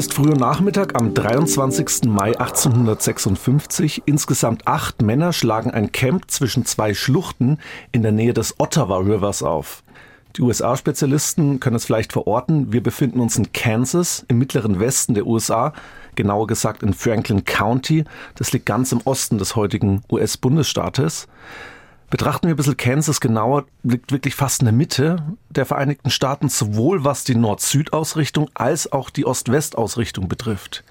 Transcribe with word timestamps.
ist 0.00 0.14
früher 0.14 0.34
Nachmittag 0.34 0.98
am 0.98 1.12
23. 1.12 2.04
Mai 2.04 2.28
1856. 2.28 4.04
Insgesamt 4.06 4.66
acht 4.66 5.02
Männer 5.02 5.34
schlagen 5.34 5.72
ein 5.72 5.92
Camp 5.92 6.30
zwischen 6.30 6.64
zwei 6.64 6.94
Schluchten 6.94 7.58
in 7.92 8.00
der 8.00 8.10
Nähe 8.10 8.32
des 8.32 8.58
Ottawa 8.58 8.96
Rivers 8.96 9.42
auf. 9.42 9.82
Die 10.36 10.40
USA-Spezialisten 10.40 11.60
können 11.60 11.76
es 11.76 11.84
vielleicht 11.84 12.14
verorten. 12.14 12.72
Wir 12.72 12.82
befinden 12.82 13.20
uns 13.20 13.36
in 13.36 13.52
Kansas, 13.52 14.24
im 14.28 14.38
mittleren 14.38 14.80
Westen 14.80 15.12
der 15.12 15.26
USA, 15.26 15.74
genauer 16.14 16.46
gesagt 16.46 16.82
in 16.82 16.94
Franklin 16.94 17.44
County. 17.44 18.04
Das 18.36 18.54
liegt 18.54 18.64
ganz 18.64 18.92
im 18.92 19.02
Osten 19.04 19.36
des 19.36 19.54
heutigen 19.54 20.02
US-Bundesstaates. 20.10 21.28
Betrachten 22.10 22.48
wir 22.48 22.54
ein 22.54 22.56
bisschen 22.56 22.76
Kansas 22.76 23.20
genauer, 23.20 23.66
liegt 23.84 24.10
wirklich 24.10 24.34
fast 24.34 24.62
in 24.62 24.66
der 24.66 24.72
Mitte 24.72 25.22
der 25.48 25.64
Vereinigten 25.64 26.10
Staaten, 26.10 26.48
sowohl 26.48 27.04
was 27.04 27.22
die 27.22 27.36
Nord-Süd-Ausrichtung 27.36 28.50
als 28.52 28.90
auch 28.90 29.10
die 29.10 29.24
Ost-West-Ausrichtung 29.24 30.28
betrifft. 30.28 30.82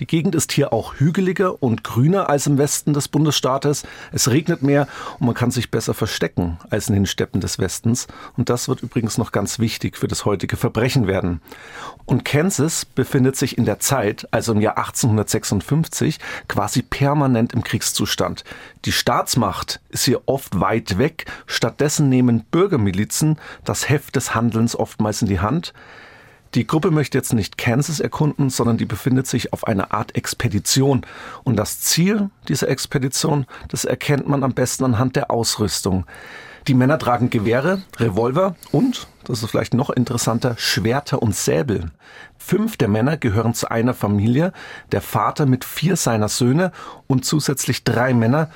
Die 0.00 0.06
Gegend 0.08 0.34
ist 0.34 0.50
hier 0.50 0.72
auch 0.72 0.94
hügeliger 0.96 1.62
und 1.62 1.84
grüner 1.84 2.28
als 2.28 2.48
im 2.48 2.58
Westen 2.58 2.94
des 2.94 3.06
Bundesstaates. 3.06 3.84
Es 4.10 4.28
regnet 4.28 4.60
mehr 4.62 4.88
und 5.20 5.26
man 5.26 5.36
kann 5.36 5.52
sich 5.52 5.70
besser 5.70 5.94
verstecken 5.94 6.58
als 6.68 6.88
in 6.88 6.94
den 6.94 7.06
Steppen 7.06 7.40
des 7.40 7.60
Westens. 7.60 8.08
Und 8.36 8.50
das 8.50 8.66
wird 8.66 8.82
übrigens 8.82 9.18
noch 9.18 9.30
ganz 9.30 9.60
wichtig 9.60 9.96
für 9.96 10.08
das 10.08 10.24
heutige 10.24 10.56
Verbrechen 10.56 11.06
werden. 11.06 11.40
Und 12.06 12.24
Kansas 12.24 12.84
befindet 12.84 13.36
sich 13.36 13.56
in 13.56 13.66
der 13.66 13.78
Zeit, 13.78 14.26
also 14.32 14.52
im 14.52 14.60
Jahr 14.60 14.78
1856, 14.78 16.18
quasi 16.48 16.82
permanent 16.82 17.52
im 17.52 17.62
Kriegszustand. 17.62 18.42
Die 18.86 18.92
Staatsmacht 18.92 19.80
ist 19.90 20.04
hier 20.04 20.22
oft 20.26 20.58
weit 20.60 20.98
weg. 20.98 21.26
Stattdessen 21.46 22.08
nehmen 22.08 22.44
Bürgermilizen 22.50 23.38
das 23.64 23.88
Heft 23.88 24.16
des 24.16 24.34
Handelns 24.34 24.74
oftmals 24.74 25.22
in 25.22 25.28
die 25.28 25.40
Hand. 25.40 25.72
Die 26.54 26.68
Gruppe 26.68 26.92
möchte 26.92 27.18
jetzt 27.18 27.32
nicht 27.32 27.58
Kansas 27.58 27.98
erkunden, 27.98 28.48
sondern 28.48 28.76
die 28.76 28.84
befindet 28.84 29.26
sich 29.26 29.52
auf 29.52 29.66
einer 29.66 29.92
Art 29.92 30.14
Expedition. 30.14 31.04
Und 31.42 31.56
das 31.56 31.80
Ziel 31.80 32.30
dieser 32.48 32.68
Expedition, 32.68 33.46
das 33.68 33.84
erkennt 33.84 34.28
man 34.28 34.44
am 34.44 34.54
besten 34.54 34.84
anhand 34.84 35.16
der 35.16 35.32
Ausrüstung. 35.32 36.06
Die 36.68 36.74
Männer 36.74 36.98
tragen 36.98 37.28
Gewehre, 37.28 37.82
Revolver 37.98 38.54
und, 38.72 39.08
das 39.24 39.42
ist 39.42 39.50
vielleicht 39.50 39.74
noch 39.74 39.90
interessanter, 39.90 40.54
Schwerter 40.56 41.20
und 41.20 41.34
Säbel. 41.34 41.90
Fünf 42.38 42.76
der 42.76 42.88
Männer 42.88 43.16
gehören 43.16 43.52
zu 43.52 43.70
einer 43.70 43.92
Familie, 43.92 44.52
der 44.92 45.02
Vater 45.02 45.44
mit 45.44 45.64
vier 45.64 45.96
seiner 45.96 46.28
Söhne 46.28 46.72
und 47.06 47.24
zusätzlich 47.26 47.84
drei 47.84 48.14
Männer, 48.14 48.48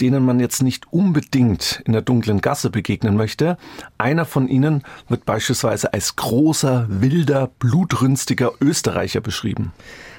denen 0.00 0.24
man 0.24 0.40
jetzt 0.40 0.62
nicht 0.62 0.92
unbedingt 0.92 1.82
in 1.84 1.92
der 1.92 2.02
dunklen 2.02 2.40
Gasse 2.40 2.70
begegnen 2.70 3.16
möchte. 3.16 3.56
Einer 3.98 4.24
von 4.24 4.48
ihnen 4.48 4.82
wird 5.08 5.24
beispielsweise 5.24 5.92
als 5.92 6.16
großer, 6.16 6.86
wilder, 6.88 7.50
blutrünstiger 7.58 8.52
Österreicher 8.60 9.20
beschrieben. 9.20 9.72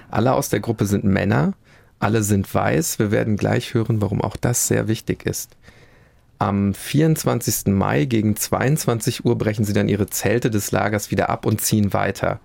Alle 0.10 0.34
aus 0.34 0.50
der 0.50 0.60
Gruppe 0.60 0.86
sind 0.86 1.04
Männer, 1.04 1.54
alle 2.00 2.24
sind 2.24 2.54
weiß. 2.54 3.00
Wir 3.00 3.12
werden 3.12 3.38
gleich 3.38 3.74
hören, 3.74 4.02
warum 4.02 4.22
auch 4.22 4.36
das 4.36 4.68
sehr 4.68 4.88
wichtig 4.88 5.26
ist. 5.26 5.56
Am 6.40 6.74
24. 6.74 7.68
Mai 7.68 8.06
gegen 8.06 8.36
22 8.36 9.26
Uhr 9.26 9.38
brechen 9.38 9.64
sie 9.64 9.74
dann 9.74 9.88
ihre 9.88 10.08
Zelte 10.08 10.50
des 10.50 10.72
Lagers 10.72 11.12
wieder 11.12 11.30
ab 11.30 11.46
und 11.46 11.62
ziehen 11.62 11.94
weiter. 11.94 12.40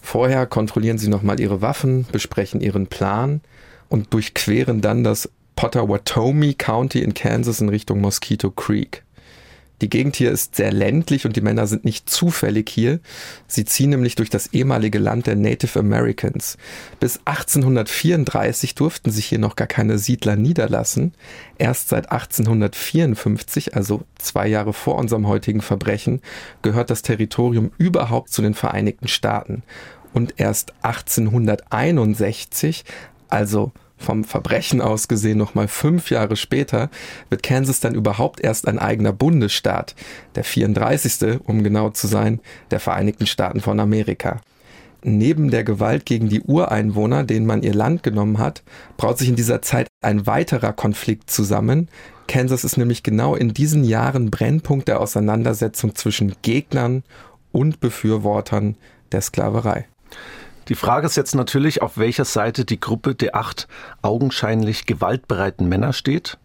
Vorher 0.00 0.46
kontrollieren 0.46 0.98
sie 0.98 1.08
nochmal 1.08 1.40
ihre 1.40 1.60
Waffen, 1.60 2.06
besprechen 2.12 2.60
ihren 2.60 2.86
Plan 2.86 3.40
und 3.88 4.14
durchqueren 4.14 4.80
dann 4.80 5.02
das 5.02 5.28
Potawatomi 5.56 6.54
County 6.54 7.02
in 7.02 7.14
Kansas 7.14 7.60
in 7.60 7.68
Richtung 7.68 8.00
Mosquito 8.00 8.50
Creek. 8.50 9.02
Die 9.82 9.90
Gegend 9.90 10.14
hier 10.14 10.30
ist 10.30 10.54
sehr 10.54 10.72
ländlich 10.72 11.26
und 11.26 11.34
die 11.34 11.40
Männer 11.40 11.66
sind 11.66 11.84
nicht 11.84 12.08
zufällig 12.08 12.70
hier. 12.70 13.00
Sie 13.48 13.64
ziehen 13.64 13.90
nämlich 13.90 14.14
durch 14.14 14.30
das 14.30 14.52
ehemalige 14.52 15.00
Land 15.00 15.26
der 15.26 15.34
Native 15.34 15.80
Americans. 15.80 16.56
Bis 17.00 17.18
1834 17.24 18.76
durften 18.76 19.10
sich 19.10 19.26
hier 19.26 19.40
noch 19.40 19.56
gar 19.56 19.66
keine 19.66 19.98
Siedler 19.98 20.36
niederlassen. 20.36 21.14
Erst 21.58 21.88
seit 21.88 22.12
1854, 22.12 23.74
also 23.74 24.04
zwei 24.18 24.46
Jahre 24.46 24.72
vor 24.72 24.94
unserem 24.94 25.26
heutigen 25.26 25.62
Verbrechen, 25.62 26.20
gehört 26.62 26.90
das 26.90 27.02
Territorium 27.02 27.72
überhaupt 27.76 28.30
zu 28.30 28.40
den 28.40 28.54
Vereinigten 28.54 29.08
Staaten. 29.08 29.64
Und 30.14 30.34
erst 30.36 30.74
1861, 30.82 32.84
also 33.28 33.72
vom 34.02 34.24
Verbrechen 34.24 34.80
aus 34.80 35.08
gesehen 35.08 35.38
nochmal 35.38 35.68
fünf 35.68 36.10
Jahre 36.10 36.36
später, 36.36 36.90
wird 37.30 37.42
Kansas 37.42 37.80
dann 37.80 37.94
überhaupt 37.94 38.40
erst 38.40 38.68
ein 38.68 38.78
eigener 38.78 39.12
Bundesstaat, 39.12 39.94
der 40.34 40.44
34. 40.44 41.40
um 41.44 41.62
genau 41.62 41.90
zu 41.90 42.06
sein, 42.06 42.40
der 42.70 42.80
Vereinigten 42.80 43.26
Staaten 43.26 43.60
von 43.60 43.80
Amerika. 43.80 44.40
Neben 45.04 45.50
der 45.50 45.64
Gewalt 45.64 46.06
gegen 46.06 46.28
die 46.28 46.42
Ureinwohner, 46.42 47.24
denen 47.24 47.44
man 47.44 47.62
ihr 47.62 47.74
Land 47.74 48.04
genommen 48.04 48.38
hat, 48.38 48.62
braut 48.96 49.18
sich 49.18 49.28
in 49.28 49.36
dieser 49.36 49.60
Zeit 49.60 49.88
ein 50.00 50.26
weiterer 50.26 50.72
Konflikt 50.72 51.28
zusammen. 51.28 51.88
Kansas 52.28 52.62
ist 52.62 52.76
nämlich 52.76 53.02
genau 53.02 53.34
in 53.34 53.52
diesen 53.52 53.82
Jahren 53.82 54.30
Brennpunkt 54.30 54.86
der 54.86 55.00
Auseinandersetzung 55.00 55.96
zwischen 55.96 56.36
Gegnern 56.42 57.02
und 57.50 57.80
Befürwortern 57.80 58.76
der 59.10 59.22
Sklaverei. 59.22 59.86
Die 60.68 60.74
Frage 60.74 61.06
ist 61.06 61.16
jetzt 61.16 61.34
natürlich, 61.34 61.82
auf 61.82 61.98
welcher 61.98 62.24
Seite 62.24 62.64
die 62.64 62.78
Gruppe 62.78 63.14
der 63.14 63.34
acht 63.34 63.66
augenscheinlich 64.00 64.86
gewaltbereiten 64.86 65.68
Männer 65.68 65.92
steht. 65.92 66.38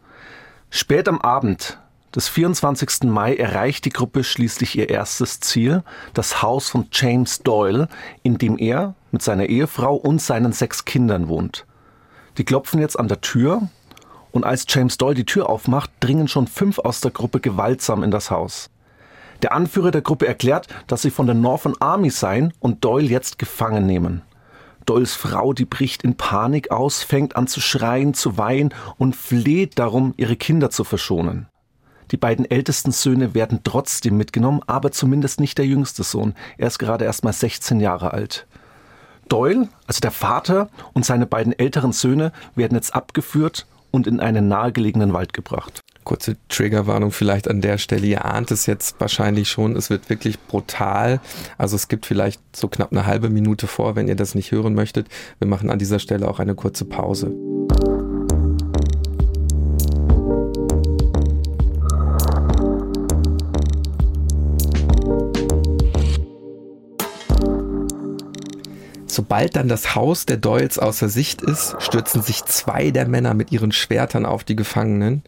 Spät 0.69 1.07
am 1.07 1.21
Abend 1.21 1.79
des 2.15 2.27
24. 2.27 3.03
Mai 3.03 3.35
erreicht 3.35 3.85
die 3.85 3.91
Gruppe 3.91 4.23
schließlich 4.23 4.77
ihr 4.77 4.89
erstes 4.89 5.39
Ziel, 5.39 5.83
das 6.13 6.41
Haus 6.41 6.69
von 6.69 6.87
James 6.91 7.43
Doyle, 7.43 7.89
in 8.23 8.39
dem 8.39 8.57
er 8.57 8.95
mit 9.11 9.21
seiner 9.21 9.45
Ehefrau 9.45 9.95
und 9.95 10.19
seinen 10.19 10.51
sechs 10.51 10.85
Kindern 10.85 11.27
wohnt. 11.27 11.65
Die 12.39 12.43
klopfen 12.43 12.79
jetzt 12.79 12.97
an 12.97 13.07
der 13.07 13.21
Tür 13.21 13.69
und 14.31 14.45
als 14.45 14.65
James 14.67 14.97
Doyle 14.97 15.15
die 15.15 15.25
Tür 15.25 15.47
aufmacht, 15.49 15.91
dringen 15.99 16.27
schon 16.27 16.47
fünf 16.47 16.79
aus 16.79 17.01
der 17.01 17.11
Gruppe 17.11 17.39
gewaltsam 17.39 18.03
in 18.03 18.11
das 18.11 18.31
Haus. 18.31 18.69
Der 19.41 19.53
Anführer 19.53 19.91
der 19.91 20.01
Gruppe 20.01 20.27
erklärt, 20.27 20.67
dass 20.87 21.01
sie 21.01 21.11
von 21.11 21.25
der 21.25 21.35
Northern 21.35 21.75
Army 21.79 22.09
seien 22.09 22.53
und 22.59 22.83
Doyle 22.83 23.07
jetzt 23.07 23.37
gefangen 23.37 23.85
nehmen. 23.85 24.21
Doyles 24.85 25.15
Frau, 25.15 25.53
die 25.53 25.65
bricht 25.65 26.03
in 26.03 26.15
Panik 26.15 26.71
aus, 26.71 27.03
fängt 27.03 27.35
an 27.35 27.47
zu 27.47 27.59
schreien, 27.59 28.13
zu 28.13 28.37
weinen 28.37 28.73
und 28.97 29.15
fleht 29.15 29.77
darum, 29.79 30.13
ihre 30.17 30.37
Kinder 30.37 30.69
zu 30.69 30.83
verschonen. 30.83 31.47
Die 32.11 32.17
beiden 32.17 32.49
ältesten 32.49 32.93
Söhne 32.93 33.33
werden 33.33 33.59
trotzdem 33.65 34.15
mitgenommen, 34.15 34.61
aber 34.65 34.91
zumindest 34.91 35.41
nicht 35.41 35.57
der 35.57 35.65
jüngste 35.65 36.03
Sohn. 36.03 36.35
Er 36.57 36.67
ist 36.67 36.79
gerade 36.79 37.03
erst 37.03 37.25
mal 37.25 37.33
16 37.33 37.81
Jahre 37.81 38.13
alt. 38.13 38.47
Doyle, 39.27 39.67
also 39.87 39.99
der 39.99 40.11
Vater 40.11 40.69
und 40.93 41.05
seine 41.05 41.25
beiden 41.25 41.51
älteren 41.51 41.91
Söhne 41.91 42.31
werden 42.55 42.75
jetzt 42.75 42.95
abgeführt 42.95 43.67
und 43.91 44.07
in 44.07 44.21
einen 44.21 44.47
nahegelegenen 44.47 45.11
Wald 45.11 45.33
gebracht. 45.33 45.81
Kurze 46.07 46.37
Triggerwarnung 46.47 47.11
vielleicht 47.11 47.49
an 47.49 47.59
der 47.59 47.77
Stelle. 47.77 48.07
Ihr 48.07 48.23
ahnt 48.23 48.49
es 48.51 48.65
jetzt 48.65 48.95
wahrscheinlich 49.01 49.49
schon. 49.49 49.75
Es 49.75 49.89
wird 49.89 50.09
wirklich 50.09 50.39
brutal. 50.39 51.19
Also 51.57 51.75
es 51.75 51.89
gibt 51.89 52.05
vielleicht 52.05 52.39
so 52.55 52.69
knapp 52.69 52.93
eine 52.93 53.05
halbe 53.05 53.29
Minute 53.29 53.67
vor, 53.67 53.97
wenn 53.97 54.07
ihr 54.07 54.15
das 54.15 54.33
nicht 54.33 54.53
hören 54.53 54.73
möchtet. 54.73 55.09
Wir 55.39 55.49
machen 55.49 55.69
an 55.69 55.79
dieser 55.79 55.99
Stelle 55.99 56.29
auch 56.29 56.39
eine 56.39 56.55
kurze 56.55 56.85
Pause. 56.85 57.33
Sobald 69.07 69.57
dann 69.57 69.67
das 69.67 69.93
Haus 69.93 70.25
der 70.25 70.37
Doyles 70.37 70.79
außer 70.79 71.09
Sicht 71.09 71.41
ist, 71.41 71.75
stürzen 71.79 72.21
sich 72.21 72.45
zwei 72.45 72.91
der 72.91 73.09
Männer 73.09 73.33
mit 73.33 73.51
ihren 73.51 73.73
Schwertern 73.73 74.25
auf 74.25 74.45
die 74.45 74.55
Gefangenen. 74.55 75.23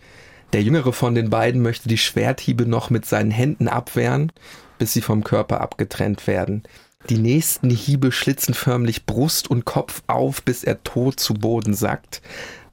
Der 0.53 0.63
jüngere 0.63 0.93
von 0.93 1.13
den 1.13 1.29
beiden 1.29 1.61
möchte 1.61 1.89
die 1.89 1.97
Schwerthiebe 1.97 2.65
noch 2.65 2.89
mit 2.89 3.05
seinen 3.05 3.31
Händen 3.31 3.67
abwehren, 3.67 4.31
bis 4.79 4.93
sie 4.93 5.01
vom 5.01 5.23
Körper 5.23 5.61
abgetrennt 5.61 6.25
werden. 6.25 6.63
Die 7.07 7.17
nächsten 7.17 7.69
Hiebe 7.69 8.11
schlitzen 8.11 8.53
förmlich 8.53 9.05
Brust 9.05 9.49
und 9.49 9.63
Kopf 9.63 10.01
auf, 10.07 10.43
bis 10.43 10.63
er 10.63 10.83
tot 10.83 11.19
zu 11.19 11.33
Boden 11.33 11.73
sackt. 11.73 12.21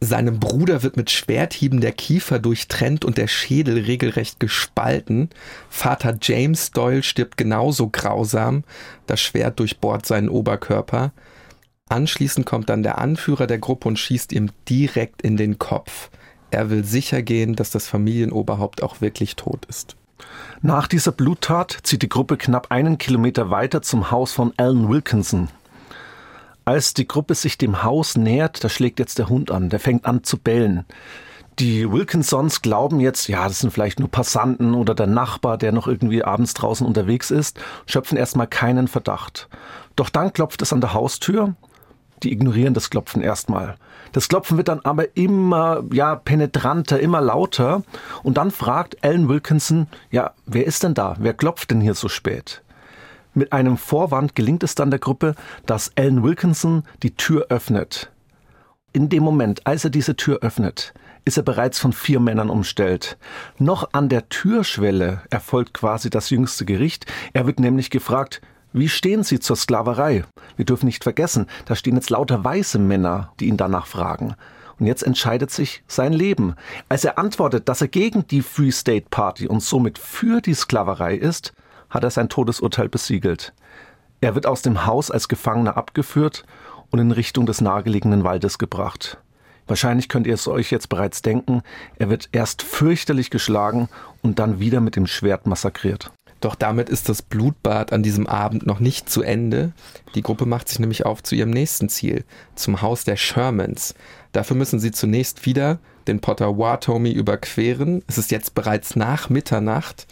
Seinem 0.01 0.41
Bruder 0.41 0.83
wird 0.83 0.97
mit 0.97 1.11
Schwerthieben 1.11 1.81
der 1.81 1.93
Kiefer 1.93 2.39
durchtrennt 2.39 3.05
und 3.05 3.19
der 3.19 3.29
Schädel 3.29 3.79
regelrecht 3.85 4.41
gespalten. 4.41 5.31
Vater 5.71 6.19
James 6.21 6.71
Doyle 6.73 7.03
stirbt 7.03 7.37
genauso 7.37 7.89
grausam. 7.89 8.65
Das 9.07 9.21
Schwert 9.21 9.61
durchbohrt 9.61 10.07
seinen 10.07 10.29
Oberkörper. 10.29 11.13
Anschließend 11.89 12.47
kommt 12.47 12.69
dann 12.69 12.83
der 12.83 12.99
Anführer 12.99 13.47
der 13.47 13.59
Gruppe 13.59 13.89
und 13.89 13.99
schießt 13.99 14.33
ihm 14.33 14.51
direkt 14.69 15.23
in 15.23 15.37
den 15.37 15.59
Kopf. 15.59 16.11
Er 16.51 16.71
will 16.71 16.85
sicher 16.85 17.23
gehen, 17.23 17.57
dass 17.57 17.71
das 17.71 17.87
Familienoberhaupt 17.87 18.83
auch 18.83 19.01
wirklich 19.01 19.37
tot 19.37 19.65
ist. 19.67 19.97
Nach 20.63 20.87
dieser 20.87 21.13
Bluttat 21.13 21.79
zieht 21.83 22.03
die 22.03 22.09
Gruppe 22.09 22.37
knapp 22.37 22.71
einen 22.71 22.99
Kilometer 22.99 23.51
weiter 23.51 23.83
zum 23.83 24.11
Haus 24.11 24.33
von 24.33 24.53
Alan 24.57 24.89
Wilkinson. 24.89 25.49
Als 26.65 26.95
die 26.95 27.07
Gruppe 27.07 27.35
sich 27.35 27.59
dem 27.59 27.83
Haus 27.85 28.17
nähert, 28.17 28.65
da 28.65 28.69
schlägt 28.69 28.99
jetzt 28.99 29.19
der 29.19 29.29
Hund 29.29 29.51
an, 29.51 29.69
der 29.69 29.79
fängt 29.79 30.05
an 30.05 30.25
zu 30.25 30.39
bellen. 30.39 30.85
Die 31.59 31.91
Wilkinsons 31.91 32.61
glauben 32.61 33.01
jetzt, 33.01 33.29
ja, 33.29 33.49
das 33.49 33.61
sind 33.61 33.73
vielleicht 33.73 33.99
nur 33.99 34.11
Passanten 34.11 34.75
oder 34.75 34.95
der 34.95 35.07
Nachbar, 35.07 35.57
der 35.57 35.73
noch 35.73 35.87
irgendwie 35.87 36.23
abends 36.23 36.53
draußen 36.55 36.87
unterwegs 36.87 37.31
ist, 37.31 37.59
schöpfen 37.87 38.19
erstmal 38.19 38.47
keinen 38.47 38.89
Verdacht. 38.89 39.49
Doch 39.95 40.11
dann 40.11 40.33
klopft 40.33 40.61
es 40.61 40.73
an 40.73 40.83
der 40.83 40.93
Haustür. 40.93 41.55
Die 42.23 42.33
ignorieren 42.33 42.75
das 42.75 42.91
Klopfen 42.91 43.23
erstmal. 43.23 43.77
Das 44.13 44.29
Klopfen 44.29 44.57
wird 44.57 44.69
dann 44.69 44.81
aber 44.81 45.17
immer, 45.17 45.85
ja, 45.93 46.17
penetranter, 46.17 46.99
immer 47.01 47.21
lauter. 47.21 47.83
Und 48.23 48.37
dann 48.39 48.51
fragt 48.51 49.05
Alan 49.05 49.29
Wilkinson, 49.29 49.87
ja, 50.11 50.33
wer 50.47 50.67
ist 50.67 50.83
denn 50.83 50.95
da? 50.95 51.17
Wer 51.19 51.35
klopft 51.35 51.71
denn 51.71 51.81
hier 51.81 51.95
so 51.95 52.09
spät? 52.09 52.63
Mit 53.35 53.53
einem 53.53 53.77
Vorwand 53.77 54.35
gelingt 54.35 54.63
es 54.63 54.75
dann 54.75 54.91
der 54.91 54.99
Gruppe, 54.99 55.35
dass 55.67 55.93
Alan 55.97 56.23
Wilkinson 56.23 56.85
die 57.03 57.15
Tür 57.15 57.47
öffnet. 57.51 58.11
In 58.95 59.11
dem 59.11 59.23
Moment, 59.23 59.67
als 59.67 59.85
er 59.85 59.91
diese 59.91 60.17
Tür 60.17 60.39
öffnet, 60.41 60.95
ist 61.27 61.37
er 61.37 61.43
bereits 61.43 61.79
von 61.79 61.93
vier 61.93 62.19
Männern 62.19 62.49
umstellt. 62.49 63.19
Noch 63.59 63.91
an 63.93 64.09
der 64.09 64.31
Türschwelle 64.31 65.21
erfolgt 65.29 65.75
quasi 65.75 66.09
das 66.09 66.31
jüngste 66.31 66.65
Gericht. 66.65 67.05
Er 67.35 67.47
wird 67.47 67.61
nämlich 67.61 67.91
gefragt, 67.91 68.41
wie 68.77 68.91
stehen 68.91 69.25
Sie 69.25 69.41
zur 69.41 69.57
Sklaverei? 69.57 70.25
Wir 70.57 70.67
dürfen 70.67 70.85
nicht 70.85 71.03
vergessen, 71.03 71.47
da 71.65 71.75
stehen 71.75 71.95
jetzt 71.95 72.11
lauter 72.11 72.45
weiße 72.45 72.79
Männer, 72.79 73.33
die 73.41 73.47
ihn 73.47 73.57
danach 73.57 73.87
fragen. 73.87 74.35
Und 74.79 74.85
jetzt 74.85 75.03
entscheidet 75.03 75.51
sich 75.51 75.83
sein 75.89 76.13
Leben. 76.13 76.57
Als 76.91 77.03
er 77.03 77.19
antwortet, 77.19 77.71
dass 77.71 77.81
er 77.81 77.89
gegen 77.89 78.27
die 78.27 78.43
Free 78.43 78.71
State 78.71 79.07
Party 79.11 79.49
und 79.49 79.63
somit 79.63 79.99
für 79.99 80.43
die 80.43 80.53
Sklaverei 80.53 81.15
ist, 81.15 81.55
hat 81.89 82.05
er 82.05 82.11
sein 82.11 82.29
Todesurteil 82.29 82.91
besiegelt. 82.91 83.55
Er 84.21 84.35
wird 84.35 84.45
aus 84.45 84.61
dem 84.61 84.85
Haus 84.85 85.11
als 85.11 85.29
Gefangener 85.29 85.79
abgeführt 85.79 86.45
und 86.91 86.99
in 86.99 87.13
Richtung 87.13 87.47
des 87.47 87.63
nahegelegenen 87.63 88.25
Waldes 88.25 88.59
gebracht. 88.59 89.17
Wahrscheinlich 89.67 90.11
könnt 90.11 90.27
ihr 90.27 90.35
es 90.35 90.47
euch 90.49 90.71
jetzt 90.71 90.91
bereits 90.91 91.23
denken, 91.23 91.63
er 91.99 92.11
wird 92.11 92.29
erst 92.33 92.63
fürchterlich 92.63 93.31
geschlagen 93.31 93.89
und 94.23 94.39
dann 94.39 94.61
wieder 94.61 94.83
mit 94.83 94.97
dem 94.97 95.07
Schwert 95.07 95.47
massakriert. 95.47 96.11
Doch 96.41 96.55
damit 96.55 96.89
ist 96.89 97.09
das 97.09 97.23
Blutbad 97.23 97.93
an 97.93 98.03
diesem 98.03 98.27
Abend 98.27 98.67
noch 98.67 98.81
nicht 98.81 99.09
zu 99.09 99.23
Ende. 99.23 99.73
Die 100.15 100.23
Gruppe 100.23 100.47
macht 100.47 100.69
sich 100.69 100.79
nämlich 100.79 101.07
auf 101.07 101.23
zu 101.23 101.35
ihrem 101.35 101.51
nächsten 101.51 101.89
Ziel, 101.89 102.25
zum 102.55 102.83
Haus 102.83 103.05
der 103.05 103.17
Shermans. 103.17 103.95
Dafür 104.33 104.57
müssen 104.57 104.79
sie 104.79 104.91
zunächst 104.91 105.47
wieder 105.47 105.79
den 106.07 106.21
Potawatomi 106.21 107.11
überqueren. 107.11 108.03
Es 108.07 108.19
ist 108.19 108.31
jetzt 108.31 108.55
bereits 108.55 108.97
nach 108.97 109.31
Mitternacht. 109.31 110.07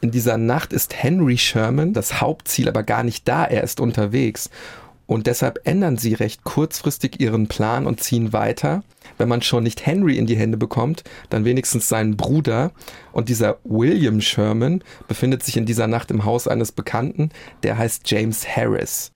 In 0.00 0.10
dieser 0.10 0.36
Nacht 0.36 0.72
ist 0.72 0.94
Henry 1.02 1.38
Sherman, 1.38 1.92
das 1.92 2.20
Hauptziel, 2.20 2.68
aber 2.68 2.82
gar 2.82 3.02
nicht 3.02 3.26
da. 3.26 3.44
Er 3.44 3.62
ist 3.62 3.80
unterwegs. 3.80 4.50
Und 5.08 5.26
deshalb 5.26 5.60
ändern 5.64 5.96
sie 5.96 6.12
recht 6.12 6.44
kurzfristig 6.44 7.18
ihren 7.18 7.48
Plan 7.48 7.86
und 7.86 8.02
ziehen 8.02 8.34
weiter. 8.34 8.82
Wenn 9.16 9.28
man 9.28 9.40
schon 9.40 9.62
nicht 9.62 9.86
Henry 9.86 10.18
in 10.18 10.26
die 10.26 10.36
Hände 10.36 10.58
bekommt, 10.58 11.02
dann 11.30 11.46
wenigstens 11.46 11.88
seinen 11.88 12.18
Bruder. 12.18 12.72
Und 13.12 13.30
dieser 13.30 13.56
William 13.64 14.20
Sherman 14.20 14.84
befindet 15.08 15.42
sich 15.42 15.56
in 15.56 15.64
dieser 15.64 15.86
Nacht 15.86 16.10
im 16.10 16.26
Haus 16.26 16.46
eines 16.46 16.72
Bekannten, 16.72 17.30
der 17.62 17.78
heißt 17.78 18.02
James 18.10 18.46
Harris. 18.46 19.12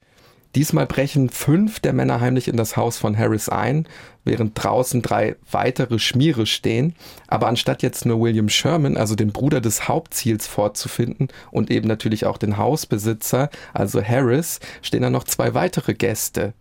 Diesmal 0.55 0.87
brechen 0.87 1.31
fünf 1.31 1.81
der 1.81 1.95
Männer 1.95 2.21
heimlich 2.21 2.47
in 2.47 2.59
das 2.59 2.77
Haus 2.77 2.99
von 2.99 3.17
Harris 3.17 3.49
ein, 3.49 3.89
während 4.25 4.53
draußen 4.63 5.01
drei 5.01 5.37
weitere 5.51 5.99
Schmiere 5.99 6.45
stehen. 6.45 6.95
Aber 7.27 7.49
anstatt 7.49 7.83
jetzt 7.83 8.05
nur 8.05 8.21
William 8.21 8.51
Sherman, 8.51 8.99
also 8.99 9.15
den 9.15 9.33
Bruder 9.33 9.63
des 9.63 9.89
Hauptziels, 9.89 10.47
vorzufinden 10.47 11.29
und 11.51 11.71
eben 11.71 11.89
natürlich 11.89 12.27
auch 12.27 12.37
den 12.37 12.59
Hausbesitzer, 12.59 13.49
also 13.73 14.03
Harris, 14.03 14.61
stehen 14.83 15.03
da 15.03 15.11
noch 15.11 15.25
zwei 15.25 15.55
weitere 15.55 15.95
Gäste. 15.95 16.53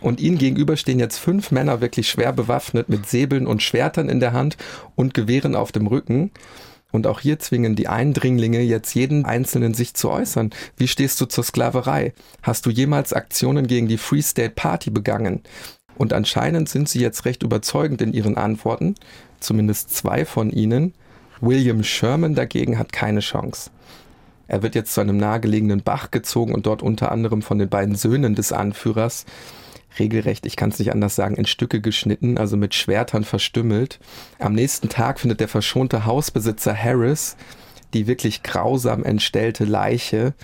Und 0.00 0.20
ihnen 0.20 0.38
gegenüber 0.38 0.76
stehen 0.76 0.98
jetzt 0.98 1.18
fünf 1.18 1.50
Männer 1.50 1.80
wirklich 1.80 2.08
schwer 2.08 2.32
bewaffnet 2.32 2.88
mit 2.88 3.08
Säbeln 3.08 3.46
und 3.46 3.62
Schwertern 3.62 4.08
in 4.08 4.20
der 4.20 4.32
Hand 4.32 4.56
und 4.96 5.14
Gewehren 5.14 5.54
auf 5.54 5.72
dem 5.72 5.86
Rücken. 5.86 6.32
Und 6.92 7.06
auch 7.06 7.20
hier 7.20 7.38
zwingen 7.38 7.74
die 7.74 7.88
Eindringlinge 7.88 8.60
jetzt 8.60 8.94
jeden 8.94 9.24
Einzelnen 9.24 9.74
sich 9.74 9.94
zu 9.94 10.10
äußern. 10.10 10.50
Wie 10.76 10.88
stehst 10.88 11.20
du 11.20 11.26
zur 11.26 11.42
Sklaverei? 11.42 12.12
Hast 12.42 12.66
du 12.66 12.70
jemals 12.70 13.12
Aktionen 13.12 13.66
gegen 13.66 13.88
die 13.88 13.98
Free 13.98 14.22
State 14.22 14.52
Party 14.54 14.90
begangen? 14.90 15.40
Und 15.96 16.12
anscheinend 16.12 16.68
sind 16.68 16.88
sie 16.88 17.00
jetzt 17.00 17.24
recht 17.24 17.42
überzeugend 17.42 18.02
in 18.02 18.12
ihren 18.12 18.36
Antworten, 18.36 18.94
zumindest 19.40 19.94
zwei 19.94 20.24
von 20.24 20.50
ihnen. 20.50 20.94
William 21.40 21.82
Sherman 21.82 22.34
dagegen 22.34 22.78
hat 22.78 22.92
keine 22.92 23.20
Chance. 23.20 23.70
Er 24.46 24.62
wird 24.62 24.74
jetzt 24.74 24.92
zu 24.92 25.00
einem 25.00 25.16
nahegelegenen 25.16 25.82
Bach 25.82 26.10
gezogen 26.10 26.54
und 26.54 26.66
dort 26.66 26.82
unter 26.82 27.10
anderem 27.10 27.40
von 27.42 27.58
den 27.58 27.68
beiden 27.68 27.94
Söhnen 27.94 28.34
des 28.34 28.52
Anführers 28.52 29.24
regelrecht, 29.98 30.46
ich 30.46 30.56
kann 30.56 30.70
es 30.70 30.78
nicht 30.78 30.92
anders 30.92 31.14
sagen, 31.14 31.36
in 31.36 31.46
Stücke 31.46 31.80
geschnitten, 31.80 32.38
also 32.38 32.56
mit 32.56 32.74
Schwertern 32.74 33.24
verstümmelt. 33.24 33.98
Am 34.38 34.52
nächsten 34.52 34.88
Tag 34.88 35.20
findet 35.20 35.40
der 35.40 35.48
verschonte 35.48 36.06
Hausbesitzer 36.06 36.76
Harris 36.76 37.36
die 37.94 38.06
wirklich 38.06 38.42
grausam 38.42 39.04
entstellte 39.04 39.64
Leiche. 39.64 40.34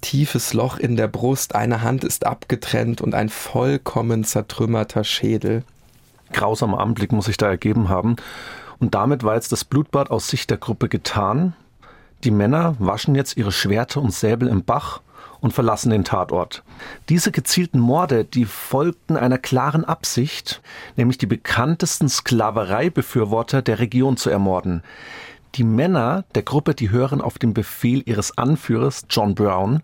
Tiefes 0.00 0.52
Loch 0.52 0.78
in 0.78 0.96
der 0.96 1.08
Brust, 1.08 1.54
eine 1.54 1.82
Hand 1.82 2.04
ist 2.04 2.26
abgetrennt 2.26 3.00
und 3.00 3.14
ein 3.14 3.28
vollkommen 3.28 4.24
zertrümmerter 4.24 5.04
Schädel. 5.04 5.64
Grausamer 6.32 6.78
Anblick 6.78 7.12
muss 7.12 7.24
sich 7.24 7.36
da 7.36 7.48
ergeben 7.48 7.88
haben. 7.88 8.16
Und 8.78 8.94
damit 8.94 9.24
war 9.24 9.34
jetzt 9.34 9.50
das 9.50 9.64
Blutbad 9.64 10.10
aus 10.10 10.28
Sicht 10.28 10.50
der 10.50 10.58
Gruppe 10.58 10.88
getan. 10.88 11.54
Die 12.22 12.30
Männer 12.30 12.76
waschen 12.78 13.14
jetzt 13.14 13.36
ihre 13.36 13.50
Schwerter 13.50 14.00
und 14.02 14.12
Säbel 14.12 14.48
im 14.48 14.62
Bach 14.62 15.00
und 15.40 15.52
verlassen 15.52 15.90
den 15.90 16.04
Tatort. 16.04 16.62
Diese 17.08 17.32
gezielten 17.32 17.78
Morde, 17.78 18.24
die 18.24 18.44
folgten 18.44 19.16
einer 19.16 19.38
klaren 19.38 19.84
Absicht, 19.84 20.60
nämlich 20.96 21.18
die 21.18 21.26
bekanntesten 21.26 22.08
Sklavereibefürworter 22.08 23.62
der 23.62 23.78
Region 23.78 24.16
zu 24.16 24.30
ermorden. 24.30 24.82
Die 25.54 25.64
Männer 25.64 26.24
der 26.34 26.42
Gruppe, 26.42 26.74
die 26.74 26.90
hören 26.90 27.20
auf 27.20 27.38
den 27.38 27.54
Befehl 27.54 28.02
ihres 28.04 28.36
Anführers 28.36 29.06
John 29.08 29.34
Brown, 29.34 29.82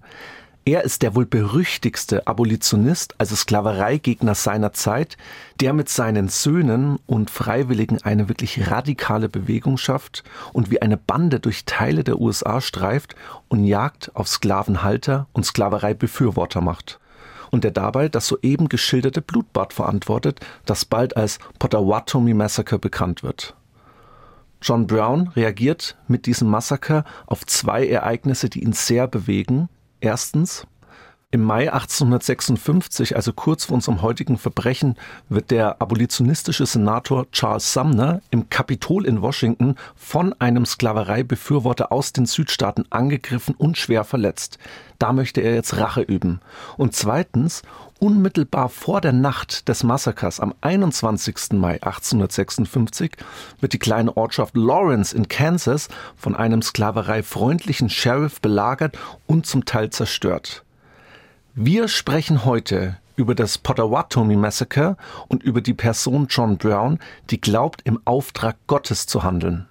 er 0.66 0.82
ist 0.82 1.02
der 1.02 1.14
wohl 1.14 1.26
berüchtigste 1.26 2.26
Abolitionist, 2.26 3.14
also 3.19 3.37
Sklavereigegner 3.37 4.34
seiner 4.34 4.72
Zeit, 4.72 5.19
der 5.61 5.75
mit 5.75 5.90
seinen 5.90 6.28
Söhnen 6.28 6.99
und 7.06 7.31
Freiwilligen 7.31 8.02
eine 8.02 8.31
wirklich 8.31 8.70
radikale 8.70 9.28
Bewegung 9.28 9.76
schafft 9.76 10.25
und 10.55 10.70
wie 10.70 10.81
eine 10.81 10.96
Bande 10.96 11.38
durch 11.38 11.66
Teile 11.66 12.02
der 12.02 12.19
USA 12.19 12.62
streift 12.62 13.14
und 13.49 13.64
Jagd 13.64 14.11
auf 14.14 14.26
Sklavenhalter 14.26 15.26
und 15.34 15.44
Sklavereibefürworter 15.44 16.62
macht. 16.62 16.99
Und 17.50 17.62
der 17.64 17.70
dabei 17.70 18.08
das 18.08 18.26
soeben 18.26 18.70
geschilderte 18.70 19.20
Blutbad 19.20 19.75
verantwortet, 19.75 20.40
das 20.64 20.87
bald 20.87 21.17
als 21.17 21.40
Potawatomi 21.58 22.32
Massacre 22.32 22.78
bekannt 22.78 23.22
wird. 23.22 23.55
John 24.62 24.86
Brown 24.86 25.29
reagiert 25.36 25.98
mit 26.08 26.24
diesem 26.24 26.48
Massaker 26.48 27.05
auf 27.27 27.44
zwei 27.44 27.86
Ereignisse, 27.86 28.48
die 28.48 28.65
ihn 28.65 28.72
sehr 28.72 29.06
bewegen 29.06 29.69
Erstens, 30.05 30.67
im 31.31 31.43
Mai 31.43 31.73
1856, 31.73 33.17
also 33.17 33.32
kurz 33.32 33.65
vor 33.65 33.77
unserem 33.77 34.03
heutigen 34.03 34.37
Verbrechen, 34.37 34.96
wird 35.31 35.51
der 35.51 35.81
abolitionistische 35.81 36.67
Senator 36.67 37.25
Charles 37.32 37.73
Sumner 37.73 38.20
im 38.31 38.51
Kapitol 38.51 39.06
in 39.06 39.23
Washington 39.23 39.77
von 39.96 40.39
einem 40.43 40.67
Sklavereibefürworter 40.67 41.91
aus 41.91 42.13
den 42.13 42.27
Südstaaten 42.27 42.84
angegriffen 42.91 43.55
und 43.56 43.79
schwer 43.79 44.05
verletzt. 44.05 44.58
Da 44.99 45.15
möchte 45.15 45.41
er 45.41 45.55
jetzt 45.55 45.79
Rache 45.79 46.03
üben. 46.03 46.41
Und 46.77 46.94
zweitens, 46.94 47.63
unmittelbar 48.05 48.69
vor 48.69 49.01
der 49.01 49.15
Nacht 49.15 49.67
des 49.67 49.82
Massakers 49.82 50.39
am 50.39 50.53
21. 50.61 51.53
Mai 51.53 51.77
1856 51.82 53.13
wird 53.61 53.73
die 53.73 53.79
kleine 53.79 54.15
Ortschaft 54.15 54.55
Lawrence 54.58 55.17
in 55.17 55.27
Kansas 55.29 55.89
von 56.15 56.37
einem 56.37 56.61
sklavereifreundlichen 56.61 57.89
Sheriff 57.89 58.43
belagert 58.43 58.99
und 59.27 59.46
zum 59.46 59.65
Teil 59.65 59.89
zerstört. 59.89 60.65
Wir 61.55 61.89
sprechen 61.89 62.44
heute 62.44 62.99
über 63.17 63.34
das 63.34 63.56
Potawatomi 63.56 64.37
Massacre 64.37 64.99
und 65.29 65.43
über 65.43 65.63
die 65.63 65.73
Person 65.73 66.27
John 66.29 66.58
Brown, 66.58 66.99
die 67.31 67.41
glaubt, 67.41 67.81
im 67.84 67.99
Auftrag 68.05 68.56
Gottes 68.67 69.06
zu 69.06 69.23
handeln. 69.23 69.67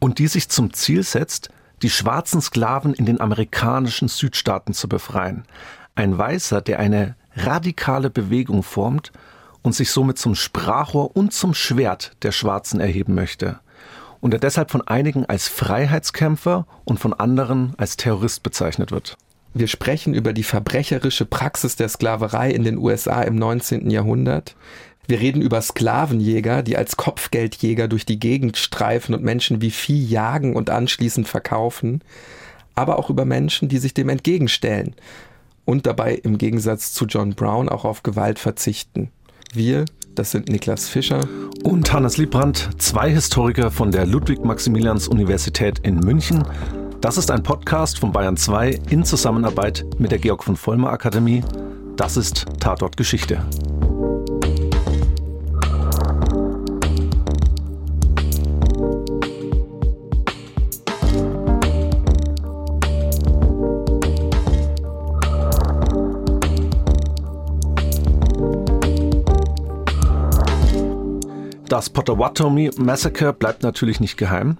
Und 0.00 0.18
die 0.18 0.26
sich 0.26 0.48
zum 0.48 0.72
Ziel 0.72 1.04
setzt, 1.04 1.50
die 1.82 1.90
schwarzen 1.90 2.40
Sklaven 2.40 2.94
in 2.94 3.06
den 3.06 3.20
amerikanischen 3.20 4.08
Südstaaten 4.08 4.74
zu 4.74 4.88
befreien. 4.88 5.44
Ein 5.94 6.18
Weißer, 6.18 6.60
der 6.60 6.80
eine 6.80 7.14
radikale 7.36 8.10
Bewegung 8.10 8.62
formt 8.62 9.12
und 9.62 9.74
sich 9.74 9.90
somit 9.90 10.18
zum 10.18 10.34
Sprachrohr 10.34 11.16
und 11.16 11.32
zum 11.32 11.54
Schwert 11.54 12.12
der 12.22 12.32
Schwarzen 12.32 12.80
erheben 12.80 13.14
möchte. 13.14 13.58
Und 14.20 14.32
er 14.32 14.40
deshalb 14.40 14.70
von 14.70 14.86
einigen 14.86 15.26
als 15.26 15.48
Freiheitskämpfer 15.48 16.66
und 16.84 16.98
von 16.98 17.12
anderen 17.12 17.74
als 17.76 17.96
Terrorist 17.96 18.42
bezeichnet 18.42 18.90
wird. 18.90 19.16
Wir 19.52 19.68
sprechen 19.68 20.14
über 20.14 20.32
die 20.32 20.42
verbrecherische 20.42 21.26
Praxis 21.26 21.76
der 21.76 21.88
Sklaverei 21.88 22.50
in 22.50 22.64
den 22.64 22.78
USA 22.78 23.22
im 23.22 23.36
19. 23.36 23.90
Jahrhundert. 23.90 24.56
Wir 25.06 25.20
reden 25.20 25.42
über 25.42 25.60
Sklavenjäger, 25.60 26.62
die 26.62 26.76
als 26.76 26.96
Kopfgeldjäger 26.96 27.86
durch 27.86 28.06
die 28.06 28.18
Gegend 28.18 28.56
streifen 28.56 29.14
und 29.14 29.22
Menschen 29.22 29.60
wie 29.60 29.70
Vieh 29.70 30.02
jagen 30.02 30.56
und 30.56 30.70
anschließend 30.70 31.28
verkaufen. 31.28 32.02
Aber 32.74 32.98
auch 32.98 33.10
über 33.10 33.24
Menschen, 33.24 33.68
die 33.68 33.78
sich 33.78 33.94
dem 33.94 34.08
entgegenstellen 34.08 34.94
und 35.64 35.86
dabei 35.86 36.14
im 36.14 36.38
Gegensatz 36.38 36.92
zu 36.92 37.06
John 37.06 37.34
Brown 37.34 37.68
auch 37.68 37.84
auf 37.84 38.02
Gewalt 38.02 38.38
verzichten. 38.38 39.10
Wir, 39.52 39.84
das 40.14 40.30
sind 40.30 40.48
Niklas 40.48 40.88
Fischer 40.88 41.20
und 41.62 41.92
Hannes 41.92 42.16
Liebrandt, 42.16 42.70
zwei 42.78 43.10
Historiker 43.10 43.70
von 43.70 43.90
der 43.90 44.06
Ludwig-Maximilians-Universität 44.06 45.80
in 45.80 46.00
München 46.00 46.44
Das 47.00 47.18
ist 47.18 47.30
ein 47.30 47.42
Podcast 47.42 47.98
von 47.98 48.12
Bayern 48.12 48.36
2 48.36 48.80
in 48.90 49.04
Zusammenarbeit 49.04 49.84
mit 49.98 50.10
der 50.10 50.18
Georg 50.18 50.42
von 50.42 50.56
Vollmer 50.56 50.90
Akademie. 50.90 51.42
Das 51.96 52.16
ist 52.16 52.46
Tatort 52.60 52.96
Geschichte. 52.96 53.44
Das 71.74 71.90
Potawatomi 71.90 72.70
Massacre 72.78 73.32
bleibt 73.32 73.64
natürlich 73.64 73.98
nicht 73.98 74.16
geheim. 74.16 74.58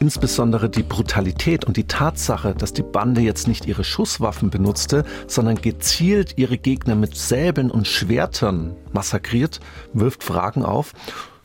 Insbesondere 0.00 0.70
die 0.70 0.82
Brutalität 0.82 1.66
und 1.66 1.76
die 1.76 1.86
Tatsache, 1.86 2.54
dass 2.54 2.72
die 2.72 2.82
Bande 2.82 3.20
jetzt 3.20 3.48
nicht 3.48 3.66
ihre 3.66 3.84
Schusswaffen 3.84 4.48
benutzte, 4.48 5.04
sondern 5.26 5.60
gezielt 5.60 6.38
ihre 6.38 6.56
Gegner 6.56 6.94
mit 6.94 7.14
Säbeln 7.14 7.70
und 7.70 7.86
Schwertern 7.86 8.74
massakriert, 8.94 9.60
wirft 9.92 10.24
Fragen 10.24 10.64
auf. 10.64 10.94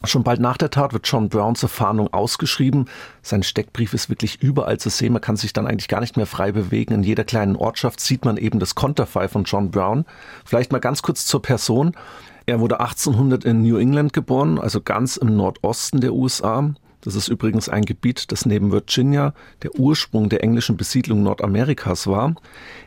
Schon 0.06 0.24
bald 0.24 0.40
nach 0.40 0.56
der 0.56 0.70
Tat 0.70 0.94
wird 0.94 1.06
John 1.06 1.28
Brown 1.28 1.56
zur 1.56 1.68
Fahndung 1.68 2.14
ausgeschrieben. 2.14 2.86
Sein 3.22 3.44
Steckbrief 3.44 3.94
ist 3.94 4.10
wirklich 4.10 4.42
überall 4.42 4.78
zu 4.78 4.90
sehen. 4.90 5.12
Man 5.12 5.22
kann 5.22 5.36
sich 5.36 5.52
dann 5.52 5.68
eigentlich 5.68 5.90
gar 5.90 6.00
nicht 6.00 6.16
mehr 6.16 6.26
frei 6.26 6.54
bewegen. 6.54 6.94
In 6.94 7.04
jeder 7.04 7.26
kleinen 7.26 7.58
Ortschaft 7.58 8.00
sieht 8.00 8.24
man 8.24 8.38
eben 8.38 8.60
das 8.60 8.76
Konterfei 8.76 9.28
von 9.28 9.44
John 9.44 9.70
Brown. 9.70 10.06
Vielleicht 10.46 10.72
mal 10.72 10.80
ganz 10.80 11.02
kurz 11.02 11.26
zur 11.26 11.42
Person. 11.42 11.94
Er 12.46 12.60
wurde 12.60 12.80
1800 12.80 13.46
in 13.46 13.62
New 13.62 13.78
England 13.78 14.12
geboren, 14.12 14.60
also 14.60 14.82
ganz 14.82 15.16
im 15.18 15.36
Nordosten 15.36 16.02
der 16.02 16.14
USA. 16.14 16.74
Das 17.00 17.16
ist 17.16 17.28
übrigens 17.28 17.68
ein 17.68 17.84
Gebiet, 17.84 18.32
das 18.32 18.46
neben 18.46 18.72
Virginia 18.72 19.34
der 19.62 19.76
Ursprung 19.76 20.30
der 20.30 20.44
englischen 20.44 20.78
Besiedlung 20.78 21.22
Nordamerikas 21.24 22.08
war. 22.08 22.36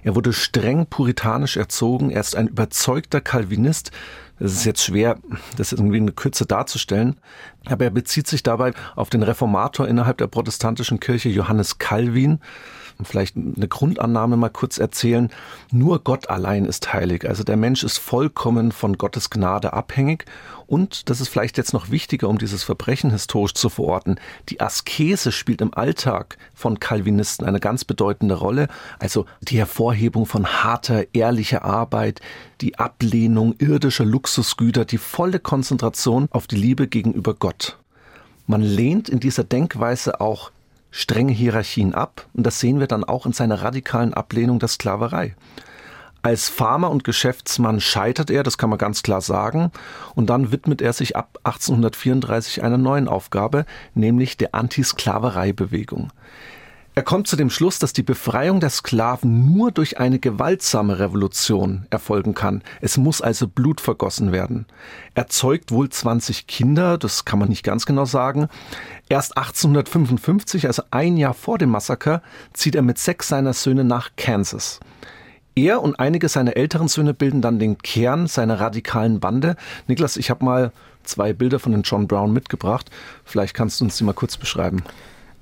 Er 0.03 0.15
wurde 0.15 0.33
streng 0.33 0.87
puritanisch 0.87 1.57
erzogen. 1.57 2.11
Er 2.11 2.21
ist 2.21 2.35
ein 2.35 2.49
überzeugter 2.49 3.21
Calvinist. 3.21 3.93
Es 4.39 4.53
ist 4.53 4.65
jetzt 4.65 4.85
schwer, 4.85 5.19
das 5.57 5.73
irgendwie 5.73 5.99
in 5.99 6.15
Kürze 6.15 6.47
darzustellen. 6.47 7.17
Aber 7.69 7.85
er 7.85 7.91
bezieht 7.91 8.27
sich 8.27 8.43
dabei 8.43 8.73
auf 8.95 9.11
den 9.11 9.23
Reformator 9.23 9.89
innerhalb 9.89 10.19
der 10.19 10.29
protestantischen 10.29 11.01
Kirche 11.01 11.29
Johannes 11.29 11.79
Calvin 11.79 12.41
vielleicht 13.05 13.37
eine 13.37 13.69
Grundannahme 13.69 14.37
mal 14.37 14.49
kurz 14.49 14.79
erzählen. 14.79 15.31
Nur 15.71 16.03
Gott 16.03 16.31
allein 16.31 16.65
ist 16.65 16.93
heilig. 16.93 17.29
Also 17.29 17.45
der 17.45 17.57
Mensch 17.57 17.85
ist 17.85 17.99
vollkommen 17.99 18.73
von 18.73 18.97
Gottes 18.97 19.31
Gnade 19.31 19.73
abhängig. 19.73 20.25
Und 20.67 21.09
das 21.11 21.21
ist 21.21 21.29
vielleicht 21.29 21.59
jetzt 21.59 21.73
noch 21.73 21.91
wichtiger, 21.91 22.29
um 22.29 22.39
dieses 22.39 22.65
Verbrechen 22.65 23.11
historisch 23.11 23.55
zu 23.55 23.69
verorten. 23.69 24.19
Die 24.49 24.61
Askese 24.61 25.31
spielt 25.31 25.61
im 25.61 25.73
Alltag 25.75 26.39
von 26.55 26.81
Calvinisten 26.81 27.47
eine 27.47 27.61
ganz 27.61 27.85
bedeutende 27.85 28.35
Rolle. 28.35 28.69
Also 28.99 29.27
die 29.43 29.59
Hervorhebung 29.59 30.27
von 30.27 30.47
harter, 30.47 31.05
ehrlicher 31.15 31.65
Arbeit, 31.65 32.21
die 32.61 32.79
Ablehnung 32.79 33.55
irdischer 33.59 34.05
Luxusgüter, 34.05 34.85
die 34.85 34.99
volle 34.99 35.39
Konzentration 35.39 36.27
auf 36.31 36.47
die 36.47 36.57
Liebe 36.57 36.89
gegenüber 36.89 37.35
Gott. 37.35 37.56
Man 38.47 38.63
lehnt 38.63 39.09
in 39.09 39.21
dieser 39.21 39.45
Denkweise 39.45 40.21
auch 40.21 40.51
strenge 40.91 41.33
Hierarchien 41.33 41.95
ab 41.95 42.27
und 42.33 42.47
das 42.47 42.61
sehen 42.61 42.81
wir 42.81 42.87
dann 42.87 43.05
auch 43.05 43.27
in 43.27 43.33
seiner 43.33 43.63
radikalen 43.63 44.15
Ablehnung 44.15 44.59
der 44.59 44.69
Sklaverei. 44.69 45.35
Als 46.23 46.49
Farmer 46.49 46.91
und 46.91 47.05
Geschäftsmann 47.05 47.81
scheitert 47.81 48.31
er, 48.31 48.43
das 48.43 48.59
kann 48.59 48.71
man 48.71 48.81
ganz 48.81 49.03
klar 49.03 49.21
sagen, 49.21 49.71
und 50.17 50.29
dann 50.29 50.51
widmet 50.51 50.83
er 50.83 50.93
sich 50.93 51.15
ab 51.15 51.39
1834 51.45 52.65
einer 52.65 52.79
neuen 52.79 53.07
Aufgabe, 53.07 53.65
nämlich 53.95 54.37
der 54.37 54.55
Antisklavereibewegung. 54.55 56.11
Er 56.99 57.03
kommt 57.03 57.29
zu 57.29 57.37
dem 57.37 57.51
Schluss, 57.51 57.79
dass 57.79 57.93
die 57.93 58.03
Befreiung 58.03 58.59
der 58.59 58.71
Sklaven 58.71 59.55
nur 59.55 59.71
durch 59.71 59.99
eine 59.99 60.19
gewaltsame 60.19 60.99
Revolution 60.99 61.85
erfolgen 61.91 62.33
kann. 62.33 62.63
Es 62.81 62.97
muss 62.97 63.21
also 63.21 63.49
Blut 63.49 63.83
vergossen 63.83 64.33
werden. 64.33 64.65
Er 65.15 65.27
zeugt 65.27 65.73
wohl 65.73 65.91
20 65.91 66.47
Kinder, 66.47 66.97
das 66.97 67.27
kann 67.27 67.39
man 67.39 67.51
nicht 67.51 67.65
ganz 67.65 67.85
genau 67.85 68.07
sagen. 68.07 68.49
Erst 69.11 69.37
1855, 69.37 70.67
also 70.69 70.85
ein 70.91 71.19
Jahr 71.19 71.35
vor 71.35 71.59
dem 71.59 71.69
Massaker, 71.69 72.23
zieht 72.55 72.75
er 72.75 72.81
mit 72.81 72.97
sechs 72.97 73.29
seiner 73.29 73.53
Söhne 73.53 73.85
nach 73.85 74.13
Kansas. 74.17 74.81
Er 75.55 75.83
und 75.83 76.01
einige 76.01 76.31
seiner 76.31 76.57
älteren 76.57 76.89
Söhne 76.89 77.13
bilden 77.13 77.43
dann 77.43 77.59
den 77.59 77.77
Kern 77.77 78.27
seiner 78.27 78.59
radikalen 78.59 79.21
Bande. 79.21 79.57
Niklas, 79.87 80.17
ich 80.17 80.31
habe 80.31 80.47
mal 80.47 80.73
zwei 81.05 81.35
Bilder 81.35 81.59
von 81.59 81.73
den 81.73 81.83
John 81.83 82.09
Brown 82.09 82.33
mitgebracht. 82.33 82.91
Vielleicht 83.23 83.53
kannst 83.53 83.83
du 83.83 83.85
uns 83.85 83.99
die 83.99 84.05
mal 84.05 84.15
kurz 84.15 84.39
beschreiben. 84.39 84.83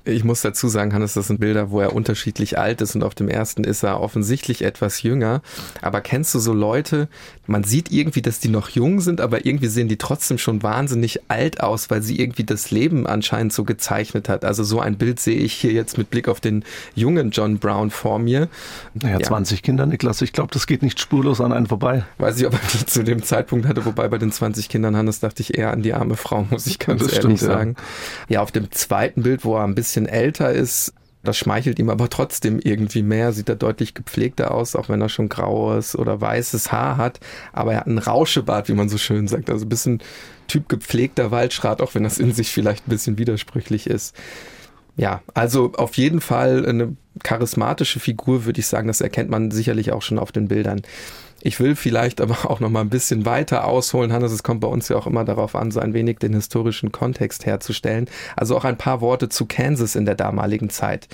Ich 0.04 0.24
muss 0.24 0.42
dazu 0.42 0.68
sagen, 0.68 0.92
Hannes, 0.92 1.14
das 1.14 1.28
sind 1.28 1.40
Bilder, 1.40 1.70
wo 1.70 1.80
er 1.80 1.94
unterschiedlich 1.94 2.58
alt 2.58 2.80
ist 2.80 2.94
und 2.94 3.02
auf 3.02 3.14
dem 3.14 3.28
ersten 3.28 3.64
ist 3.64 3.82
er 3.82 4.00
offensichtlich 4.00 4.62
etwas 4.62 5.02
jünger. 5.02 5.42
Aber 5.80 6.00
kennst 6.00 6.34
du 6.34 6.38
so 6.38 6.52
Leute, 6.52 7.08
man 7.46 7.64
sieht 7.64 7.90
irgendwie, 7.90 8.22
dass 8.22 8.40
die 8.40 8.48
noch 8.48 8.68
jung 8.70 9.00
sind, 9.00 9.20
aber 9.20 9.44
irgendwie 9.44 9.68
sehen 9.68 9.88
die 9.88 9.98
trotzdem 9.98 10.38
schon 10.38 10.62
wahnsinnig 10.62 11.20
alt 11.28 11.60
aus, 11.60 11.90
weil 11.90 12.02
sie 12.02 12.18
irgendwie 12.18 12.44
das 12.44 12.70
Leben 12.70 13.06
anscheinend 13.06 13.52
so 13.52 13.64
gezeichnet 13.64 14.28
hat. 14.28 14.44
Also 14.44 14.64
so 14.64 14.80
ein 14.80 14.96
Bild 14.96 15.20
sehe 15.20 15.38
ich 15.38 15.52
hier 15.52 15.72
jetzt 15.72 15.98
mit 15.98 16.10
Blick 16.10 16.28
auf 16.28 16.40
den 16.40 16.64
jungen 16.94 17.30
John 17.30 17.58
Brown 17.58 17.90
vor 17.90 18.18
mir. 18.18 18.48
Naja, 18.94 19.18
ja. 19.18 19.26
20 19.26 19.62
Kinder, 19.62 19.86
Niklas, 19.86 20.22
ich 20.22 20.32
glaube, 20.32 20.52
das 20.52 20.66
geht 20.66 20.82
nicht 20.82 21.00
spurlos 21.00 21.40
an 21.40 21.52
einen 21.52 21.66
vorbei. 21.66 22.04
Weiß 22.18 22.38
ich, 22.38 22.46
ob 22.46 22.54
er 22.54 22.60
die 22.72 22.86
zu 22.86 23.04
dem 23.04 23.22
Zeitpunkt 23.22 23.66
hatte, 23.66 23.84
wobei 23.84 24.08
bei 24.08 24.18
den 24.18 24.32
20 24.32 24.68
Kindern, 24.68 24.96
Hannes, 24.96 25.20
dachte 25.20 25.42
ich 25.42 25.56
eher 25.56 25.72
an 25.72 25.82
die 25.82 25.94
arme 25.94 26.16
Frau, 26.16 26.42
muss 26.50 26.66
ich 26.66 26.78
ganz 26.78 27.02
das 27.02 27.12
ehrlich 27.12 27.40
stimmt, 27.40 27.52
sagen. 27.52 27.76
Ja. 28.28 28.34
ja, 28.34 28.42
auf 28.42 28.52
dem 28.52 28.70
zweiten 28.70 29.22
Bild, 29.22 29.44
wo 29.44 29.56
er 29.56 29.64
ein 29.64 29.74
bisschen 29.74 29.93
bisschen 29.94 30.06
älter 30.06 30.52
ist, 30.52 30.92
das 31.22 31.38
schmeichelt 31.38 31.78
ihm 31.78 31.88
aber 31.88 32.10
trotzdem 32.10 32.58
irgendwie 32.58 33.02
mehr, 33.02 33.32
sieht 33.32 33.48
er 33.48 33.56
deutlich 33.56 33.94
gepflegter 33.94 34.50
aus, 34.50 34.76
auch 34.76 34.88
wenn 34.90 35.00
er 35.00 35.08
schon 35.08 35.30
graues 35.30 35.96
oder 35.96 36.20
weißes 36.20 36.70
Haar 36.70 36.98
hat. 36.98 37.20
Aber 37.52 37.72
er 37.72 37.80
hat 37.80 37.86
einen 37.86 37.98
Rauschebart, 37.98 38.68
wie 38.68 38.74
man 38.74 38.90
so 38.90 38.98
schön 38.98 39.26
sagt. 39.26 39.48
Also 39.48 39.64
ein 39.64 39.70
bisschen 39.70 40.02
Typ 40.48 40.68
gepflegter 40.68 41.30
Waldschrat, 41.30 41.80
auch 41.80 41.94
wenn 41.94 42.02
das 42.02 42.18
in 42.18 42.32
sich 42.32 42.52
vielleicht 42.52 42.86
ein 42.86 42.90
bisschen 42.90 43.16
widersprüchlich 43.16 43.86
ist. 43.86 44.14
Ja, 44.96 45.22
also 45.32 45.72
auf 45.72 45.96
jeden 45.96 46.20
Fall 46.20 46.66
eine 46.66 46.94
charismatische 47.22 48.00
Figur, 48.00 48.44
würde 48.44 48.60
ich 48.60 48.66
sagen. 48.66 48.88
Das 48.88 49.00
erkennt 49.00 49.30
man 49.30 49.50
sicherlich 49.50 49.92
auch 49.92 50.02
schon 50.02 50.18
auf 50.18 50.30
den 50.30 50.48
Bildern. 50.48 50.82
Ich 51.46 51.60
will 51.60 51.76
vielleicht 51.76 52.22
aber 52.22 52.50
auch 52.50 52.58
noch 52.60 52.70
mal 52.70 52.80
ein 52.80 52.88
bisschen 52.88 53.26
weiter 53.26 53.66
ausholen, 53.66 54.14
Hannes. 54.14 54.32
Es 54.32 54.42
kommt 54.42 54.60
bei 54.60 54.66
uns 54.66 54.88
ja 54.88 54.96
auch 54.96 55.06
immer 55.06 55.26
darauf 55.26 55.54
an, 55.54 55.70
so 55.70 55.78
ein 55.78 55.92
wenig 55.92 56.16
den 56.16 56.32
historischen 56.32 56.90
Kontext 56.90 57.44
herzustellen. 57.44 58.08
Also 58.34 58.56
auch 58.56 58.64
ein 58.64 58.78
paar 58.78 59.02
Worte 59.02 59.28
zu 59.28 59.44
Kansas 59.44 59.94
in 59.94 60.06
der 60.06 60.14
damaligen 60.14 60.70
Zeit. 60.70 61.06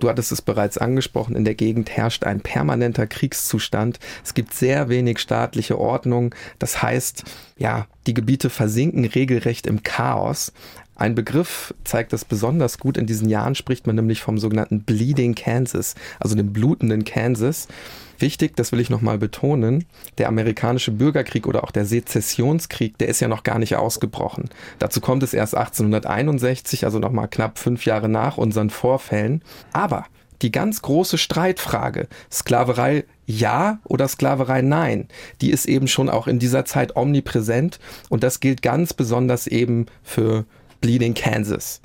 Du 0.00 0.08
hattest 0.08 0.32
es 0.32 0.40
bereits 0.40 0.78
angesprochen, 0.78 1.36
in 1.36 1.44
der 1.44 1.54
Gegend 1.54 1.90
herrscht 1.90 2.24
ein 2.24 2.40
permanenter 2.40 3.06
Kriegszustand. 3.06 3.98
Es 4.24 4.32
gibt 4.32 4.54
sehr 4.54 4.88
wenig 4.88 5.18
staatliche 5.18 5.78
Ordnung. 5.78 6.34
Das 6.58 6.80
heißt, 6.80 7.24
ja, 7.58 7.86
die 8.06 8.14
Gebiete 8.14 8.48
versinken 8.48 9.04
regelrecht 9.04 9.66
im 9.66 9.82
Chaos. 9.82 10.54
Ein 10.96 11.14
Begriff 11.14 11.74
zeigt 11.84 12.14
das 12.14 12.24
besonders 12.24 12.78
gut. 12.78 12.96
In 12.96 13.06
diesen 13.06 13.28
Jahren 13.28 13.54
spricht 13.54 13.86
man 13.86 13.96
nämlich 13.96 14.22
vom 14.22 14.38
sogenannten 14.38 14.82
Bleeding 14.84 15.34
Kansas, 15.34 15.94
also 16.20 16.36
dem 16.36 16.54
blutenden 16.54 17.04
Kansas. 17.04 17.68
Wichtig, 18.18 18.56
das 18.56 18.72
will 18.72 18.80
ich 18.80 18.90
nochmal 18.90 19.18
betonen, 19.18 19.84
der 20.18 20.28
amerikanische 20.28 20.92
Bürgerkrieg 20.92 21.46
oder 21.46 21.64
auch 21.64 21.70
der 21.70 21.84
Sezessionskrieg, 21.84 22.98
der 22.98 23.08
ist 23.08 23.20
ja 23.20 23.28
noch 23.28 23.42
gar 23.42 23.58
nicht 23.58 23.76
ausgebrochen. 23.76 24.48
Dazu 24.78 25.00
kommt 25.00 25.22
es 25.22 25.34
erst 25.34 25.56
1861, 25.56 26.84
also 26.84 26.98
nochmal 26.98 27.28
knapp 27.28 27.58
fünf 27.58 27.84
Jahre 27.86 28.08
nach 28.08 28.38
unseren 28.38 28.70
Vorfällen. 28.70 29.42
Aber 29.72 30.06
die 30.42 30.52
ganz 30.52 30.82
große 30.82 31.18
Streitfrage, 31.18 32.08
Sklaverei 32.30 33.04
ja 33.26 33.78
oder 33.84 34.08
Sklaverei 34.08 34.62
nein, 34.62 35.08
die 35.40 35.50
ist 35.50 35.66
eben 35.66 35.88
schon 35.88 36.08
auch 36.08 36.26
in 36.26 36.38
dieser 36.38 36.64
Zeit 36.64 36.96
omnipräsent 36.96 37.78
und 38.10 38.22
das 38.22 38.40
gilt 38.40 38.62
ganz 38.62 38.92
besonders 38.92 39.46
eben 39.46 39.86
für 40.02 40.44
Bleeding 40.80 41.14
Kansas. 41.14 41.80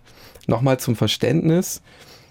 Nochmal 0.48 0.80
zum 0.80 0.96
Verständnis, 0.96 1.82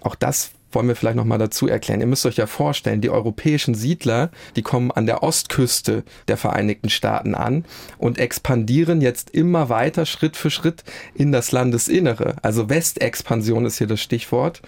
auch 0.01 0.15
das 0.15 0.51
wollen 0.71 0.87
wir 0.87 0.95
vielleicht 0.95 1.15
nochmal 1.15 1.37
dazu 1.37 1.67
erklären. 1.67 2.01
Ihr 2.01 2.07
müsst 2.07 2.25
euch 2.25 2.37
ja 2.37 2.47
vorstellen, 2.47 3.01
die 3.01 3.09
europäischen 3.09 3.75
Siedler, 3.75 4.31
die 4.55 4.61
kommen 4.61 4.91
an 4.91 5.05
der 5.05 5.23
Ostküste 5.23 6.03
der 6.27 6.37
Vereinigten 6.37 6.89
Staaten 6.89 7.35
an 7.35 7.65
und 7.97 8.19
expandieren 8.19 9.01
jetzt 9.01 9.31
immer 9.31 9.69
weiter 9.69 10.05
Schritt 10.05 10.37
für 10.37 10.49
Schritt 10.49 10.83
in 11.13 11.31
das 11.31 11.51
Landesinnere. 11.51 12.35
Also 12.41 12.69
Westexpansion 12.69 13.65
ist 13.65 13.77
hier 13.77 13.87
das 13.87 14.01
Stichwort. 14.01 14.61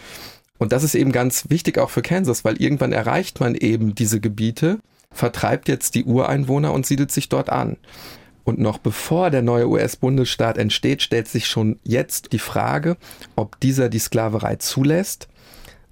Und 0.58 0.72
das 0.72 0.84
ist 0.84 0.94
eben 0.94 1.12
ganz 1.12 1.50
wichtig 1.50 1.80
auch 1.80 1.90
für 1.90 2.04
Kansas, 2.04 2.46
weil 2.46 2.62
irgendwann 2.62 2.92
erreicht 2.92 3.40
man 3.40 3.56
eben 3.56 3.96
diese 3.96 4.20
Gebiete, 4.20 4.78
vertreibt 5.12 5.68
jetzt 5.68 5.96
die 5.96 6.04
Ureinwohner 6.04 6.72
und 6.72 6.86
siedelt 6.86 7.12
sich 7.12 7.30
dort 7.30 7.50
an. 7.50 7.78
Und 8.44 8.60
noch 8.60 8.78
bevor 8.78 9.30
der 9.30 9.42
neue 9.42 9.68
US-Bundesstaat 9.68 10.58
entsteht, 10.58 11.02
stellt 11.02 11.28
sich 11.28 11.48
schon 11.48 11.80
jetzt 11.84 12.32
die 12.32 12.40
Frage, 12.40 12.98
ob 13.36 13.60
dieser 13.60 13.90
die 13.90 14.00
Sklaverei 14.00 14.56
zulässt, 14.56 15.28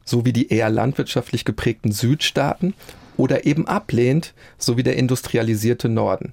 so 0.10 0.25
wie 0.25 0.34
die 0.34 0.50
eher 0.50 0.70
landwirtschaftlich 0.70 1.46
geprägten 1.46 1.92
Südstaaten, 1.92 2.74
oder 3.16 3.46
eben 3.46 3.68
ablehnt, 3.68 4.34
so 4.58 4.78
wie 4.78 4.84
der 4.84 4.96
industrialisierte 4.96 5.89
Norden. 5.89 6.32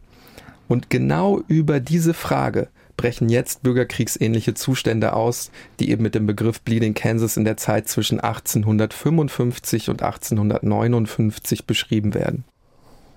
Und 0.68 0.88
genau 0.88 1.42
über 1.49 1.80
diese 1.80 2.14
Frage 2.14 2.68
brechen 2.97 3.28
jetzt 3.28 3.62
bürgerkriegsähnliche 3.62 4.54
Zustände 4.54 5.12
aus, 5.12 5.50
die 5.80 5.90
eben 5.90 6.02
mit 6.02 6.14
dem 6.14 6.26
Begriff 6.26 6.61
Bleeding 6.62 6.95
Kansas 6.95 7.37
in 7.37 7.45
der 7.45 7.56
Zeit 7.56 7.88
zwischen 7.88 8.21
1855 8.21 9.90
und 9.90 10.02
1859 10.02 11.66
beschrieben 11.66 12.14
werden. 12.14 12.45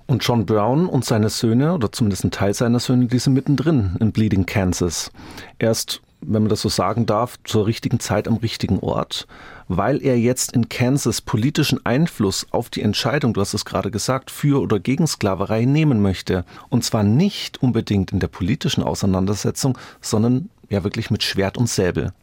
Und 0.07 0.23
John 0.23 0.47
Brown 0.47 0.87
und 0.87 1.05
seine 1.05 1.29
Söhne, 1.29 1.73
oder 1.73 1.91
zumindest 1.91 2.25
ein 2.25 2.31
Teil 2.31 2.55
seiner 2.55 2.79
Söhne, 2.79 3.05
die 3.05 3.19
sind 3.19 3.33
mittendrin 3.33 3.95
in 3.99 4.11
Bleeding 4.11 4.47
Kansas. 4.47 5.11
Erst 5.59 6.01
wenn 6.21 6.43
man 6.43 6.49
das 6.49 6.61
so 6.61 6.69
sagen 6.69 7.05
darf, 7.05 7.37
zur 7.43 7.65
richtigen 7.65 7.99
Zeit 7.99 8.27
am 8.27 8.35
richtigen 8.37 8.79
Ort, 8.79 9.27
weil 9.67 10.01
er 10.03 10.17
jetzt 10.17 10.53
in 10.53 10.69
Kansas 10.69 11.21
politischen 11.21 11.85
Einfluss 11.85 12.47
auf 12.51 12.69
die 12.69 12.81
Entscheidung, 12.81 13.33
du 13.33 13.41
hast 13.41 13.53
es 13.53 13.65
gerade 13.65 13.91
gesagt, 13.91 14.31
für 14.31 14.61
oder 14.61 14.79
gegen 14.79 15.07
Sklaverei 15.07 15.65
nehmen 15.65 16.01
möchte. 16.01 16.43
Und 16.69 16.83
zwar 16.83 17.03
nicht 17.03 17.61
unbedingt 17.61 18.11
in 18.11 18.19
der 18.19 18.27
politischen 18.27 18.83
Auseinandersetzung, 18.83 19.77
sondern 20.01 20.49
ja 20.69 20.83
wirklich 20.83 21.09
mit 21.09 21.23
Schwert 21.23 21.57
und 21.57 21.69
Säbel. 21.69 22.13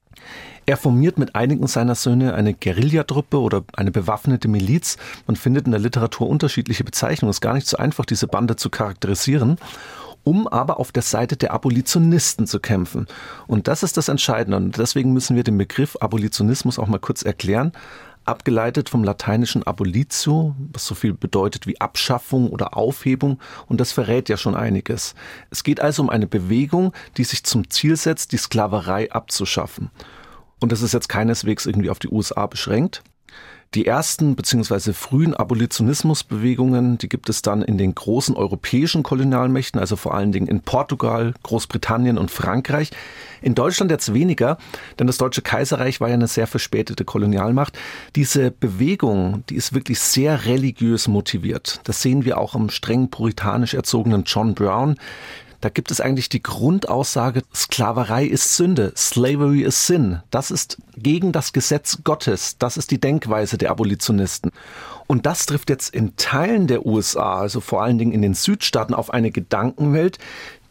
Er 0.68 0.76
formiert 0.76 1.16
mit 1.16 1.36
einigen 1.36 1.68
seiner 1.68 1.94
Söhne 1.94 2.34
eine 2.34 2.52
Guerillatruppe 2.52 3.38
oder 3.38 3.62
eine 3.76 3.92
bewaffnete 3.92 4.48
Miliz. 4.48 4.96
Man 5.28 5.36
findet 5.36 5.66
in 5.66 5.70
der 5.70 5.80
Literatur 5.80 6.28
unterschiedliche 6.28 6.82
Bezeichnungen. 6.82 7.30
Es 7.30 7.36
ist 7.36 7.40
gar 7.40 7.54
nicht 7.54 7.68
so 7.68 7.76
einfach, 7.76 8.04
diese 8.04 8.26
Bande 8.26 8.56
zu 8.56 8.68
charakterisieren 8.68 9.58
um 10.26 10.48
aber 10.48 10.80
auf 10.80 10.90
der 10.90 11.04
Seite 11.04 11.36
der 11.36 11.52
Abolitionisten 11.52 12.48
zu 12.48 12.58
kämpfen. 12.58 13.06
Und 13.46 13.68
das 13.68 13.84
ist 13.84 13.96
das 13.96 14.08
Entscheidende. 14.08 14.56
Und 14.56 14.76
deswegen 14.76 15.12
müssen 15.12 15.36
wir 15.36 15.44
den 15.44 15.56
Begriff 15.56 15.96
Abolitionismus 16.00 16.80
auch 16.80 16.88
mal 16.88 16.98
kurz 16.98 17.22
erklären. 17.22 17.70
Abgeleitet 18.24 18.88
vom 18.88 19.04
lateinischen 19.04 19.62
abolitio, 19.62 20.56
was 20.72 20.84
so 20.84 20.96
viel 20.96 21.14
bedeutet 21.14 21.68
wie 21.68 21.80
Abschaffung 21.80 22.50
oder 22.50 22.76
Aufhebung. 22.76 23.38
Und 23.68 23.80
das 23.80 23.92
verrät 23.92 24.28
ja 24.28 24.36
schon 24.36 24.56
einiges. 24.56 25.14
Es 25.50 25.62
geht 25.62 25.80
also 25.80 26.02
um 26.02 26.10
eine 26.10 26.26
Bewegung, 26.26 26.92
die 27.16 27.24
sich 27.24 27.44
zum 27.44 27.70
Ziel 27.70 27.94
setzt, 27.96 28.32
die 28.32 28.38
Sklaverei 28.38 29.12
abzuschaffen. 29.12 29.92
Und 30.60 30.72
das 30.72 30.82
ist 30.82 30.92
jetzt 30.92 31.08
keineswegs 31.08 31.66
irgendwie 31.66 31.90
auf 31.90 32.00
die 32.00 32.08
USA 32.08 32.46
beschränkt. 32.46 33.04
Die 33.74 33.86
ersten 33.86 34.36
bzw. 34.36 34.92
frühen 34.92 35.34
Abolitionismusbewegungen, 35.34 36.98
die 36.98 37.08
gibt 37.08 37.28
es 37.28 37.42
dann 37.42 37.62
in 37.62 37.76
den 37.76 37.94
großen 37.94 38.34
europäischen 38.34 39.02
Kolonialmächten, 39.02 39.80
also 39.80 39.96
vor 39.96 40.14
allen 40.14 40.32
Dingen 40.32 40.46
in 40.46 40.60
Portugal, 40.60 41.34
Großbritannien 41.42 42.16
und 42.16 42.30
Frankreich. 42.30 42.90
In 43.42 43.54
Deutschland 43.54 43.90
jetzt 43.90 44.14
weniger, 44.14 44.56
denn 44.98 45.06
das 45.06 45.18
Deutsche 45.18 45.42
Kaiserreich 45.42 46.00
war 46.00 46.08
ja 46.08 46.14
eine 46.14 46.28
sehr 46.28 46.46
verspätete 46.46 47.04
Kolonialmacht. 47.04 47.78
Diese 48.14 48.50
Bewegung, 48.50 49.44
die 49.50 49.56
ist 49.56 49.74
wirklich 49.74 49.98
sehr 50.00 50.46
religiös 50.46 51.06
motiviert. 51.08 51.80
Das 51.84 52.00
sehen 52.00 52.24
wir 52.24 52.38
auch 52.38 52.54
am 52.54 52.70
streng 52.70 53.10
puritanisch 53.10 53.74
erzogenen 53.74 54.24
John 54.24 54.54
Brown. 54.54 54.96
Da 55.66 55.70
gibt 55.70 55.90
es 55.90 56.00
eigentlich 56.00 56.28
die 56.28 56.44
Grundaussage, 56.44 57.42
Sklaverei 57.52 58.24
ist 58.24 58.54
Sünde, 58.54 58.92
Slavery 58.96 59.62
is 59.62 59.88
Sin. 59.88 60.20
Das 60.30 60.52
ist 60.52 60.78
gegen 60.96 61.32
das 61.32 61.52
Gesetz 61.52 61.98
Gottes. 62.04 62.56
Das 62.58 62.76
ist 62.76 62.92
die 62.92 63.00
Denkweise 63.00 63.58
der 63.58 63.72
Abolitionisten. 63.72 64.52
Und 65.08 65.26
das 65.26 65.44
trifft 65.44 65.68
jetzt 65.68 65.92
in 65.92 66.14
Teilen 66.14 66.68
der 66.68 66.86
USA, 66.86 67.40
also 67.40 67.58
vor 67.58 67.82
allen 67.82 67.98
Dingen 67.98 68.12
in 68.12 68.22
den 68.22 68.34
Südstaaten, 68.34 68.94
auf 68.94 69.12
eine 69.12 69.32
Gedankenwelt, 69.32 70.20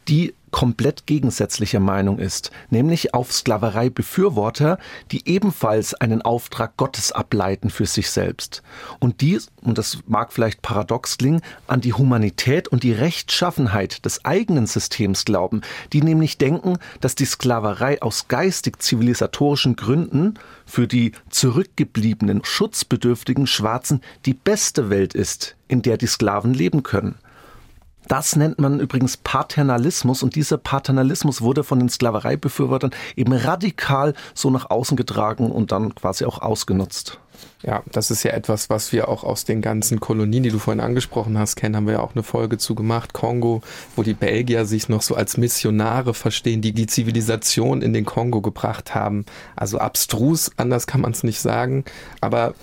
die 0.07 0.33
komplett 0.55 1.05
gegensätzlicher 1.05 1.81
Meinung 1.81 2.17
ist, 2.17 2.50
nämlich 2.69 3.13
auf 3.13 3.33
Sklaverei-Befürworter, 3.33 4.77
die 5.12 5.27
ebenfalls 5.27 5.93
einen 5.95 6.21
Auftrag 6.21 6.77
Gottes 6.77 7.12
ableiten 7.12 7.69
für 7.69 7.85
sich 7.85 8.09
selbst. 8.09 8.63
Und 9.01 9.19
die, 9.19 9.38
und 9.63 9.77
das 9.77 9.97
mag 10.07 10.31
vielleicht 10.31 10.62
paradox 10.62 11.17
klingen, 11.17 11.41
an 11.67 11.81
die 11.81 11.91
Humanität 11.91 12.69
und 12.69 12.83
die 12.83 12.93
Rechtschaffenheit 12.93 14.05
des 14.05 14.24
eigenen 14.24 14.65
Systems 14.65 15.25
glauben, 15.25 15.59
die 15.91 16.01
nämlich 16.01 16.38
denken, 16.38 16.77
dass 17.01 17.15
die 17.15 17.25
Sklaverei 17.25 18.01
aus 18.01 18.29
geistig-zivilisatorischen 18.29 19.75
Gründen 19.75 20.35
für 20.65 20.87
die 20.87 21.11
zurückgebliebenen, 21.29 22.46
schutzbedürftigen 22.46 23.46
Schwarzen 23.46 24.00
die 24.25 24.33
beste 24.33 24.89
Welt 24.89 25.15
ist, 25.15 25.57
in 25.68 25.81
der 25.81 25.98
die 25.98 26.07
Sklaven 26.07 26.53
leben 26.53 26.81
können. 26.81 27.15
Das 28.07 28.35
nennt 28.35 28.59
man 28.59 28.79
übrigens 28.79 29.18
Paternalismus 29.18 30.24
und 30.24 30.35
dieser 30.35 30.57
Paternalismus 30.57 31.41
wurde 31.41 31.63
von 31.63 31.79
den 31.79 31.89
Sklavereibefürwortern 31.89 32.91
eben 33.15 33.33
radikal 33.33 34.13
so 34.33 34.50
nach 34.50 34.70
außen 34.70 34.98
getragen 34.98 35.51
und 35.51 35.72
dann 35.72 35.96
quasi 35.96 36.25
auch 36.25 36.41
ausgenutzt. 36.41 37.20
Ja, 37.63 37.83
das 37.91 38.11
ist 38.11 38.24
ja 38.24 38.31
etwas, 38.31 38.70
was 38.70 38.91
wir 38.91 39.09
auch 39.09 39.24
aus 39.24 39.44
den 39.44 39.61
ganzen 39.61 40.00
Kolonien, 40.00 40.44
die 40.44 40.51
du 40.51 40.59
vorhin 40.59 40.79
angesprochen 40.79 41.37
hast, 41.37 41.55
kennen, 41.55 41.75
haben 41.75 41.87
wir 41.87 41.94
ja 41.94 42.00
auch 42.00 42.13
eine 42.13 42.24
Folge 42.24 42.57
zu 42.57 42.75
gemacht. 42.75 43.13
Kongo, 43.13 43.61
wo 43.96 44.03
die 44.03 44.13
Belgier 44.13 44.65
sich 44.65 44.87
noch 44.87 45.01
so 45.01 45.15
als 45.15 45.37
Missionare 45.37 46.13
verstehen, 46.13 46.61
die 46.61 46.74
die 46.74 46.87
Zivilisation 46.87 47.81
in 47.81 47.94
den 47.94 48.05
Kongo 48.05 48.41
gebracht 48.41 48.94
haben. 48.96 49.25
Also 49.55 49.79
abstrus, 49.79 50.51
anders 50.57 50.87
kann 50.87 51.01
man 51.01 51.11
es 51.11 51.24
nicht 51.24 51.39
sagen. 51.39 51.85
Aber 52.22 52.53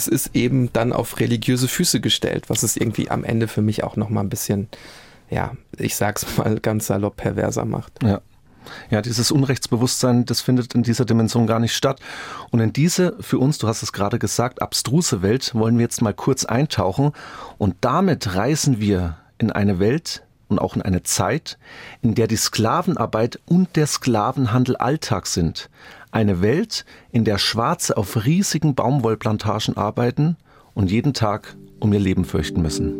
es 0.00 0.08
ist 0.08 0.34
eben 0.34 0.72
dann 0.72 0.92
auf 0.92 1.20
religiöse 1.20 1.68
Füße 1.68 2.00
gestellt, 2.00 2.48
was 2.48 2.62
es 2.62 2.76
irgendwie 2.76 3.10
am 3.10 3.22
Ende 3.22 3.48
für 3.48 3.60
mich 3.60 3.84
auch 3.84 3.96
noch 3.96 4.08
mal 4.08 4.22
ein 4.22 4.30
bisschen, 4.30 4.68
ja, 5.28 5.52
ich 5.76 5.96
sag's 5.96 6.26
mal 6.36 6.58
ganz 6.60 6.86
salopp 6.86 7.16
perverser 7.16 7.64
macht. 7.64 8.02
Ja. 8.02 8.20
Ja, 8.90 9.00
dieses 9.00 9.30
Unrechtsbewusstsein, 9.30 10.26
das 10.26 10.42
findet 10.42 10.74
in 10.74 10.82
dieser 10.82 11.06
Dimension 11.06 11.46
gar 11.46 11.60
nicht 11.60 11.74
statt. 11.74 11.98
Und 12.50 12.60
in 12.60 12.74
diese, 12.74 13.16
für 13.20 13.38
uns, 13.38 13.56
du 13.56 13.66
hast 13.66 13.82
es 13.82 13.92
gerade 13.92 14.18
gesagt, 14.18 14.60
abstruse 14.60 15.22
Welt 15.22 15.54
wollen 15.54 15.78
wir 15.78 15.82
jetzt 15.82 16.02
mal 16.02 16.12
kurz 16.12 16.44
eintauchen. 16.44 17.12
Und 17.56 17.76
damit 17.80 18.36
reisen 18.36 18.78
wir 18.78 19.16
in 19.38 19.50
eine 19.50 19.78
Welt, 19.78 20.22
und 20.50 20.58
auch 20.58 20.74
in 20.74 20.82
eine 20.82 21.02
Zeit, 21.02 21.58
in 22.02 22.14
der 22.14 22.26
die 22.26 22.36
Sklavenarbeit 22.36 23.38
und 23.46 23.76
der 23.76 23.86
Sklavenhandel 23.86 24.76
Alltag 24.76 25.26
sind. 25.26 25.70
Eine 26.12 26.42
Welt, 26.42 26.84
in 27.12 27.24
der 27.24 27.38
Schwarze 27.38 27.96
auf 27.96 28.24
riesigen 28.24 28.74
Baumwollplantagen 28.74 29.76
arbeiten 29.76 30.36
und 30.74 30.90
jeden 30.90 31.14
Tag 31.14 31.56
um 31.78 31.92
ihr 31.92 32.00
Leben 32.00 32.24
fürchten 32.24 32.62
müssen. 32.62 32.94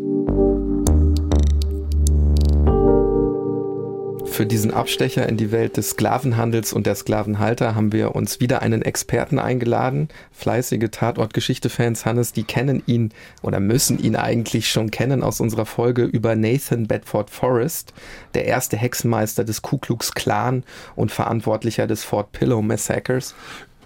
Für 4.31 4.45
diesen 4.45 4.73
Abstecher 4.73 5.27
in 5.27 5.35
die 5.35 5.51
Welt 5.51 5.75
des 5.75 5.89
Sklavenhandels 5.89 6.71
und 6.71 6.87
der 6.87 6.95
Sklavenhalter 6.95 7.75
haben 7.75 7.91
wir 7.91 8.15
uns 8.15 8.39
wieder 8.39 8.61
einen 8.61 8.81
Experten 8.81 9.39
eingeladen. 9.39 10.07
Fleißige 10.31 10.89
Tatortgeschichte-Fans, 10.89 12.05
Hannes, 12.05 12.31
die 12.31 12.45
kennen 12.45 12.81
ihn 12.85 13.11
oder 13.41 13.59
müssen 13.59 13.99
ihn 13.99 14.15
eigentlich 14.15 14.71
schon 14.71 14.89
kennen 14.89 15.21
aus 15.21 15.41
unserer 15.41 15.65
Folge 15.65 16.05
über 16.05 16.37
Nathan 16.37 16.87
Bedford 16.87 17.29
Forrest, 17.29 17.93
der 18.33 18.45
erste 18.45 18.77
Hexenmeister 18.77 19.43
des 19.43 19.63
Ku 19.63 19.77
Klux 19.77 20.13
Klan 20.13 20.63
und 20.95 21.11
Verantwortlicher 21.11 21.85
des 21.85 22.05
Fort 22.05 22.31
Pillow 22.31 22.61
Massacres. 22.61 23.35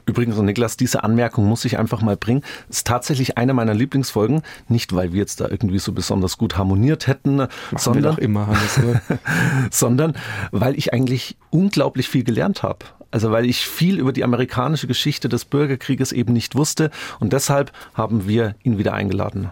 Übrigens, 0.05 0.37
Niklas, 0.37 0.77
diese 0.77 1.03
Anmerkung 1.03 1.45
muss 1.45 1.65
ich 1.65 1.79
einfach 1.79 2.01
mal 2.01 2.15
bringen. 2.15 2.43
Ist 2.69 2.85
tatsächlich 2.85 3.37
eine 3.37 3.53
meiner 3.53 3.73
Lieblingsfolgen. 3.73 4.43
Nicht, 4.67 4.93
weil 4.93 5.13
wir 5.13 5.19
jetzt 5.19 5.41
da 5.41 5.47
irgendwie 5.49 5.79
so 5.79 5.93
besonders 5.93 6.37
gut 6.37 6.57
harmoniert 6.57 7.07
hätten, 7.07 7.37
Machen 7.37 7.49
sondern, 7.77 8.17
immer, 8.17 8.47
Hannes, 8.47 8.77
ne? 8.77 9.01
sondern 9.71 10.13
weil 10.51 10.77
ich 10.77 10.93
eigentlich 10.93 11.37
unglaublich 11.49 12.07
viel 12.07 12.23
gelernt 12.23 12.61
habe. 12.61 12.85
Also 13.11 13.31
weil 13.31 13.45
ich 13.45 13.65
viel 13.65 13.97
über 13.97 14.11
die 14.11 14.23
amerikanische 14.23 14.87
Geschichte 14.87 15.29
des 15.29 15.45
Bürgerkrieges 15.45 16.11
eben 16.11 16.33
nicht 16.33 16.55
wusste 16.55 16.91
und 17.19 17.31
deshalb 17.33 17.71
haben 17.93 18.27
wir 18.27 18.55
ihn 18.63 18.77
wieder 18.77 18.93
eingeladen. 18.93 19.51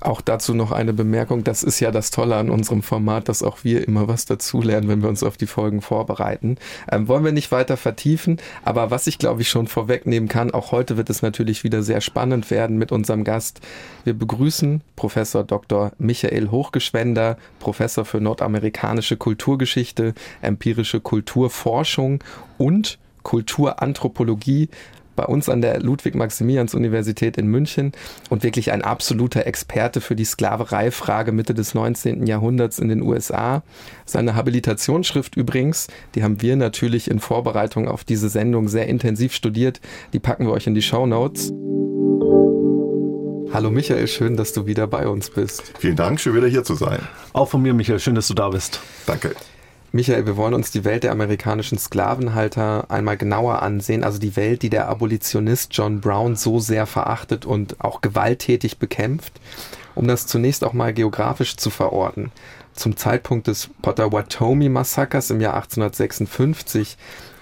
Auch 0.00 0.20
dazu 0.20 0.54
noch 0.54 0.72
eine 0.72 0.92
Bemerkung. 0.92 1.44
Das 1.44 1.62
ist 1.62 1.80
ja 1.80 1.90
das 1.90 2.10
Tolle 2.10 2.36
an 2.36 2.50
unserem 2.50 2.82
Format, 2.82 3.28
dass 3.28 3.42
auch 3.42 3.64
wir 3.64 3.86
immer 3.86 4.08
was 4.08 4.24
dazulernen, 4.24 4.88
wenn 4.88 5.02
wir 5.02 5.08
uns 5.08 5.22
auf 5.22 5.36
die 5.36 5.46
Folgen 5.46 5.82
vorbereiten. 5.82 6.56
Ähm, 6.90 7.06
wollen 7.06 7.24
wir 7.24 7.32
nicht 7.32 7.52
weiter 7.52 7.76
vertiefen, 7.76 8.38
aber 8.64 8.90
was 8.90 9.06
ich 9.06 9.18
glaube 9.18 9.42
ich 9.42 9.50
schon 9.50 9.66
vorwegnehmen 9.66 10.28
kann, 10.28 10.52
auch 10.52 10.72
heute 10.72 10.96
wird 10.96 11.10
es 11.10 11.22
natürlich 11.22 11.64
wieder 11.64 11.82
sehr 11.82 12.00
spannend 12.00 12.50
werden 12.50 12.78
mit 12.78 12.92
unserem 12.92 13.24
Gast. 13.24 13.60
Wir 14.04 14.14
begrüßen 14.14 14.80
Professor 14.96 15.44
Dr. 15.44 15.92
Michael 15.98 16.50
Hochgeschwender, 16.50 17.36
Professor 17.58 18.04
für 18.04 18.20
nordamerikanische 18.20 19.16
Kulturgeschichte, 19.16 20.14
empirische 20.40 21.00
Kulturforschung 21.00 22.24
und 22.56 22.98
Kulturanthropologie 23.22 24.70
bei 25.20 25.26
uns 25.26 25.50
an 25.50 25.60
der 25.60 25.80
Ludwig-Maximilians-Universität 25.80 27.36
in 27.36 27.46
München 27.46 27.92
und 28.30 28.42
wirklich 28.42 28.72
ein 28.72 28.80
absoluter 28.80 29.46
Experte 29.46 30.00
für 30.00 30.16
die 30.16 30.24
Sklavereifrage 30.24 31.30
Mitte 31.30 31.52
des 31.52 31.74
19. 31.74 32.26
Jahrhunderts 32.26 32.78
in 32.78 32.88
den 32.88 33.02
USA. 33.02 33.62
Seine 34.06 34.34
Habilitationsschrift 34.34 35.36
übrigens, 35.36 35.88
die 36.14 36.22
haben 36.22 36.40
wir 36.40 36.56
natürlich 36.56 37.10
in 37.10 37.20
Vorbereitung 37.20 37.86
auf 37.86 38.02
diese 38.02 38.30
Sendung 38.30 38.68
sehr 38.68 38.86
intensiv 38.86 39.34
studiert. 39.34 39.82
Die 40.14 40.20
packen 40.20 40.46
wir 40.46 40.52
euch 40.52 40.66
in 40.66 40.74
die 40.74 40.80
Show 40.80 41.04
Notes. 41.06 41.52
Hallo 43.52 43.70
Michael, 43.70 44.08
schön, 44.08 44.38
dass 44.38 44.54
du 44.54 44.64
wieder 44.64 44.86
bei 44.86 45.06
uns 45.06 45.28
bist. 45.28 45.74
Vielen 45.78 45.96
Dank, 45.96 46.18
schön 46.18 46.34
wieder 46.34 46.48
hier 46.48 46.64
zu 46.64 46.76
sein. 46.76 47.00
Auch 47.34 47.50
von 47.50 47.60
mir, 47.60 47.74
Michael, 47.74 47.98
schön, 47.98 48.14
dass 48.14 48.28
du 48.28 48.32
da 48.32 48.48
bist. 48.48 48.80
Danke. 49.04 49.34
Michael, 49.92 50.24
wir 50.24 50.36
wollen 50.36 50.54
uns 50.54 50.70
die 50.70 50.84
Welt 50.84 51.02
der 51.02 51.10
amerikanischen 51.10 51.76
Sklavenhalter 51.76 52.88
einmal 52.90 53.16
genauer 53.16 53.60
ansehen, 53.62 54.04
also 54.04 54.20
die 54.20 54.36
Welt, 54.36 54.62
die 54.62 54.70
der 54.70 54.88
Abolitionist 54.88 55.70
John 55.72 56.00
Brown 56.00 56.36
so 56.36 56.60
sehr 56.60 56.86
verachtet 56.86 57.44
und 57.44 57.80
auch 57.80 58.00
gewalttätig 58.00 58.78
bekämpft. 58.78 59.40
Um 59.96 60.06
das 60.06 60.28
zunächst 60.28 60.62
auch 60.62 60.74
mal 60.74 60.94
geografisch 60.94 61.56
zu 61.56 61.70
verorten. 61.70 62.30
zum 62.72 62.96
Zeitpunkt 62.96 63.48
des 63.48 63.68
Potawatomi-Massakers 63.82 65.30
im 65.30 65.40
Jahr 65.40 65.54
1856 65.54 66.96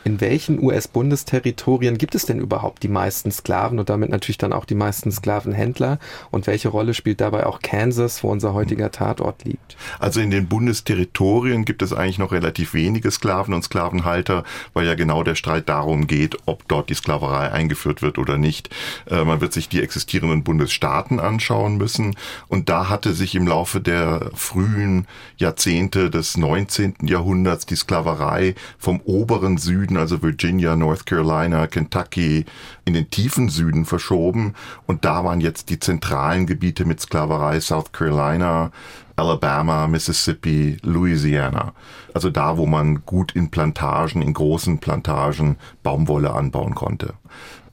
in 0.08 0.22
welchen 0.22 0.62
US-Bundsterritorien 0.62 1.98
gibt 1.98 2.14
es 2.14 2.24
denn 2.24 2.40
überhaupt 2.40 2.82
die 2.82 2.88
meisten 2.88 3.30
Sklaven 3.30 3.78
und 3.78 3.90
damit 3.90 4.08
natürlich 4.08 4.38
dann 4.38 4.54
auch 4.54 4.64
die 4.64 4.74
meisten 4.74 5.12
Sklavenhändler? 5.12 5.98
Und 6.30 6.46
welche 6.46 6.70
Rolle 6.70 6.94
spielt 6.94 7.20
dabei 7.20 7.44
auch 7.44 7.60
Kansas, 7.60 8.24
wo 8.24 8.30
unser 8.30 8.54
heutiger 8.54 8.90
Tatort 8.90 9.44
liegt? 9.44 9.76
Also 9.98 10.20
in 10.20 10.30
den 10.30 10.48
Bundsterritorien 10.48 11.66
gibt 11.66 11.82
es 11.82 11.92
eigentlich 11.92 12.18
noch 12.18 12.32
relativ 12.32 12.72
wenige 12.72 13.10
Sklaven 13.10 13.52
und 13.52 13.64
Sklavenhalter, 13.64 14.44
weil 14.72 14.86
ja 14.86 14.94
genau 14.94 15.22
der 15.24 15.34
Streit 15.34 15.68
darum 15.68 16.06
geht, 16.06 16.38
ob 16.46 16.66
dort 16.68 16.88
die 16.88 16.94
Sklaverei 16.94 17.52
eingeführt 17.52 18.00
wird 18.00 18.16
oder 18.16 18.38
nicht. 18.38 18.70
Äh, 19.10 19.24
man 19.24 19.42
wird 19.42 19.52
sich 19.52 19.68
die 19.68 19.82
existierenden 19.82 20.42
Bundesstaaten 20.42 21.20
anschauen 21.20 21.76
müssen. 21.76 22.16
Und 22.48 22.70
da 22.70 22.88
hatte 22.88 23.12
sich 23.12 23.34
im 23.34 23.46
Laufe 23.46 23.82
der 23.82 24.30
frühen 24.32 25.06
Jahrzehnte 25.36 26.08
des 26.08 26.38
19. 26.38 26.94
Jahrhunderts 27.02 27.66
die 27.66 27.76
Sklaverei 27.76 28.54
vom 28.78 29.02
oberen 29.04 29.58
Süden 29.58 29.97
also 29.98 30.22
Virginia, 30.22 30.76
North 30.76 31.06
Carolina, 31.06 31.66
Kentucky, 31.66 32.44
in 32.84 32.94
den 32.94 33.10
tiefen 33.10 33.48
Süden 33.48 33.84
verschoben. 33.84 34.54
Und 34.86 35.04
da 35.04 35.24
waren 35.24 35.40
jetzt 35.40 35.70
die 35.70 35.78
zentralen 35.78 36.46
Gebiete 36.46 36.84
mit 36.84 37.00
Sklaverei 37.00 37.60
South 37.60 37.92
Carolina, 37.92 38.70
Alabama, 39.16 39.86
Mississippi, 39.86 40.76
Louisiana. 40.82 41.72
Also 42.14 42.30
da, 42.30 42.56
wo 42.56 42.66
man 42.66 43.04
gut 43.04 43.32
in 43.32 43.50
Plantagen, 43.50 44.22
in 44.22 44.32
großen 44.32 44.78
Plantagen 44.78 45.56
Baumwolle 45.82 46.32
anbauen 46.32 46.74
konnte. 46.74 47.14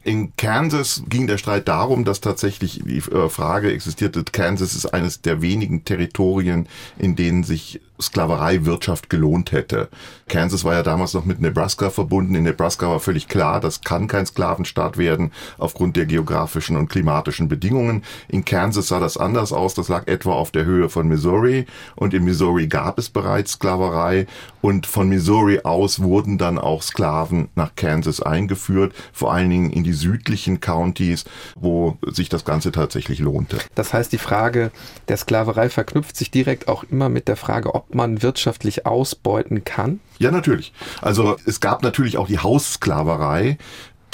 In 0.03 0.35
Kansas 0.37 1.01
ging 1.09 1.25
der 1.25 1.39
Streit 1.39 1.67
darum, 1.67 2.05
dass 2.05 2.21
tatsächlich 2.21 2.79
die 2.85 2.97
äh, 2.97 3.27
Frage 3.27 3.71
existierte, 3.71 4.23
Kansas 4.23 4.75
ist 4.75 4.85
eines 4.85 5.21
der 5.21 5.41
wenigen 5.41 5.83
Territorien, 5.83 6.67
in 6.99 7.15
denen 7.15 7.43
sich 7.43 7.81
Sklavereiwirtschaft 8.01 9.09
gelohnt 9.09 9.51
hätte. 9.51 9.89
Kansas 10.27 10.63
war 10.63 10.73
ja 10.73 10.83
damals 10.83 11.13
noch 11.13 11.25
mit 11.25 11.39
Nebraska 11.39 11.89
verbunden. 11.89 12.35
In 12.35 12.43
Nebraska 12.43 12.89
war 12.89 12.99
völlig 12.99 13.27
klar, 13.27 13.59
das 13.59 13.81
kann 13.81 14.07
kein 14.07 14.25
Sklavenstaat 14.25 14.97
werden 14.97 15.31
aufgrund 15.57 15.95
der 15.95 16.05
geografischen 16.05 16.77
und 16.77 16.89
klimatischen 16.89 17.47
Bedingungen. 17.47 18.03
In 18.27 18.43
Kansas 18.43 18.87
sah 18.87 18.99
das 18.99 19.17
anders 19.17 19.53
aus. 19.53 19.75
Das 19.75 19.87
lag 19.87 20.07
etwa 20.07 20.33
auf 20.33 20.51
der 20.51 20.65
Höhe 20.65 20.89
von 20.89 21.07
Missouri 21.07 21.65
und 21.95 22.13
in 22.13 22.23
Missouri 22.23 22.67
gab 22.67 22.97
es 22.99 23.09
bereits 23.09 23.53
Sklaverei 23.53 24.27
und 24.61 24.87
von 24.87 25.07
Missouri 25.07 25.61
aus 25.63 26.01
wurden 26.01 26.37
dann 26.37 26.57
auch 26.57 26.81
Sklaven 26.81 27.49
nach 27.55 27.75
Kansas 27.75 28.21
eingeführt, 28.21 28.93
vor 29.13 29.31
allen 29.31 29.49
Dingen 29.49 29.69
in 29.69 29.83
die 29.83 29.93
südlichen 29.93 30.59
Counties, 30.59 31.25
wo 31.55 31.97
sich 32.07 32.29
das 32.29 32.45
Ganze 32.45 32.71
tatsächlich 32.71 33.19
lohnte. 33.19 33.57
Das 33.75 33.93
heißt, 33.93 34.11
die 34.11 34.17
Frage 34.17 34.71
der 35.07 35.17
Sklaverei 35.17 35.69
verknüpft 35.69 36.17
sich 36.17 36.31
direkt 36.31 36.67
auch 36.67 36.83
immer 36.83 37.09
mit 37.09 37.27
der 37.27 37.35
Frage, 37.35 37.75
ob 37.75 37.84
ob 37.87 37.95
man 37.95 38.21
wirtschaftlich 38.21 38.85
ausbeuten 38.85 39.63
kann? 39.63 39.99
Ja, 40.19 40.31
natürlich. 40.31 40.73
Also 41.01 41.37
es 41.45 41.59
gab 41.59 41.83
natürlich 41.83 42.17
auch 42.17 42.27
die 42.27 42.39
Haussklaverei, 42.39 43.57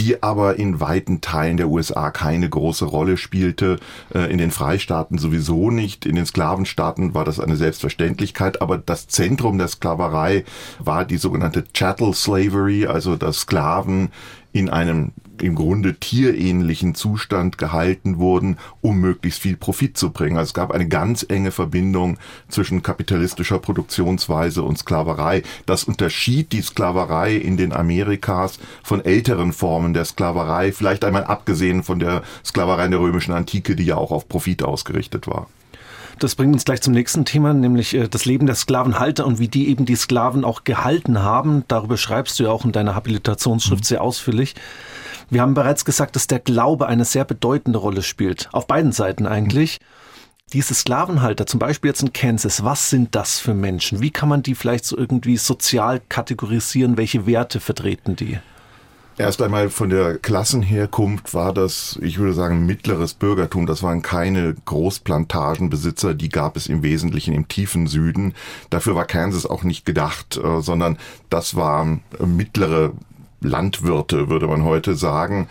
die 0.02 0.24
aber 0.24 0.58
in 0.58 0.80
weiten 0.80 1.22
Teilen 1.22 1.58
der 1.58 1.70
USA 1.70 2.10
keine 2.10 2.50
große 2.50 2.86
Rolle 2.86 3.18
spielte. 3.18 3.80
Äh, 4.14 4.32
in 4.32 4.40
den 4.40 4.50
Freistaaten 4.50 5.20
sowieso 5.20 5.70
nicht. 5.70 6.08
In 6.08 6.16
den 6.16 6.26
Sklavenstaaten 6.26 7.14
war 7.14 7.24
das 7.24 7.40
eine 7.40 7.56
Selbstverständlichkeit. 7.56 8.64
Aber 8.64 8.80
das 8.80 9.08
Zentrum 9.08 9.60
der 9.60 9.68
Sklaverei 9.68 10.44
war 10.80 11.06
die 11.06 11.18
sogenannte 11.18 11.64
Chattel 11.74 12.16
Slavery, 12.16 12.88
also 12.88 13.16
dass 13.16 13.42
Sklaven 13.42 14.10
in 14.54 14.70
einem 14.70 15.12
im 15.41 15.56
Grunde 15.56 15.95
tierähnlichen 15.95 16.95
Zustand 16.95 17.58
gehalten 17.58 18.17
wurden, 18.17 18.58
um 18.82 18.99
möglichst 18.99 19.41
viel 19.41 19.58
Profit 19.58 19.97
zu 19.97 20.12
bringen. 20.12 20.38
Also 20.38 20.49
es 20.49 20.54
gab 20.54 20.71
eine 20.71 20.88
ganz 20.88 21.25
enge 21.27 21.51
Verbindung 21.51 22.17
zwischen 22.47 22.84
kapitalistischer 22.84 23.60
Produktionsweise 23.60 24.63
und 24.63 24.77
Sklaverei. 24.77 25.43
Das 25.65 25.84
unterschied 25.84 26.51
die 26.51 26.62
Sklaverei 26.62 27.36
in 27.36 27.58
den 27.58 27.73
Amerikas 27.73 28.60
von 28.84 29.04
älteren 29.04 29.54
Formen 29.54 29.93
der 29.93 30.06
Sklaverei, 30.06 30.71
vielleicht 30.71 31.04
einmal 31.04 31.25
abgesehen 31.25 31.84
von 31.84 31.99
der 31.99 32.23
Sklaverei 32.45 32.86
in 32.86 32.91
der 32.91 32.99
römischen 32.99 33.34
Antike, 33.34 33.75
die 33.75 33.86
ja 33.86 33.97
auch 33.97 34.12
auf 34.12 34.27
Profit 34.27 34.63
ausgerichtet 34.63 35.27
war. 35.27 35.47
Das 36.22 36.36
bringt 36.36 36.54
uns 36.54 36.66
gleich 36.66 36.82
zum 36.82 36.94
nächsten 36.94 37.26
Thema, 37.26 37.52
nämlich 37.52 37.96
äh, 37.96 38.08
das 38.08 38.26
Leben 38.26 38.46
der 38.46 38.54
Sklavenhalter 38.54 39.26
und 39.26 39.40
wie 39.40 39.48
die 39.48 39.70
eben 39.70 39.88
die 39.88 39.96
Sklaven 39.96 40.46
auch 40.46 40.64
gehalten 40.64 41.24
haben. 41.24 41.64
Darüber 41.68 41.98
schreibst 41.98 42.40
du 42.40 42.44
ja 42.44 42.52
auch 42.52 42.64
in 42.64 42.72
deiner 42.72 42.94
Habilitationsschrift 42.94 43.82
mhm. 43.82 43.88
sehr 43.88 44.04
ausführlich. 44.04 44.54
Wir 45.32 45.42
haben 45.42 45.56
bereits 45.56 45.84
gesagt, 45.84 46.16
dass 46.16 46.28
der 46.28 46.38
Glaube 46.38 46.86
eine 46.86 47.06
sehr 47.06 47.26
bedeutende 47.26 47.80
Rolle 47.80 48.04
spielt. 48.04 48.50
Auf 48.52 48.68
beiden 48.68 48.92
Seiten 48.92 49.26
eigentlich. 49.26 49.80
Diese 50.54 50.76
Sklavenhalter, 50.76 51.48
zum 51.48 51.60
Beispiel 51.60 51.90
jetzt 51.90 52.04
in 52.04 52.14
Kansas, 52.14 52.64
was 52.64 52.92
sind 52.92 53.16
das 53.16 53.40
für 53.40 53.56
Menschen? 53.56 54.00
Wie 54.02 54.12
kann 54.12 54.30
man 54.30 54.44
die 54.44 54.54
vielleicht 54.54 54.86
so 54.86 54.96
irgendwie 54.96 55.38
sozial 55.38 56.02
kategorisieren? 56.08 56.98
Welche 56.98 57.26
Werte 57.26 57.60
vertreten 57.60 58.16
die? 58.16 58.38
Erst 59.17 59.41
einmal 59.41 59.69
von 59.69 59.89
der 59.89 60.17
Klassenherkunft 60.17 61.34
war 61.34 61.54
das, 61.54 62.00
ich 62.02 62.17
würde 62.17 62.34
sagen, 62.34 62.65
mittleres 62.65 63.13
Bürgertum. 63.13 63.65
Das 63.65 63.84
waren 63.84 64.02
keine 64.02 64.56
Großplantagenbesitzer, 64.65 66.13
die 66.13 66.30
gab 66.30 66.56
es 66.56 66.67
im 66.67 66.82
Wesentlichen 66.82 67.34
im 67.34 67.47
tiefen 67.47 67.88
Süden. 67.88 68.34
Dafür 68.69 68.95
war 68.95 69.06
Kansas 69.06 69.45
auch 69.45 69.63
nicht 69.63 69.86
gedacht, 69.86 70.38
äh, 70.38 70.62
sondern 70.62 70.97
das 71.30 71.56
war 71.56 72.00
mittlere 72.19 72.93
Landwirte, 73.41 74.30
würde 74.30 74.47
man 74.47 74.63
heute 74.63 74.95
sagen, 74.95 75.47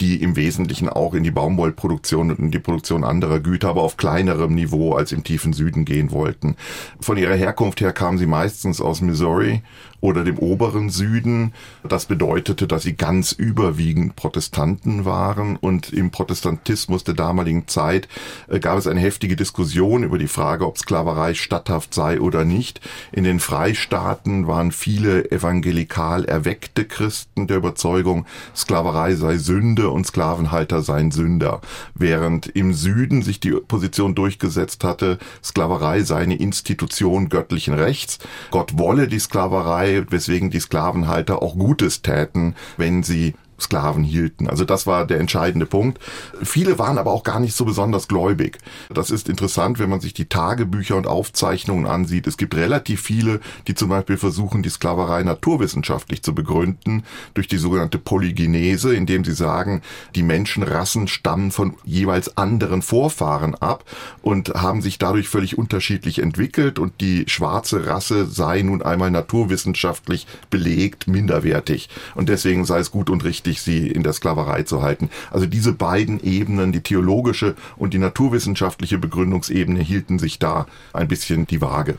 die 0.00 0.22
im 0.22 0.36
Wesentlichen 0.36 0.88
auch 0.88 1.14
in 1.14 1.22
die 1.22 1.30
Baumwollproduktion 1.30 2.30
und 2.30 2.38
in 2.38 2.50
die 2.50 2.58
Produktion 2.58 3.04
anderer 3.04 3.40
Güter, 3.40 3.68
aber 3.68 3.82
auf 3.82 3.96
kleinerem 3.96 4.54
Niveau 4.54 4.94
als 4.94 5.12
im 5.12 5.24
tiefen 5.24 5.52
Süden 5.52 5.84
gehen 5.84 6.10
wollten. 6.10 6.56
Von 7.00 7.16
ihrer 7.16 7.34
Herkunft 7.34 7.80
her 7.80 7.92
kamen 7.92 8.18
sie 8.18 8.26
meistens 8.26 8.80
aus 8.80 9.00
Missouri 9.00 9.62
oder 10.02 10.24
dem 10.24 10.38
oberen 10.38 10.90
Süden. 10.90 11.54
Das 11.88 12.06
bedeutete, 12.06 12.66
dass 12.66 12.82
sie 12.82 12.94
ganz 12.94 13.32
überwiegend 13.32 14.16
Protestanten 14.16 15.04
waren 15.04 15.56
und 15.56 15.92
im 15.92 16.10
Protestantismus 16.10 17.04
der 17.04 17.14
damaligen 17.14 17.68
Zeit 17.68 18.08
äh, 18.48 18.58
gab 18.58 18.78
es 18.78 18.86
eine 18.86 19.00
heftige 19.00 19.36
Diskussion 19.36 20.02
über 20.02 20.18
die 20.18 20.26
Frage, 20.26 20.66
ob 20.66 20.76
Sklaverei 20.76 21.34
statthaft 21.34 21.94
sei 21.94 22.20
oder 22.20 22.44
nicht. 22.44 22.80
In 23.12 23.22
den 23.24 23.38
Freistaaten 23.38 24.48
waren 24.48 24.72
viele 24.72 25.30
evangelikal 25.30 26.24
erweckte 26.24 26.84
Christen 26.84 27.46
der 27.46 27.58
Überzeugung, 27.58 28.26
Sklaverei 28.56 29.14
sei 29.14 29.36
Sünde 29.36 29.81
und 29.90 30.06
Sklavenhalter 30.06 30.82
seien 30.82 31.10
Sünder, 31.10 31.60
während 31.94 32.46
im 32.46 32.72
Süden 32.72 33.22
sich 33.22 33.40
die 33.40 33.52
Position 33.52 34.14
durchgesetzt 34.14 34.84
hatte, 34.84 35.18
Sklaverei 35.42 36.02
sei 36.02 36.18
eine 36.18 36.36
Institution 36.36 37.28
göttlichen 37.28 37.74
Rechts, 37.74 38.18
Gott 38.50 38.78
wolle 38.78 39.08
die 39.08 39.18
Sklaverei, 39.18 40.04
weswegen 40.08 40.50
die 40.50 40.60
Sklavenhalter 40.60 41.42
auch 41.42 41.54
Gutes 41.54 42.02
täten, 42.02 42.54
wenn 42.76 43.02
sie 43.02 43.34
Sklaven 43.62 44.04
hielten. 44.04 44.48
Also 44.48 44.64
das 44.64 44.86
war 44.86 45.06
der 45.06 45.20
entscheidende 45.20 45.66
Punkt. 45.66 45.98
Viele 46.42 46.78
waren 46.78 46.98
aber 46.98 47.12
auch 47.12 47.22
gar 47.22 47.40
nicht 47.40 47.54
so 47.54 47.64
besonders 47.64 48.08
gläubig. 48.08 48.58
Das 48.90 49.10
ist 49.10 49.28
interessant, 49.28 49.78
wenn 49.78 49.90
man 49.90 50.00
sich 50.00 50.14
die 50.14 50.26
Tagebücher 50.26 50.96
und 50.96 51.06
Aufzeichnungen 51.06 51.86
ansieht. 51.86 52.26
Es 52.26 52.36
gibt 52.36 52.54
relativ 52.54 53.00
viele, 53.00 53.40
die 53.66 53.74
zum 53.74 53.88
Beispiel 53.88 54.16
versuchen, 54.16 54.62
die 54.62 54.70
Sklaverei 54.70 55.22
naturwissenschaftlich 55.22 56.22
zu 56.22 56.34
begründen 56.34 57.04
durch 57.34 57.48
die 57.48 57.58
sogenannte 57.58 57.98
Polygenese, 57.98 58.94
indem 58.94 59.24
sie 59.24 59.34
sagen, 59.34 59.82
die 60.14 60.22
Menschenrassen 60.22 61.08
stammen 61.08 61.50
von 61.50 61.74
jeweils 61.84 62.36
anderen 62.36 62.82
Vorfahren 62.82 63.54
ab 63.54 63.84
und 64.22 64.48
haben 64.50 64.82
sich 64.82 64.98
dadurch 64.98 65.28
völlig 65.28 65.58
unterschiedlich 65.58 66.18
entwickelt 66.18 66.78
und 66.78 67.00
die 67.00 67.24
schwarze 67.28 67.86
Rasse 67.86 68.26
sei 68.26 68.62
nun 68.62 68.82
einmal 68.82 69.10
naturwissenschaftlich 69.10 70.26
belegt 70.50 71.06
minderwertig 71.06 71.88
und 72.14 72.28
deswegen 72.28 72.64
sei 72.64 72.78
es 72.78 72.90
gut 72.90 73.10
und 73.10 73.24
richtig, 73.24 73.51
wichtig, 73.52 73.62
sie 73.62 73.88
in 73.88 74.02
der 74.02 74.12
Sklaverei 74.12 74.62
zu 74.62 74.82
halten. 74.82 75.10
Also 75.30 75.46
diese 75.46 75.72
beiden 75.72 76.22
Ebenen, 76.22 76.72
die 76.72 76.82
theologische 76.82 77.54
und 77.76 77.94
die 77.94 77.98
naturwissenschaftliche 77.98 78.98
Begründungsebene, 78.98 79.80
hielten 79.80 80.18
sich 80.18 80.38
da 80.38 80.66
ein 80.92 81.08
bisschen 81.08 81.46
die 81.46 81.60
Waage. 81.60 81.98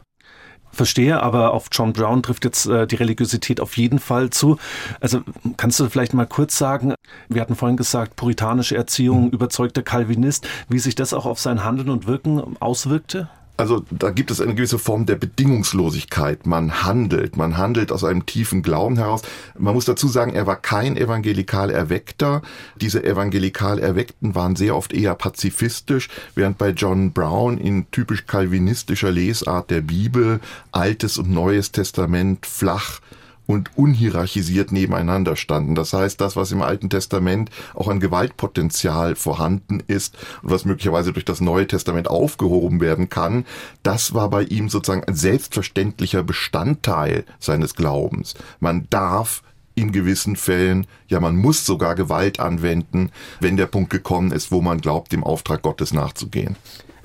Verstehe, 0.71 1.21
aber 1.21 1.53
auf 1.53 1.67
John 1.71 1.93
Brown 1.93 2.23
trifft 2.23 2.45
jetzt 2.45 2.65
äh, 2.65 2.87
die 2.87 2.95
Religiosität 2.95 3.61
auf 3.61 3.77
jeden 3.77 3.99
Fall 3.99 4.31
zu. 4.31 4.57
Also 4.99 5.21
kannst 5.55 5.79
du 5.79 5.87
vielleicht 5.87 6.15
mal 6.15 6.25
kurz 6.25 6.57
sagen, 6.57 6.95
wir 7.29 7.41
hatten 7.41 7.55
vorhin 7.55 7.77
gesagt, 7.77 8.15
puritanische 8.15 8.75
Erziehung, 8.75 9.25
mhm. 9.25 9.29
überzeugter 9.29 9.83
Calvinist, 9.83 10.47
wie 10.69 10.79
sich 10.79 10.95
das 10.95 11.13
auch 11.13 11.27
auf 11.27 11.39
sein 11.39 11.63
Handeln 11.63 11.89
und 11.89 12.07
Wirken 12.07 12.57
auswirkte? 12.59 13.29
Also 13.55 13.85
da 13.91 14.09
gibt 14.09 14.31
es 14.31 14.41
eine 14.41 14.55
gewisse 14.55 14.79
Form 14.79 15.05
der 15.05 15.15
Bedingungslosigkeit. 15.15 16.47
Man 16.47 16.83
handelt, 16.83 17.37
man 17.37 17.57
handelt 17.57 17.91
aus 17.91 18.03
einem 18.03 18.25
tiefen 18.25 18.63
Glauben 18.63 18.97
heraus. 18.97 19.21
Man 19.57 19.75
muss 19.75 19.85
dazu 19.85 20.07
sagen, 20.07 20.33
er 20.33 20.47
war 20.47 20.55
kein 20.55 20.97
evangelikal 20.97 21.69
Erweckter. 21.69 22.41
Diese 22.81 23.03
evangelikal 23.03 23.77
Erweckten 23.77 24.33
waren 24.33 24.55
sehr 24.55 24.75
oft 24.75 24.91
eher 24.91 25.13
pazifistisch, 25.13 26.09
während 26.33 26.57
bei 26.57 26.69
John 26.69 27.11
Brown 27.13 27.59
in 27.59 27.89
typisch 27.91 28.25
kalvinistischer 28.25 29.11
Lesart 29.11 29.69
der 29.69 29.81
Bibel 29.81 30.39
Altes 30.71 31.19
und 31.19 31.29
Neues 31.29 31.71
Testament 31.71 32.45
flach 32.45 33.01
und 33.45 33.77
unhierarchisiert 33.77 34.71
nebeneinander 34.71 35.35
standen. 35.35 35.75
Das 35.75 35.93
heißt, 35.93 36.19
das, 36.21 36.35
was 36.35 36.51
im 36.51 36.61
Alten 36.61 36.89
Testament 36.89 37.49
auch 37.73 37.87
an 37.87 37.99
Gewaltpotenzial 37.99 39.15
vorhanden 39.15 39.81
ist 39.87 40.17
und 40.41 40.51
was 40.51 40.65
möglicherweise 40.65 41.13
durch 41.13 41.25
das 41.25 41.41
Neue 41.41 41.67
Testament 41.67 42.07
aufgehoben 42.07 42.79
werden 42.79 43.09
kann, 43.09 43.45
das 43.83 44.13
war 44.13 44.29
bei 44.29 44.43
ihm 44.43 44.69
sozusagen 44.69 45.03
ein 45.03 45.15
selbstverständlicher 45.15 46.23
Bestandteil 46.23 47.25
seines 47.39 47.75
Glaubens. 47.75 48.35
Man 48.59 48.87
darf 48.89 49.43
in 49.75 49.91
gewissen 49.91 50.35
Fällen, 50.35 50.87
ja 51.07 51.19
man 51.19 51.35
muss 51.35 51.65
sogar 51.65 51.95
Gewalt 51.95 52.39
anwenden, 52.39 53.11
wenn 53.39 53.57
der 53.57 53.65
Punkt 53.65 53.89
gekommen 53.89 54.31
ist, 54.31 54.51
wo 54.51 54.61
man 54.61 54.81
glaubt, 54.81 55.11
dem 55.11 55.23
Auftrag 55.23 55.63
Gottes 55.63 55.93
nachzugehen. 55.93 56.55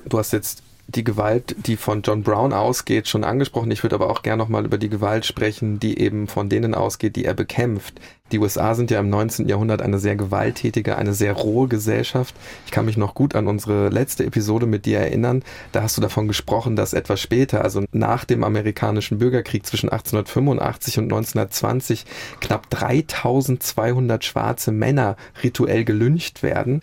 Du 0.05 0.17
hast 0.17 0.31
jetzt 0.31 0.63
die 0.95 1.03
Gewalt, 1.03 1.55
die 1.65 1.77
von 1.77 2.01
John 2.01 2.23
Brown 2.23 2.51
ausgeht, 2.51 3.07
schon 3.07 3.23
angesprochen. 3.23 3.71
Ich 3.71 3.83
würde 3.83 3.95
aber 3.95 4.09
auch 4.09 4.23
gerne 4.23 4.41
nochmal 4.41 4.65
über 4.65 4.77
die 4.77 4.89
Gewalt 4.89 5.25
sprechen, 5.25 5.79
die 5.79 5.99
eben 5.99 6.27
von 6.27 6.49
denen 6.49 6.73
ausgeht, 6.73 7.15
die 7.15 7.25
er 7.25 7.33
bekämpft. 7.33 7.99
Die 8.31 8.39
USA 8.39 8.75
sind 8.75 8.91
ja 8.91 8.99
im 8.99 9.09
19. 9.09 9.47
Jahrhundert 9.47 9.81
eine 9.81 9.97
sehr 9.97 10.15
gewalttätige, 10.15 10.97
eine 10.97 11.13
sehr 11.13 11.33
rohe 11.33 11.67
Gesellschaft. 11.67 12.35
Ich 12.65 12.71
kann 12.71 12.85
mich 12.85 12.97
noch 12.97 13.15
gut 13.15 13.35
an 13.35 13.47
unsere 13.47 13.89
letzte 13.89 14.25
Episode 14.25 14.67
mit 14.67 14.85
dir 14.85 14.99
erinnern. 14.99 15.43
Da 15.71 15.81
hast 15.81 15.97
du 15.97 16.01
davon 16.01 16.27
gesprochen, 16.27 16.75
dass 16.75 16.93
etwas 16.93 17.21
später, 17.21 17.63
also 17.63 17.83
nach 17.91 18.25
dem 18.25 18.43
amerikanischen 18.43 19.17
Bürgerkrieg 19.17 19.65
zwischen 19.65 19.89
1885 19.89 20.99
und 20.99 21.05
1920, 21.05 22.05
knapp 22.39 22.69
3200 22.69 24.23
schwarze 24.23 24.71
Männer 24.71 25.17
rituell 25.43 25.83
gelyncht 25.83 26.43
werden. 26.43 26.81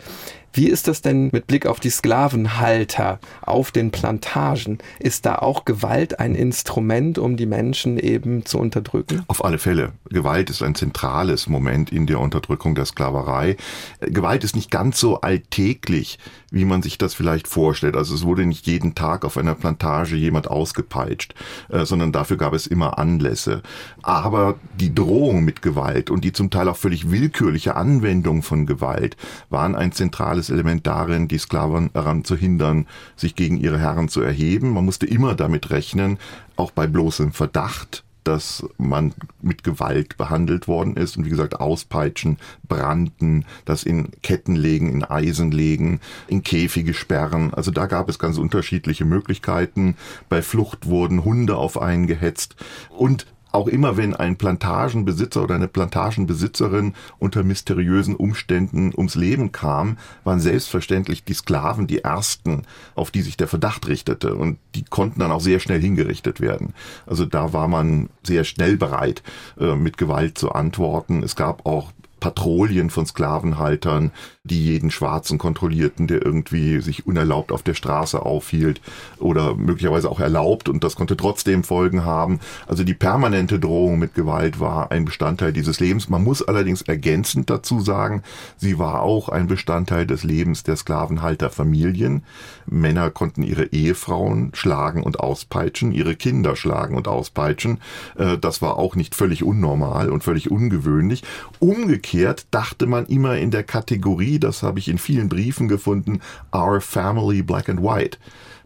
Wie 0.53 0.67
ist 0.67 0.87
das 0.87 1.01
denn 1.01 1.29
mit 1.31 1.47
Blick 1.47 1.65
auf 1.65 1.79
die 1.79 1.89
Sklavenhalter 1.89 3.19
auf 3.41 3.71
den 3.71 3.91
Plantagen? 3.91 4.79
Ist 4.99 5.25
da 5.25 5.35
auch 5.35 5.65
Gewalt 5.65 6.19
ein 6.19 6.35
Instrument, 6.35 7.17
um 7.19 7.37
die 7.37 7.45
Menschen 7.45 7.97
eben 7.97 8.45
zu 8.45 8.57
unterdrücken? 8.57 9.23
Auf 9.27 9.45
alle 9.45 9.59
Fälle. 9.59 9.93
Gewalt 10.09 10.49
ist 10.49 10.63
ein 10.63 10.75
zentrales 10.75 11.47
Moment 11.47 11.91
in 11.91 12.07
der 12.07 12.19
Unterdrückung 12.19 12.75
der 12.75 12.85
Sklaverei. 12.85 13.57
Gewalt 14.01 14.43
ist 14.43 14.55
nicht 14.55 14.71
ganz 14.71 14.99
so 14.99 15.21
alltäglich, 15.21 16.17
wie 16.51 16.65
man 16.65 16.81
sich 16.81 16.97
das 16.97 17.13
vielleicht 17.13 17.47
vorstellt. 17.47 17.95
Also 17.95 18.15
es 18.15 18.25
wurde 18.25 18.45
nicht 18.45 18.67
jeden 18.67 18.95
Tag 18.95 19.25
auf 19.25 19.37
einer 19.37 19.55
Plantage 19.55 20.15
jemand 20.15 20.47
ausgepeitscht, 20.47 21.35
äh, 21.69 21.85
sondern 21.85 22.11
dafür 22.11 22.37
gab 22.37 22.53
es 22.53 22.67
immer 22.67 22.97
Anlässe. 22.97 23.61
Aber 24.01 24.55
die 24.79 24.93
Drohung 24.93 25.43
mit 25.43 25.61
Gewalt 25.61 26.09
und 26.09 26.23
die 26.23 26.31
zum 26.31 26.49
Teil 26.49 26.67
auch 26.67 26.77
völlig 26.77 27.11
willkürliche 27.11 27.75
Anwendung 27.75 28.43
von 28.43 28.65
Gewalt 28.65 29.17
waren 29.49 29.75
ein 29.75 29.91
zentrales 29.91 30.17
zentrales 30.17 30.49
Element 30.49 30.87
darin, 30.87 31.27
die 31.27 31.37
Sklaven 31.37 31.89
daran 31.93 32.23
zu 32.23 32.35
hindern, 32.35 32.87
sich 33.15 33.35
gegen 33.35 33.57
ihre 33.57 33.79
Herren 33.79 34.09
zu 34.09 34.21
erheben. 34.21 34.71
Man 34.71 34.85
musste 34.85 35.05
immer 35.05 35.35
damit 35.35 35.69
rechnen, 35.69 36.17
auch 36.55 36.71
bei 36.71 36.87
bloßem 36.87 37.31
Verdacht, 37.33 38.03
dass 38.27 38.65
man 38.77 39.13
mit 39.41 39.63
Gewalt 39.63 40.17
behandelt 40.17 40.67
worden 40.67 40.97
ist 40.97 41.15
und 41.15 41.25
wie 41.25 41.29
gesagt 41.29 41.61
auspeitschen, 41.61 42.37
branden, 42.67 43.45
das 43.63 43.83
in 43.83 44.11
Ketten 44.21 44.55
legen, 44.55 44.91
in 44.91 45.03
Eisen 45.05 45.51
legen, 45.51 46.01
in 46.27 46.43
Käfige 46.43 46.93
sperren. 46.93 47.53
Also 47.53 47.71
da 47.71 47.85
gab 47.85 48.09
es 48.09 48.19
ganz 48.19 48.37
unterschiedliche 48.37 49.05
Möglichkeiten. 49.05 49.95
Bei 50.27 50.41
Flucht 50.41 50.87
wurden 50.87 51.23
Hunde 51.23 51.55
auf 51.55 51.81
einen 51.81 52.05
gehetzt 52.05 52.57
und 52.89 53.25
auch 53.57 53.67
immer 53.67 53.97
wenn 53.97 54.15
ein 54.15 54.37
Plantagenbesitzer 54.37 55.43
oder 55.43 55.55
eine 55.55 55.67
Plantagenbesitzerin 55.67 56.93
unter 57.17 57.43
mysteriösen 57.43 58.15
Umständen 58.15 58.93
ums 58.95 59.15
Leben 59.15 59.51
kam, 59.51 59.97
waren 60.23 60.39
selbstverständlich 60.39 61.23
die 61.23 61.33
Sklaven 61.33 61.87
die 61.87 62.03
ersten, 62.03 62.63
auf 62.93 63.09
die 63.09 63.23
sich 63.23 63.35
der 63.35 63.47
Verdacht 63.47 63.87
richtete. 63.87 64.35
Und 64.35 64.59
die 64.75 64.83
konnten 64.83 65.19
dann 65.19 65.31
auch 65.31 65.41
sehr 65.41 65.59
schnell 65.59 65.81
hingerichtet 65.81 66.39
werden. 66.39 66.75
Also 67.07 67.25
da 67.25 67.51
war 67.51 67.67
man 67.67 68.09
sehr 68.21 68.43
schnell 68.43 68.77
bereit, 68.77 69.23
äh, 69.59 69.75
mit 69.75 69.97
Gewalt 69.97 70.37
zu 70.37 70.51
antworten. 70.51 71.23
Es 71.23 71.35
gab 71.35 71.65
auch 71.65 71.91
Patrouillen 72.19 72.89
von 72.89 73.05
Sklavenhaltern, 73.05 74.11
die 74.43 74.63
jeden 74.65 74.91
Schwarzen 74.91 75.37
kontrollierten, 75.37 76.07
der 76.07 76.25
irgendwie 76.25 76.81
sich 76.81 77.05
unerlaubt 77.05 77.51
auf 77.51 77.61
der 77.61 77.73
Straße 77.73 78.25
aufhielt 78.25 78.81
oder 79.19 79.55
möglicherweise 79.55 80.09
auch 80.09 80.19
erlaubt 80.19 80.69
und 80.69 80.83
das 80.83 80.95
konnte 80.95 81.15
trotzdem 81.15 81.63
Folgen 81.63 82.05
haben. 82.05 82.39
Also 82.65 82.83
die 82.83 82.93
permanente 82.93 83.59
Drohung 83.59 83.99
mit 83.99 84.15
Gewalt 84.15 84.59
war 84.59 84.91
ein 84.91 85.05
Bestandteil 85.05 85.53
dieses 85.53 85.79
Lebens. 85.79 86.09
Man 86.09 86.23
muss 86.23 86.41
allerdings 86.41 86.81
ergänzend 86.81 87.49
dazu 87.49 87.81
sagen, 87.81 88.23
sie 88.57 88.79
war 88.79 89.01
auch 89.01 89.29
ein 89.29 89.47
Bestandteil 89.47 90.07
des 90.07 90.23
Lebens 90.23 90.63
der 90.63 90.75
Sklavenhalterfamilien. 90.75 92.23
Männer 92.65 93.11
konnten 93.11 93.43
ihre 93.43 93.65
Ehefrauen 93.65 94.51
schlagen 94.53 95.03
und 95.03 95.19
auspeitschen, 95.19 95.91
ihre 95.91 96.15
Kinder 96.15 96.55
schlagen 96.55 96.95
und 96.95 97.07
auspeitschen. 97.07 97.79
Äh, 98.17 98.37
das 98.37 98.61
war 98.61 98.77
auch 98.77 98.95
nicht 98.95 99.13
völlig 99.13 99.43
unnormal 99.43 100.09
und 100.09 100.23
völlig 100.23 100.49
ungewöhnlich. 100.49 101.23
Umgekehrt 101.59 102.06
dachte 102.51 102.85
man 102.85 103.05
immer 103.05 103.37
in 103.37 103.51
der 103.51 103.63
Kategorie 103.63 104.39
das 104.39 104.63
habe 104.63 104.79
ich 104.79 104.87
in 104.87 104.97
vielen 104.97 105.29
Briefen 105.29 105.67
gefunden, 105.67 106.21
Our 106.53 106.81
Family 106.81 107.41
Black 107.41 107.69
and 107.69 107.81
White. 107.81 108.17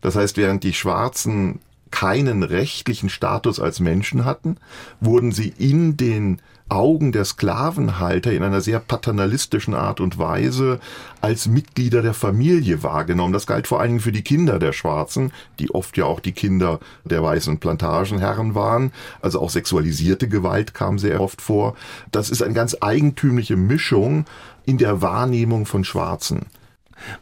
Das 0.01 0.15
heißt, 0.15 0.37
während 0.37 0.63
die 0.63 0.73
Schwarzen 0.73 1.59
keinen 1.91 2.43
rechtlichen 2.43 3.09
Status 3.09 3.59
als 3.59 3.79
Menschen 3.79 4.25
hatten, 4.25 4.57
wurden 4.99 5.31
sie 5.31 5.53
in 5.57 5.97
den 5.97 6.41
Augen 6.71 7.11
der 7.11 7.25
Sklavenhalter 7.25 8.31
in 8.31 8.43
einer 8.43 8.61
sehr 8.61 8.79
paternalistischen 8.79 9.73
Art 9.73 9.99
und 9.99 10.17
Weise 10.17 10.79
als 11.19 11.47
Mitglieder 11.47 12.01
der 12.01 12.13
Familie 12.13 12.81
wahrgenommen. 12.81 13.33
Das 13.33 13.45
galt 13.45 13.67
vor 13.67 13.81
allen 13.81 13.89
Dingen 13.89 13.99
für 13.99 14.13
die 14.13 14.23
Kinder 14.23 14.57
der 14.57 14.71
Schwarzen, 14.71 15.33
die 15.59 15.69
oft 15.71 15.97
ja 15.97 16.05
auch 16.05 16.21
die 16.21 16.31
Kinder 16.31 16.79
der 17.03 17.21
weißen 17.21 17.59
Plantagenherren 17.59 18.55
waren. 18.55 18.93
Also 19.21 19.41
auch 19.41 19.49
sexualisierte 19.49 20.29
Gewalt 20.29 20.73
kam 20.73 20.97
sehr 20.97 21.19
oft 21.19 21.41
vor. 21.41 21.75
Das 22.11 22.29
ist 22.29 22.41
eine 22.41 22.53
ganz 22.53 22.77
eigentümliche 22.79 23.57
Mischung 23.57 24.25
in 24.65 24.77
der 24.77 25.01
Wahrnehmung 25.01 25.65
von 25.65 25.83
Schwarzen. 25.83 26.45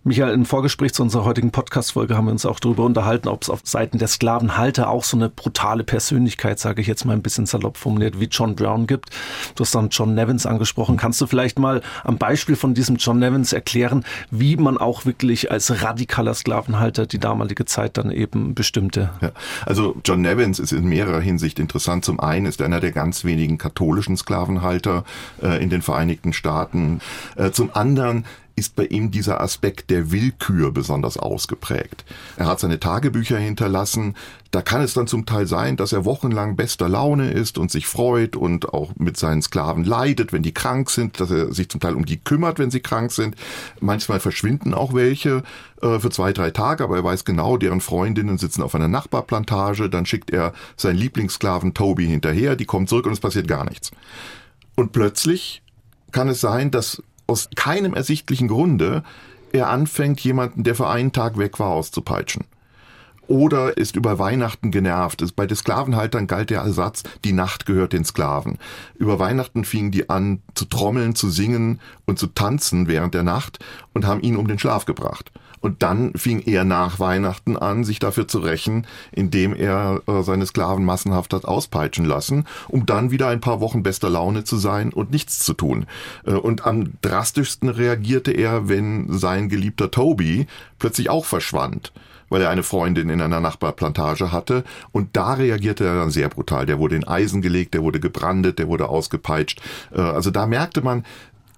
Michael, 0.04 0.34
im 0.34 0.46
Vorgespräch 0.46 0.94
zu 0.94 1.04
unserer 1.04 1.26
heutigen 1.26 1.52
Podcast-Folge 1.52 2.16
haben 2.16 2.26
wir 2.26 2.32
uns 2.32 2.46
auch 2.46 2.60
darüber 2.60 2.84
unterhalten, 2.84 3.28
ob 3.28 3.44
es 3.44 3.50
auf 3.50 3.62
Seiten 3.64 3.98
der 3.98 4.08
Sklavenhalter 4.08 4.90
auch 4.90 5.04
so 5.04 5.18
eine 5.18 5.30
brutale 5.30 5.84
Persönlichkeit, 5.84 6.60
sage 6.60 6.82
ich 6.82 6.88
jetzt 6.88 7.06
mal 7.06 7.14
ein 7.14 7.22
bisschen 7.22 7.46
salopp 7.46 7.78
formuliert, 7.78 8.20
wie 8.20 8.26
John 8.26 8.56
Brown 8.56 8.88
gibt. 8.88 9.10
Du 9.56 9.64
hast 9.64 9.76
dann 9.76 9.90
John 9.90 10.16
Nevins 10.16 10.46
angesprochen. 10.46 10.98
Kannst 10.98 11.22
du 11.22 11.28
vielleicht 11.28 11.60
mal 11.60 11.82
am 12.04 12.18
Beispiel 12.18 12.56
von 12.56 12.74
diesem 12.74 12.98
John 12.98 13.20
Nevins 13.20 13.54
erklären, 13.54 14.04
wie 14.32 14.58
man 14.58 14.78
auch 14.78 15.06
wirklich 15.06 15.52
als 15.52 15.84
radikaler 15.84 16.34
Sklavenhalter 16.34 17.06
die 17.06 17.20
damalige 17.20 17.66
Zeit 17.66 17.98
dann 17.98 18.12
eben 18.12 18.56
bestimmte? 18.56 19.12
Ja, 19.22 19.32
also 19.66 19.96
John 20.06 20.22
Nevins 20.22 20.60
ist 20.60 20.72
in 20.72 20.86
mehrerer 20.86 21.22
Hinsicht 21.22 21.60
interessant. 21.60 22.06
Zum 22.06 22.20
einen 22.20 22.46
ist 22.46 22.60
er 22.60 22.66
einer 22.66 22.80
der 22.80 22.92
ganz 22.92 23.24
wenigen 23.24 23.58
katholischen 23.58 24.18
Sklavenhalter 24.18 25.04
äh, 25.42 25.62
in 25.62 25.70
den 25.70 25.82
Vereinigten 25.82 26.34
Staaten. 26.34 27.02
Äh, 27.36 27.52
zum 27.52 27.70
anderen 27.74 28.26
ist 28.60 28.76
bei 28.76 28.86
ihm 28.86 29.10
dieser 29.10 29.40
Aspekt 29.40 29.90
der 29.90 30.12
Willkür 30.12 30.72
besonders 30.72 31.18
ausgeprägt. 31.18 32.04
Er 32.36 32.46
hat 32.46 32.60
seine 32.60 32.80
Tagebücher 32.80 33.38
hinterlassen. 33.38 34.16
Da 34.52 34.62
kann 34.62 34.82
es 34.82 34.94
dann 34.94 35.08
zum 35.08 35.26
Teil 35.26 35.48
sein, 35.48 35.78
dass 35.78 35.94
er 35.94 36.04
wochenlang 36.04 36.58
bester 36.58 36.90
Laune 36.90 37.32
ist 37.32 37.58
und 37.58 37.72
sich 37.72 37.88
freut 37.88 38.36
und 38.36 38.74
auch 38.74 38.92
mit 38.98 39.16
seinen 39.16 39.42
Sklaven 39.42 39.86
leidet, 39.86 40.34
wenn 40.34 40.44
die 40.44 40.54
krank 40.54 40.90
sind, 40.90 41.22
dass 41.22 41.32
er 41.32 41.54
sich 41.54 41.70
zum 41.70 41.80
Teil 41.80 41.96
um 41.96 42.06
die 42.06 42.18
kümmert, 42.18 42.60
wenn 42.60 42.70
sie 42.70 42.82
krank 42.82 43.12
sind. 43.12 43.36
Manchmal 43.80 44.20
verschwinden 44.20 44.74
auch 44.74 44.94
welche 44.94 45.44
äh, 45.82 46.00
für 46.00 46.10
zwei, 46.10 46.34
drei 46.34 46.52
Tage, 46.52 46.84
aber 46.84 46.98
er 46.98 47.04
weiß 47.04 47.24
genau, 47.24 47.56
deren 47.56 47.80
Freundinnen 47.80 48.38
sitzen 48.38 48.62
auf 48.62 48.76
einer 48.76 48.90
Nachbarplantage. 48.90 49.90
Dann 49.90 50.06
schickt 50.06 50.32
er 50.32 50.54
seinen 50.76 50.98
Lieblingssklaven 50.98 51.74
Toby 51.74 52.08
hinterher, 52.08 52.58
die 52.58 52.66
kommt 52.66 52.90
zurück 52.90 53.06
und 53.06 53.14
es 53.14 53.22
passiert 53.22 53.48
gar 53.48 53.64
nichts. 53.64 53.92
Und 54.76 54.92
plötzlich 54.92 55.62
kann 56.12 56.28
es 56.28 56.42
sein, 56.42 56.72
dass 56.72 57.02
aus 57.30 57.50
keinem 57.56 57.94
ersichtlichen 57.94 58.48
Grunde 58.48 59.04
er 59.52 59.70
anfängt, 59.70 60.20
jemanden, 60.20 60.64
der 60.64 60.76
für 60.76 60.88
einen 60.88 61.12
Tag 61.12 61.38
weg 61.38 61.60
war, 61.60 61.70
auszupeitschen. 61.70 62.46
Oder 63.28 63.78
ist 63.78 63.96
über 63.96 64.18
Weihnachten 64.18 64.72
genervt. 64.72 65.24
Bei 65.36 65.46
den 65.46 65.56
Sklavenhaltern 65.56 66.26
galt 66.26 66.50
der 66.50 66.62
Ersatz, 66.62 67.04
die 67.24 67.32
Nacht 67.32 67.68
gehört 67.68 67.94
den 67.94 68.04
Sklaven. 68.04 68.58
Über 68.96 69.20
Weihnachten 69.20 69.66
fingen 69.66 69.92
die 69.92 70.10
an 70.10 70.42
zu 70.56 70.66
trommeln, 70.66 71.14
zu 71.14 71.30
singen 71.30 71.80
und 72.08 72.18
zu 72.18 72.28
tanzen 72.28 72.88
während 72.88 73.14
der 73.14 73.22
Nacht 73.22 73.60
und 73.94 74.08
haben 74.08 74.22
ihn 74.22 74.36
um 74.36 74.48
den 74.48 74.58
Schlaf 74.58 74.86
gebracht. 74.86 75.32
Und 75.62 75.84
dann 75.84 76.14
fing 76.14 76.42
er 76.46 76.64
nach 76.64 77.00
Weihnachten 77.00 77.58
an, 77.58 77.84
sich 77.84 78.00
dafür 78.00 78.28
zu 78.28 78.40
rächen, 78.40 78.88
indem 79.12 79.54
er 79.54 80.02
äh, 80.08 80.24
seine 80.24 80.46
Sklaven 80.46 80.86
massenhaft 80.86 81.34
hat 81.34 81.46
auspeitschen 81.46 82.06
lassen, 82.06 82.46
um 82.68 82.86
dann 82.86 83.12
wieder 83.12 83.28
ein 83.28 83.42
paar 83.42 83.60
Wochen 83.60 83.84
bester 83.84 84.10
Laune 84.10 84.44
zu 84.44 84.58
sein 84.58 84.94
und 84.94 85.12
nichts 85.12 85.40
zu 85.40 85.54
tun. 85.54 85.86
Äh, 86.26 86.32
und 86.32 86.66
am 86.66 86.94
drastischsten 87.02 87.70
reagierte 87.70 88.32
er, 88.32 88.70
wenn 88.70 89.18
sein 89.18 89.50
geliebter 89.50 89.92
Toby 89.92 90.48
plötzlich 90.78 91.10
auch 91.10 91.26
verschwand 91.26 91.92
weil 92.30 92.42
er 92.42 92.50
eine 92.50 92.64
Freundin 92.64 93.10
in 93.10 93.22
einer 93.22 93.42
Nachbarplantage 93.42 94.32
hatte. 94.32 94.64
Und 94.92 95.18
da 95.18 95.34
reagierte 95.34 95.84
er 95.86 95.96
dann 95.96 96.12
sehr 96.12 96.30
brutal. 96.30 96.66
Der 96.66 96.80
wurde 96.80 96.96
in 96.96 97.08
Eisen 97.08 97.42
gelegt, 97.42 97.74
der 97.74 97.84
wurde 97.84 98.00
gebrandet, 98.00 98.60
der 98.60 98.68
wurde 98.68 98.88
ausgepeitscht. 98.88 99.62
Äh, 99.92 100.02
also 100.02 100.32
da 100.32 100.46
merkte 100.46 100.82
man, 100.82 101.04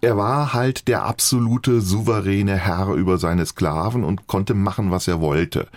er 0.02 0.18
war 0.18 0.54
halt 0.54 0.88
der 0.88 1.04
absolute 1.04 1.80
souveräne 1.80 2.58
Herr 2.58 2.94
über 2.94 3.20
seine 3.20 3.46
Sklaven 3.46 4.04
und 4.04 4.28
konnte 4.28 4.56
machen, 4.56 4.90
was 4.90 5.08
er 5.08 5.22
wollte. 5.22 5.68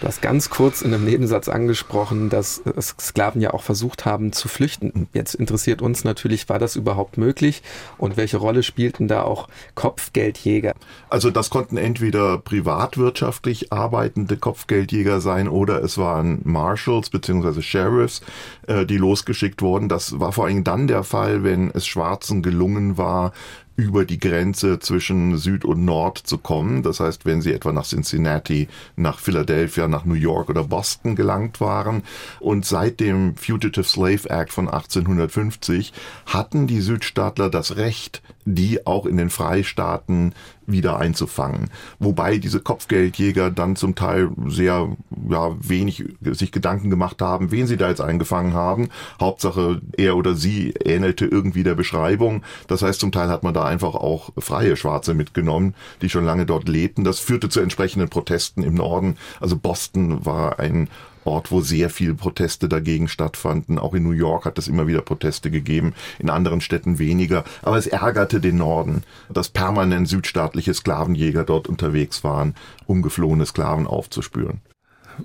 Du 0.00 0.06
hast 0.06 0.22
ganz 0.22 0.48
kurz 0.48 0.82
in 0.82 0.94
einem 0.94 1.04
Nebensatz 1.04 1.48
angesprochen, 1.48 2.28
dass 2.30 2.62
Sklaven 3.00 3.40
ja 3.40 3.52
auch 3.52 3.62
versucht 3.62 4.04
haben 4.04 4.32
zu 4.32 4.46
flüchten. 4.46 5.08
Jetzt 5.12 5.34
interessiert 5.34 5.82
uns 5.82 6.04
natürlich, 6.04 6.48
war 6.48 6.60
das 6.60 6.76
überhaupt 6.76 7.18
möglich 7.18 7.62
und 7.98 8.16
welche 8.16 8.36
Rolle 8.36 8.62
spielten 8.62 9.08
da 9.08 9.22
auch 9.22 9.48
Kopfgeldjäger? 9.74 10.74
Also 11.08 11.30
das 11.30 11.50
konnten 11.50 11.76
entweder 11.76 12.38
privatwirtschaftlich 12.38 13.72
arbeitende 13.72 14.36
Kopfgeldjäger 14.36 15.20
sein 15.20 15.48
oder 15.48 15.82
es 15.82 15.98
waren 15.98 16.42
Marshals 16.44 17.10
bzw. 17.10 17.60
Sheriffs, 17.60 18.20
äh, 18.68 18.86
die 18.86 18.98
losgeschickt 18.98 19.62
wurden. 19.62 19.88
Das 19.88 20.20
war 20.20 20.30
vor 20.30 20.46
allem 20.46 20.62
dann 20.62 20.86
der 20.86 21.02
Fall, 21.02 21.42
wenn 21.42 21.72
es 21.72 21.88
Schwarzen 21.88 22.42
gelungen 22.42 22.98
war, 22.98 23.32
über 23.78 24.04
die 24.04 24.18
Grenze 24.18 24.80
zwischen 24.80 25.36
Süd 25.36 25.64
und 25.64 25.84
Nord 25.84 26.18
zu 26.18 26.36
kommen. 26.36 26.82
Das 26.82 26.98
heißt, 26.98 27.24
wenn 27.24 27.40
sie 27.40 27.52
etwa 27.52 27.72
nach 27.72 27.86
Cincinnati, 27.86 28.66
nach 28.96 29.20
Philadelphia, 29.20 29.86
nach 29.86 30.04
New 30.04 30.14
York 30.14 30.50
oder 30.50 30.64
Boston 30.64 31.14
gelangt 31.14 31.60
waren. 31.60 32.02
Und 32.40 32.66
seit 32.66 32.98
dem 32.98 33.36
Fugitive 33.36 33.84
Slave 33.84 34.28
Act 34.28 34.52
von 34.52 34.68
1850 34.68 35.92
hatten 36.26 36.66
die 36.66 36.80
Südstaatler 36.80 37.50
das 37.50 37.76
Recht, 37.76 38.20
die 38.54 38.86
auch 38.86 39.06
in 39.06 39.16
den 39.16 39.30
Freistaaten 39.30 40.34
wieder 40.66 40.98
einzufangen. 40.98 41.70
Wobei 41.98 42.38
diese 42.38 42.60
Kopfgeldjäger 42.60 43.50
dann 43.50 43.76
zum 43.76 43.94
Teil 43.94 44.30
sehr 44.46 44.96
ja, 45.28 45.56
wenig 45.60 46.04
sich 46.20 46.52
Gedanken 46.52 46.90
gemacht 46.90 47.22
haben, 47.22 47.50
wen 47.50 47.66
sie 47.66 47.76
da 47.76 47.88
jetzt 47.88 48.00
eingefangen 48.00 48.54
haben. 48.54 48.88
Hauptsache 49.20 49.80
er 49.96 50.16
oder 50.16 50.34
sie 50.34 50.70
ähnelte 50.84 51.26
irgendwie 51.26 51.62
der 51.62 51.74
Beschreibung. 51.74 52.42
Das 52.66 52.82
heißt, 52.82 53.00
zum 53.00 53.12
Teil 53.12 53.28
hat 53.28 53.42
man 53.42 53.54
da 53.54 53.64
einfach 53.64 53.94
auch 53.94 54.30
freie 54.38 54.76
Schwarze 54.76 55.14
mitgenommen, 55.14 55.74
die 56.02 56.10
schon 56.10 56.24
lange 56.24 56.46
dort 56.46 56.68
lebten. 56.68 57.04
Das 57.04 57.18
führte 57.18 57.48
zu 57.48 57.60
entsprechenden 57.60 58.08
Protesten 58.08 58.62
im 58.62 58.74
Norden. 58.74 59.16
Also 59.40 59.56
Boston 59.56 60.24
war 60.24 60.58
ein 60.58 60.88
Ort, 61.28 61.52
wo 61.52 61.60
sehr 61.60 61.90
viele 61.90 62.14
Proteste 62.14 62.68
dagegen 62.68 63.06
stattfanden. 63.06 63.78
Auch 63.78 63.92
in 63.92 64.02
New 64.02 64.12
York 64.12 64.46
hat 64.46 64.58
es 64.58 64.66
immer 64.66 64.86
wieder 64.86 65.02
Proteste 65.02 65.50
gegeben, 65.50 65.94
in 66.18 66.30
anderen 66.30 66.62
Städten 66.62 66.98
weniger. 66.98 67.44
Aber 67.62 67.76
es 67.76 67.86
ärgerte 67.86 68.40
den 68.40 68.56
Norden, 68.56 69.02
dass 69.28 69.50
permanent 69.50 70.08
südstaatliche 70.08 70.72
Sklavenjäger 70.72 71.44
dort 71.44 71.68
unterwegs 71.68 72.24
waren, 72.24 72.54
um 72.86 73.02
geflohene 73.02 73.44
Sklaven 73.44 73.86
aufzuspüren. 73.86 74.62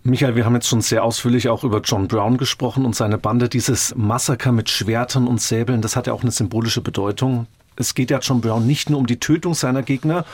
Michael, 0.04 0.36
wir 0.36 0.46
haben 0.46 0.56
jetzt 0.56 0.68
schon 0.68 0.82
sehr 0.82 1.04
ausführlich 1.04 1.50
auch 1.50 1.64
über 1.64 1.80
John 1.82 2.08
Brown 2.08 2.38
gesprochen 2.38 2.86
und 2.86 2.96
seine 2.96 3.18
Bande. 3.18 3.48
Dieses 3.48 3.96
Massaker 3.96 4.52
mit 4.52 4.70
Schwertern 4.70 5.28
und 5.28 5.40
Säbeln, 5.40 5.82
das 5.82 5.96
hat 5.96 6.08
ja 6.08 6.14
auch 6.14 6.24
eine 6.24 6.32
symbolische 6.32 6.82
Bedeutung. 6.82 7.48
Es 7.76 7.96
geht 7.96 8.12
ja 8.12 8.20
John 8.20 8.42
Brown 8.42 8.68
nicht 8.68 8.90
nur 8.90 9.00
um 9.00 9.08
die 9.08 9.20
Tötung 9.20 9.54
seiner 9.54 9.84
Gegner, 9.84 10.26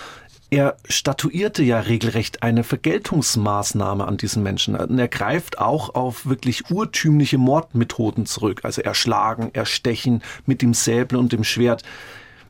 er 0.49 0.77
statuierte 0.87 1.63
ja 1.63 1.79
regelrecht 1.79 2.41
eine 2.41 2.63
Vergeltungsmaßnahme 2.63 4.07
an 4.07 4.17
diesen 4.17 4.41
Menschen. 4.41 4.75
Und 4.75 4.97
er 4.97 5.07
greift 5.07 5.59
auch 5.59 5.93
auf 5.93 6.25
wirklich 6.25 6.71
urtümliche 6.71 7.37
Mordmethoden 7.37 8.25
zurück. 8.25 8.61
Also 8.63 8.81
erschlagen, 8.81 9.51
erstechen 9.53 10.23
mit 10.45 10.61
dem 10.61 10.73
Säbel 10.73 11.17
und 11.19 11.31
dem 11.33 11.43
Schwert. 11.43 11.83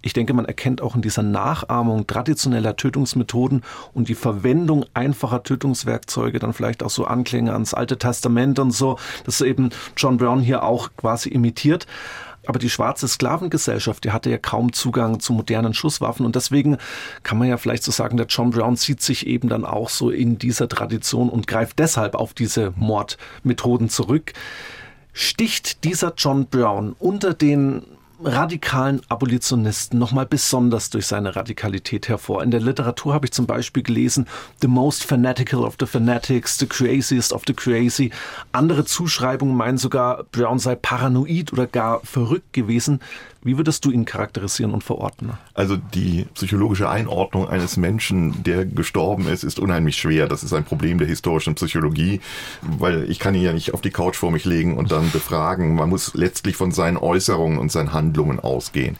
Ich 0.01 0.13
denke, 0.13 0.33
man 0.33 0.45
erkennt 0.45 0.81
auch 0.81 0.95
in 0.95 1.01
dieser 1.01 1.23
Nachahmung 1.23 2.07
traditioneller 2.07 2.77
Tötungsmethoden 2.77 3.63
und 3.93 4.07
die 4.07 4.15
Verwendung 4.15 4.85
einfacher 4.93 5.43
Tötungswerkzeuge, 5.43 6.39
dann 6.39 6.53
vielleicht 6.53 6.83
auch 6.83 6.89
so 6.89 7.03
Anklänge 7.03 7.51
ans 7.51 7.73
Alte 7.73 7.97
Testament 7.97 8.59
und 8.59 8.71
so, 8.71 8.97
dass 9.25 9.41
eben 9.41 9.71
John 9.97 10.15
Brown 10.15 10.39
hier 10.39 10.63
auch 10.63 10.91
quasi 10.95 11.27
imitiert. 11.27 11.85
Aber 12.49 12.57
die 12.57 12.71
schwarze 12.71 13.07
Sklavengesellschaft, 13.07 14.03
die 14.03 14.11
hatte 14.11 14.31
ja 14.31 14.39
kaum 14.39 14.73
Zugang 14.73 15.19
zu 15.19 15.33
modernen 15.33 15.75
Schusswaffen 15.75 16.25
und 16.25 16.35
deswegen 16.35 16.79
kann 17.21 17.37
man 17.37 17.47
ja 17.47 17.57
vielleicht 17.57 17.83
so 17.83 17.91
sagen, 17.91 18.17
der 18.17 18.25
John 18.25 18.49
Brown 18.49 18.75
zieht 18.75 19.03
sich 19.03 19.27
eben 19.27 19.49
dann 19.49 19.65
auch 19.65 19.87
so 19.87 20.09
in 20.09 20.39
dieser 20.39 20.67
Tradition 20.67 21.29
und 21.29 21.45
greift 21.45 21.77
deshalb 21.77 22.15
auf 22.15 22.33
diese 22.33 22.73
Mordmethoden 22.75 23.87
zurück. 23.87 24.33
Sticht 25.13 25.83
dieser 25.83 26.13
John 26.17 26.47
Brown 26.47 26.95
unter 26.97 27.35
den 27.35 27.83
radikalen 28.23 29.01
Abolitionisten 29.07 29.97
nochmal 29.97 30.25
besonders 30.25 30.89
durch 30.89 31.07
seine 31.07 31.35
Radikalität 31.35 32.09
hervor. 32.09 32.43
In 32.43 32.51
der 32.51 32.59
Literatur 32.59 33.13
habe 33.13 33.25
ich 33.25 33.31
zum 33.31 33.45
Beispiel 33.45 33.83
gelesen, 33.83 34.27
The 34.61 34.67
most 34.67 35.03
fanatical 35.03 35.63
of 35.63 35.75
the 35.79 35.85
fanatics, 35.85 36.57
the 36.57 36.67
craziest 36.67 37.31
of 37.31 37.43
the 37.47 37.53
crazy. 37.53 38.11
Andere 38.51 38.85
Zuschreibungen 38.85 39.55
meinen 39.55 39.77
sogar, 39.77 40.25
Brown 40.31 40.59
sei 40.59 40.75
paranoid 40.75 41.53
oder 41.53 41.67
gar 41.67 42.01
verrückt 42.03 42.53
gewesen. 42.53 42.99
Wie 43.41 43.57
würdest 43.57 43.85
du 43.85 43.91
ihn 43.91 44.03
charakterisieren 44.03 44.73
und 44.73 44.83
verorten? 44.83 45.31
Also 45.53 45.77
die 45.77 46.25
psychologische 46.33 46.89
Einordnung 46.89 47.47
eines 47.47 47.77
Menschen, 47.77 48.43
der 48.43 48.65
gestorben 48.65 49.27
ist, 49.27 49.43
ist 49.43 49.59
unheimlich 49.59 49.95
schwer. 49.95 50.27
Das 50.27 50.43
ist 50.43 50.53
ein 50.53 50.65
Problem 50.65 50.97
der 50.97 51.07
historischen 51.07 51.55
Psychologie, 51.55 52.19
weil 52.61 53.09
ich 53.09 53.17
kann 53.17 53.35
ihn 53.35 53.43
ja 53.43 53.53
nicht 53.53 53.73
auf 53.73 53.79
die 53.79 53.91
Couch 53.91 54.17
vor 54.17 54.31
mich 54.31 54.43
legen 54.43 54.77
und 54.77 54.91
dann 54.91 55.09
befragen. 55.11 55.75
Man 55.75 55.89
muss 55.89 56.13
letztlich 56.15 56.57
von 56.57 56.71
seinen 56.71 56.97
Äußerungen 56.97 57.59
und 57.59 57.71
seinen 57.71 57.93
Handlungen 57.93 58.41
ausgehen. 58.41 58.97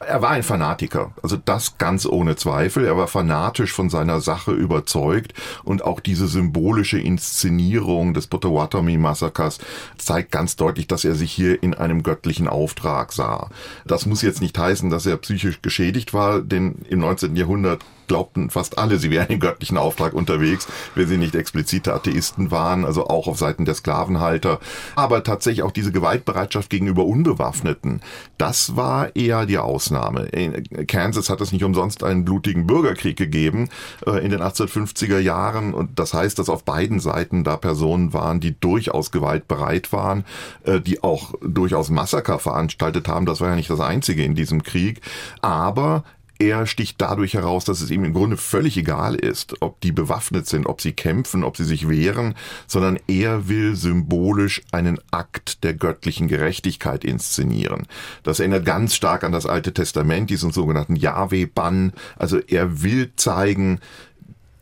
Er 0.00 0.22
war 0.22 0.30
ein 0.30 0.42
Fanatiker, 0.42 1.12
also 1.22 1.36
das 1.36 1.78
ganz 1.78 2.06
ohne 2.06 2.34
Zweifel. 2.36 2.86
Er 2.86 2.96
war 2.96 3.08
fanatisch 3.08 3.72
von 3.72 3.90
seiner 3.90 4.20
Sache 4.20 4.52
überzeugt 4.52 5.34
und 5.64 5.84
auch 5.84 6.00
diese 6.00 6.28
symbolische 6.28 6.98
Inszenierung 6.98 8.14
des 8.14 8.26
Potawatomi-Massakers 8.26 9.58
zeigt 9.98 10.32
ganz 10.32 10.56
deutlich, 10.56 10.86
dass 10.86 11.04
er 11.04 11.14
sich 11.14 11.30
hier 11.30 11.62
in 11.62 11.74
einem 11.74 12.02
göttlichen 12.02 12.48
Auftrag 12.48 13.12
sah. 13.12 13.50
Das 13.86 14.06
muss 14.06 14.22
jetzt 14.22 14.40
nicht 14.40 14.56
heißen, 14.58 14.90
dass 14.90 15.06
er 15.06 15.16
psychisch 15.16 15.62
geschädigt 15.62 16.14
war, 16.14 16.40
denn 16.40 16.76
im 16.88 17.00
19. 17.00 17.36
Jahrhundert 17.36 17.84
glaubten 18.12 18.50
fast 18.50 18.76
alle, 18.76 18.98
sie 18.98 19.10
wären 19.10 19.28
im 19.28 19.40
göttlichen 19.40 19.78
Auftrag 19.78 20.12
unterwegs, 20.12 20.68
wenn 20.94 21.08
sie 21.08 21.16
nicht 21.16 21.34
explizite 21.34 21.94
Atheisten 21.94 22.50
waren, 22.50 22.84
also 22.84 23.06
auch 23.06 23.26
auf 23.26 23.38
Seiten 23.38 23.64
der 23.64 23.72
Sklavenhalter. 23.72 24.60
Aber 24.96 25.22
tatsächlich 25.22 25.62
auch 25.62 25.70
diese 25.70 25.92
Gewaltbereitschaft 25.92 26.68
gegenüber 26.68 27.06
Unbewaffneten, 27.06 28.02
das 28.36 28.76
war 28.76 29.16
eher 29.16 29.46
die 29.46 29.56
Ausnahme. 29.56 30.24
In 30.26 30.86
Kansas 30.86 31.30
hat 31.30 31.40
es 31.40 31.52
nicht 31.52 31.64
umsonst 31.64 32.04
einen 32.04 32.26
blutigen 32.26 32.66
Bürgerkrieg 32.66 33.16
gegeben 33.16 33.70
äh, 34.06 34.22
in 34.22 34.30
den 34.30 34.42
1850er 34.42 35.18
Jahren 35.18 35.72
und 35.72 35.98
das 35.98 36.12
heißt, 36.12 36.38
dass 36.38 36.50
auf 36.50 36.64
beiden 36.64 37.00
Seiten 37.00 37.44
da 37.44 37.56
Personen 37.56 38.12
waren, 38.12 38.40
die 38.40 38.60
durchaus 38.60 39.10
gewaltbereit 39.10 39.90
waren, 39.90 40.26
äh, 40.64 40.82
die 40.82 41.02
auch 41.02 41.32
durchaus 41.40 41.88
Massaker 41.88 42.38
veranstaltet 42.38 43.08
haben. 43.08 43.24
Das 43.24 43.40
war 43.40 43.48
ja 43.48 43.56
nicht 43.56 43.70
das 43.70 43.80
einzige 43.80 44.22
in 44.22 44.34
diesem 44.34 44.62
Krieg. 44.62 45.00
Aber 45.40 46.04
er 46.42 46.66
sticht 46.66 47.00
dadurch 47.00 47.34
heraus, 47.34 47.64
dass 47.64 47.80
es 47.80 47.90
ihm 47.90 48.04
im 48.04 48.12
Grunde 48.12 48.36
völlig 48.36 48.76
egal 48.76 49.14
ist, 49.14 49.62
ob 49.62 49.80
die 49.80 49.92
bewaffnet 49.92 50.46
sind, 50.46 50.66
ob 50.66 50.80
sie 50.80 50.92
kämpfen, 50.92 51.44
ob 51.44 51.56
sie 51.56 51.64
sich 51.64 51.88
wehren, 51.88 52.34
sondern 52.66 52.98
er 53.06 53.48
will 53.48 53.76
symbolisch 53.76 54.62
einen 54.72 54.98
Akt 55.10 55.62
der 55.62 55.74
göttlichen 55.74 56.28
Gerechtigkeit 56.28 57.04
inszenieren. 57.04 57.86
Das 58.22 58.40
erinnert 58.40 58.64
ganz 58.64 58.94
stark 58.94 59.24
an 59.24 59.32
das 59.32 59.46
Alte 59.46 59.72
Testament, 59.72 60.30
diesen 60.30 60.50
sogenannten 60.50 60.96
Yahweh-Bann. 60.96 61.92
Also 62.16 62.38
er 62.38 62.82
will 62.82 63.12
zeigen, 63.16 63.80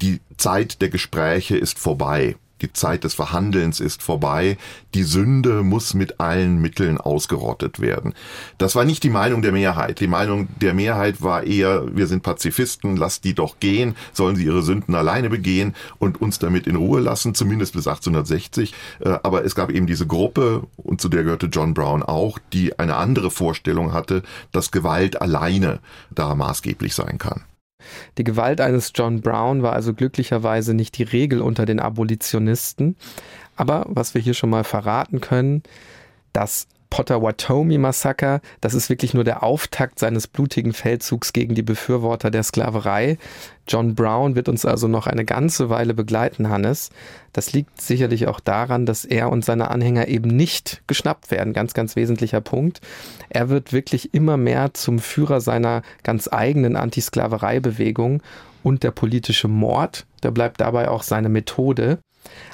die 0.03 0.21
Zeit 0.37 0.83
der 0.83 0.91
Gespräche 0.91 1.57
ist 1.57 1.79
vorbei 1.79 2.37
die 2.63 2.73
Zeit 2.73 3.05
des 3.05 3.15
Verhandelns 3.15 3.81
ist 3.81 4.03
vorbei, 4.03 4.57
die 4.95 5.03
Sünde 5.03 5.63
muss 5.63 5.95
mit 5.95 6.21
allen 6.21 6.61
Mitteln 6.61 6.99
ausgerottet 6.99 7.81
werden. 7.81 8.15
Das 8.59 8.75
war 8.75 8.85
nicht 8.85 9.03
die 9.03 9.11
Meinung 9.11 9.43
der 9.43 9.53
Mehrheit. 9.53 10.01
Die 10.01 10.07
Meinung 10.07 10.49
der 10.61 10.75
Mehrheit 10.75 11.23
war 11.23 11.45
eher, 11.45 11.85
wir 11.95 12.07
sind 12.07 12.23
Pazifisten, 12.23 12.97
lasst 12.97 13.25
die 13.25 13.35
doch 13.35 13.61
gehen, 13.61 13.95
sollen 14.13 14.37
sie 14.37 14.45
ihre 14.45 14.63
Sünden 14.63 14.95
alleine 14.95 15.31
begehen 15.31 15.75
und 15.99 16.21
uns 16.21 16.39
damit 16.39 16.67
in 16.67 16.77
Ruhe 16.77 17.01
lassen, 17.01 17.35
zumindest 17.35 17.75
bis 17.75 17.87
1860. 17.87 18.75
Äh, 19.01 19.19
aber 19.23 19.45
es 19.45 19.55
gab 19.55 19.71
eben 19.71 19.87
diese 19.87 20.07
Gruppe, 20.07 20.65
und 20.77 21.01
zu 21.01 21.09
der 21.09 21.25
gehörte 21.25 21.47
John 21.47 21.75
Brown 21.75 22.03
auch, 22.03 22.39
die 22.53 22.79
eine 22.79 22.97
andere 22.97 23.31
Vorstellung 23.31 23.93
hatte, 23.93 24.23
dass 24.53 24.71
Gewalt 24.71 25.21
alleine 25.21 25.81
da 26.11 26.35
maßgeblich 26.35 26.95
sein 26.95 27.19
kann. 27.19 27.43
Die 28.19 28.25
Gewalt 28.25 28.61
eines 28.61 28.93
John 28.95 29.21
Brown 29.21 29.63
war 29.63 29.73
also 29.73 29.95
glücklicherweise 29.95 30.75
nicht 30.75 30.99
die 30.99 31.03
Regel 31.03 31.41
unter 31.41 31.67
den 31.67 31.81
Abolitionisten. 31.81 32.97
Aber 33.57 33.87
was 33.89 34.15
wir 34.15 34.21
hier 34.21 34.35
schon 34.35 34.51
mal 34.51 34.65
verraten 34.65 35.21
können, 35.21 35.63
das 36.33 36.67
Potawatomi-Massaker, 36.91 38.41
das 38.61 38.75
ist 38.75 38.91
wirklich 38.91 39.15
nur 39.15 39.25
der 39.25 39.43
Auftakt 39.43 39.99
seines 39.99 40.27
blutigen 40.27 40.73
Feldzugs 40.73 41.33
gegen 41.33 41.55
die 41.55 41.63
Befürworter 41.63 42.31
der 42.31 42.43
Sklaverei. 42.43 43.17
John 43.67 43.95
Brown 43.95 44.35
wird 44.35 44.49
uns 44.49 44.65
also 44.65 44.89
noch 44.89 45.07
eine 45.07 45.25
ganze 45.25 45.71
Weile 45.71 45.95
begleiten, 45.95 46.51
Hannes. 46.51 46.91
Das 47.33 47.53
liegt 47.53 47.81
sicherlich 47.81 48.27
auch 48.27 48.41
daran, 48.41 48.85
dass 48.85 49.05
er 49.05 49.31
und 49.31 49.45
seine 49.45 49.71
Anhänger 49.71 50.09
eben 50.09 50.29
nicht 50.29 50.83
geschnappt 50.89 51.31
werden. 51.31 51.53
Ganz, 51.53 51.73
ganz 51.73 51.95
wesentlicher 51.95 52.41
Punkt. 52.41 52.81
Er 53.29 53.49
wird 53.49 53.73
wirklich 53.73 54.13
immer 54.13 54.37
mehr 54.37 54.75
zum 54.75 54.99
Führer 54.99 55.41
seiner 55.41 55.83
ganz 56.03 56.29
eigenen 56.31 56.75
Antisklaverei-Bewegung 56.77 58.23
und 58.63 58.83
der 58.83 58.91
politische 58.91 59.49
Mord, 59.49 60.07
der 60.23 60.33
bleibt 60.33 60.61
dabei 60.61 60.89
auch 60.89 61.03
seine 61.03 61.29
Methode. 61.29 61.99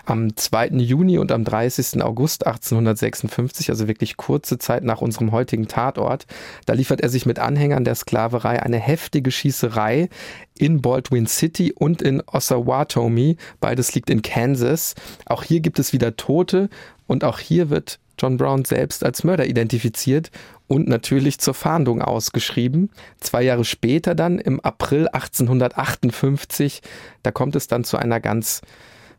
Am 0.05 0.37
2. 0.37 0.69
Juni 0.79 1.19
und 1.19 1.33
am 1.33 1.45
30. 1.45 2.03
August 2.03 2.47
1856, 2.47 3.71
also 3.71 3.89
wirklich 3.89 4.17
kurze 4.17 4.59
Zeit 4.59 4.85
nach 4.85 5.01
unserem 5.01 5.33
heutigen 5.33 5.69
Tatort, 5.69 6.27
da 6.65 6.75
liefert 6.75 7.01
er 7.01 7.09
sich 7.09 7.27
mit 7.27 7.39
Anhängern 7.39 7.85
der 7.85 7.95
Sklaverei 7.95 8.63
eine 8.63 8.79
heftige 8.79 9.31
Schießerei 9.31 10.09
in 10.57 10.81
Baldwin 10.81 11.27
City 11.27 11.73
und 11.73 12.03
in 12.03 12.23
Osawatomie. 12.27 13.37
Beides 13.61 13.95
liegt 13.95 14.11
in 14.11 14.23
Kansas. 14.23 14.95
Auch 15.27 15.43
hier 15.43 15.61
gibt 15.61 15.79
es 15.79 15.93
wieder 15.93 16.17
Tote 16.17 16.69
und 17.07 17.25
auch 17.25 17.39
hier 17.39 17.71
wird 17.71 17.99
John 18.19 18.37
Brown 18.37 18.65
selbst 18.65 19.05
als 19.05 19.25
Mörder 19.25 19.47
identifiziert 19.47 20.31
und 20.69 20.89
natürlich 20.89 21.39
zur 21.39 21.55
Fahndung 21.55 22.03
ausgeschrieben. 22.03 22.91
Zwei 23.21 23.43
Jahre 23.43 23.65
später 23.65 24.15
dann, 24.15 24.39
im 24.39 24.61
April 24.61 25.09
1858, 25.09 26.83
da 27.23 27.31
kommt 27.31 27.57
es 27.57 27.67
dann 27.69 27.85
zu 27.85 27.97
einer 27.97 28.21
ganz 28.21 28.63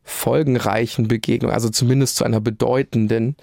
folgenreichen 0.08 1.08
Begegnung, 1.08 1.52
also 1.52 1.70
zumindest 1.70 2.16
zu 2.16 2.24
einer 2.24 2.40
bedeutenden. 2.40 3.36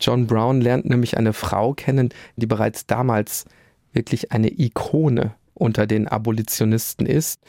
John 0.00 0.26
Brown 0.26 0.60
lernt 0.60 0.86
nämlich 0.86 1.16
eine 1.16 1.32
Frau 1.32 1.74
kennen, 1.74 2.10
die 2.36 2.46
bereits 2.46 2.86
damals 2.86 3.44
wirklich 3.92 4.32
eine 4.32 4.48
Ikone 4.48 5.34
unter 5.54 5.86
den 5.86 6.06
Abolitionisten 6.08 7.06
ist. 7.06 7.40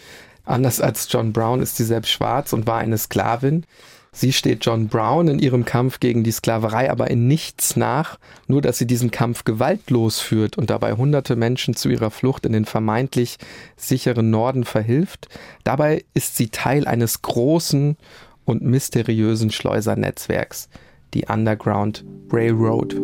Anders 0.43 0.81
als 0.81 1.07
John 1.11 1.31
Brown 1.31 1.61
ist 1.61 1.77
sie 1.77 1.83
selbst 1.83 2.09
schwarz 2.09 2.53
und 2.53 2.67
war 2.67 2.79
eine 2.79 2.97
Sklavin. 2.97 3.65
Sie 4.11 4.31
steht 4.31 4.65
John 4.65 4.87
Brown 4.87 5.27
in 5.27 5.39
ihrem 5.39 5.65
Kampf 5.65 5.99
gegen 5.99 6.23
die 6.23 6.31
Sklaverei 6.31 6.89
aber 6.89 7.11
in 7.11 7.27
nichts 7.27 7.75
nach, 7.75 8.17
nur 8.47 8.61
dass 8.61 8.77
sie 8.77 8.87
diesen 8.87 9.11
Kampf 9.11 9.43
gewaltlos 9.43 10.21
führt 10.21 10.57
und 10.57 10.69
dabei 10.69 10.93
hunderte 10.93 11.35
Menschen 11.35 11.75
zu 11.75 11.89
ihrer 11.89 12.11
Flucht 12.11 12.45
in 12.45 12.53
den 12.53 12.65
vermeintlich 12.65 13.37
sicheren 13.75 14.29
Norden 14.29 14.63
verhilft. 14.63 15.27
Dabei 15.65 16.05
ist 16.13 16.37
sie 16.37 16.47
Teil 16.47 16.87
eines 16.87 17.23
großen 17.23 17.97
und 18.45 18.61
mysteriösen 18.61 19.51
Schleusernetzwerks, 19.51 20.69
die 21.13 21.25
Underground 21.25 22.05
Railroad. 22.31 22.95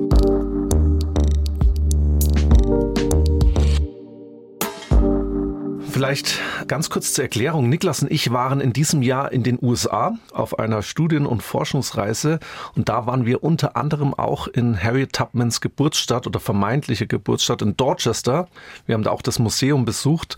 Vielleicht 5.92 6.40
ganz 6.68 6.90
kurz 6.90 7.14
zur 7.14 7.26
Erklärung. 7.26 7.70
Niklas 7.70 8.02
und 8.02 8.12
ich 8.12 8.32
waren 8.32 8.62
in 8.62 8.74
diesem 8.74 9.02
Jahr 9.02 9.32
in 9.32 9.44
den 9.44 9.60
USA 9.62 10.18
auf 10.32 10.58
einer 10.58 10.82
Studien- 10.84 11.26
und 11.26 11.44
Forschungsreise 11.44 12.40
und 12.76 12.90
da 12.90 13.06
waren 13.06 13.26
wir 13.26 13.44
unter 13.44 13.76
anderem 13.76 14.14
auch 14.14 14.48
in 14.48 14.82
Harriet 14.82 15.14
Tubmans 15.14 15.62
Geburtsstadt 15.62 16.28
oder 16.28 16.40
vermeintliche 16.40 17.08
Geburtsstadt 17.08 17.62
in 17.62 17.78
Dorchester. 17.78 18.48
Wir 18.86 18.96
haben 18.96 19.04
da 19.04 19.12
auch 19.12 19.22
das 19.22 19.38
Museum 19.38 19.86
besucht. 19.86 20.38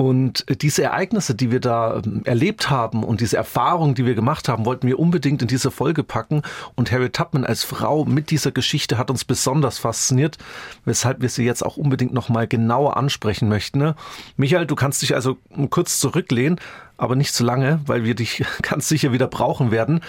Und 0.00 0.46
diese 0.62 0.82
Ereignisse, 0.82 1.34
die 1.34 1.50
wir 1.50 1.60
da 1.60 2.00
ähm, 2.02 2.22
erlebt 2.24 2.70
haben 2.70 3.04
und 3.04 3.20
diese 3.20 3.36
Erfahrungen, 3.36 3.94
die 3.94 4.06
wir 4.06 4.14
gemacht 4.14 4.48
haben, 4.48 4.64
wollten 4.64 4.86
wir 4.86 4.98
unbedingt 4.98 5.42
in 5.42 5.48
diese 5.48 5.70
Folge 5.70 6.04
packen. 6.04 6.40
Und 6.74 6.90
Harriet 6.90 7.12
Tubman 7.12 7.44
als 7.44 7.64
Frau 7.64 8.06
mit 8.06 8.30
dieser 8.30 8.50
Geschichte 8.50 8.96
hat 8.96 9.10
uns 9.10 9.26
besonders 9.26 9.78
fasziniert, 9.78 10.38
weshalb 10.86 11.20
wir 11.20 11.28
sie 11.28 11.44
jetzt 11.44 11.62
auch 11.62 11.76
unbedingt 11.76 12.14
nochmal 12.14 12.48
genauer 12.48 12.96
ansprechen 12.96 13.50
möchten. 13.50 13.78
Ne? 13.78 13.94
Michael, 14.38 14.64
du 14.64 14.74
kannst 14.74 15.02
dich 15.02 15.14
also 15.14 15.36
kurz 15.68 16.00
zurücklehnen, 16.00 16.58
aber 16.96 17.14
nicht 17.14 17.34
zu 17.34 17.44
lange, 17.44 17.82
weil 17.84 18.02
wir 18.02 18.14
dich 18.14 18.42
ganz 18.62 18.88
sicher 18.88 19.12
wieder 19.12 19.26
brauchen 19.26 19.70
werden. 19.70 20.00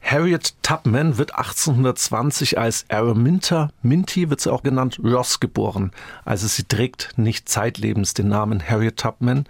Harriet 0.00 0.54
Tubman 0.62 1.18
wird 1.18 1.34
1820 1.34 2.58
als 2.58 2.84
Araminta 2.88 3.70
Minty, 3.82 4.30
wird 4.30 4.40
sie 4.40 4.52
auch 4.52 4.62
genannt, 4.62 5.00
Ross 5.02 5.40
geboren. 5.40 5.90
Also 6.24 6.46
sie 6.46 6.64
trägt 6.64 7.14
nicht 7.16 7.48
zeitlebens 7.48 8.14
den 8.14 8.28
Namen 8.28 8.62
Harriet 8.62 8.98
Tubman. 8.98 9.46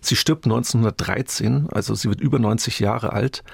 Sie 0.00 0.16
stirbt 0.16 0.44
1913, 0.44 1.68
also 1.70 1.94
sie 1.94 2.08
wird 2.08 2.20
über 2.20 2.40
90 2.40 2.80
Jahre 2.80 3.12
alt. 3.12 3.44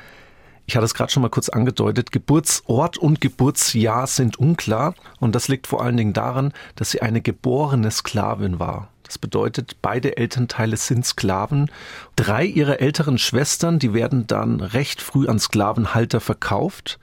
Ich 0.67 0.77
hatte 0.77 0.85
es 0.85 0.95
gerade 0.95 1.11
schon 1.11 1.23
mal 1.23 1.31
kurz 1.31 1.49
angedeutet, 1.49 2.13
Geburtsort 2.13 2.99
und 2.99 3.21
Geburtsjahr 3.23 4.07
sind 4.07 4.39
unklar 4.39 4.95
und 5.19 5.35
das 5.35 5.49
liegt 5.49 5.67
vor 5.67 5.83
allen 5.83 5.97
Dingen 5.97 6.13
daran, 6.13 6.53
dass 6.77 6.91
sie 6.91 7.01
eine 7.01 7.23
geborene 7.23 7.91
Sklavin 7.91 8.59
war. 8.59 8.89
Das 9.09 9.17
bedeutet, 9.17 9.77
beide 9.81 10.19
Elternteile 10.19 10.77
sind 10.77 11.05
Sklaven. 11.05 11.71
Drei 12.15 12.45
ihrer 12.45 12.81
älteren 12.81 13.17
Schwestern, 13.17 13.79
die 13.79 13.95
werden 13.95 14.27
dann 14.27 14.61
recht 14.61 15.01
früh 15.01 15.27
an 15.27 15.39
Sklavenhalter 15.39 16.21
verkauft. 16.21 16.99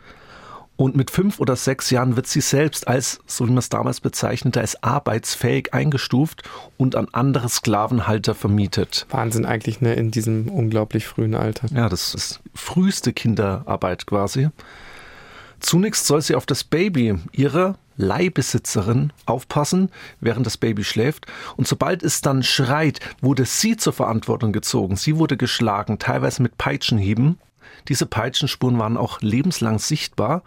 Und 0.78 0.96
mit 0.96 1.10
fünf 1.10 1.40
oder 1.40 1.56
sechs 1.56 1.90
Jahren 1.90 2.16
wird 2.16 2.28
sie 2.28 2.42
selbst 2.42 2.88
als, 2.88 3.22
so 3.26 3.46
wie 3.46 3.50
man 3.50 3.58
es 3.58 3.70
damals 3.70 4.02
bezeichnete, 4.02 4.60
als 4.60 4.84
arbeitsfähig 4.84 5.74
eingestuft 5.74 6.44
und 6.78 6.96
an 6.96 7.08
andere 7.12 7.50
Sklavenhalter 7.50 8.36
vermietet. 8.36 9.08
Wahnsinn 9.10 9.46
eigentlich, 9.46 9.82
ne, 9.82 9.96
in 9.96 10.12
diesem 10.12 10.48
unglaublich 10.50 11.08
frühen 11.08 11.34
Alter. 11.34 11.68
Ja, 11.74 11.90
das 11.90 12.14
ist 12.14 12.40
früheste 12.54 13.14
Kinderarbeit 13.14 14.06
quasi. 14.06 14.50
Zunächst 15.60 16.06
soll 16.06 16.22
sie 16.22 16.36
auf 16.36 16.46
das 16.46 16.64
Baby 16.64 17.18
ihrer 17.32 17.80
Leihbesitzerin 17.98 19.14
aufpassen, 19.26 19.90
während 20.20 20.46
das 20.46 20.58
Baby 20.58 20.84
schläft. 20.84 21.26
Und 21.56 21.68
sobald 21.68 22.04
es 22.04 22.22
dann 22.22 22.44
schreit, 22.44 23.00
wurde 23.22 23.46
sie 23.46 23.78
zur 23.78 23.94
Verantwortung 23.94 24.52
gezogen. 24.52 24.96
Sie 24.96 25.18
wurde 25.18 25.38
geschlagen, 25.38 26.00
teilweise 26.00 26.42
mit 26.42 26.58
Peitschenhieben. 26.58 27.40
Diese 27.88 28.06
Peitschenspuren 28.06 28.80
waren 28.80 28.98
auch 28.98 29.22
lebenslang 29.22 29.80
sichtbar. 29.80 30.44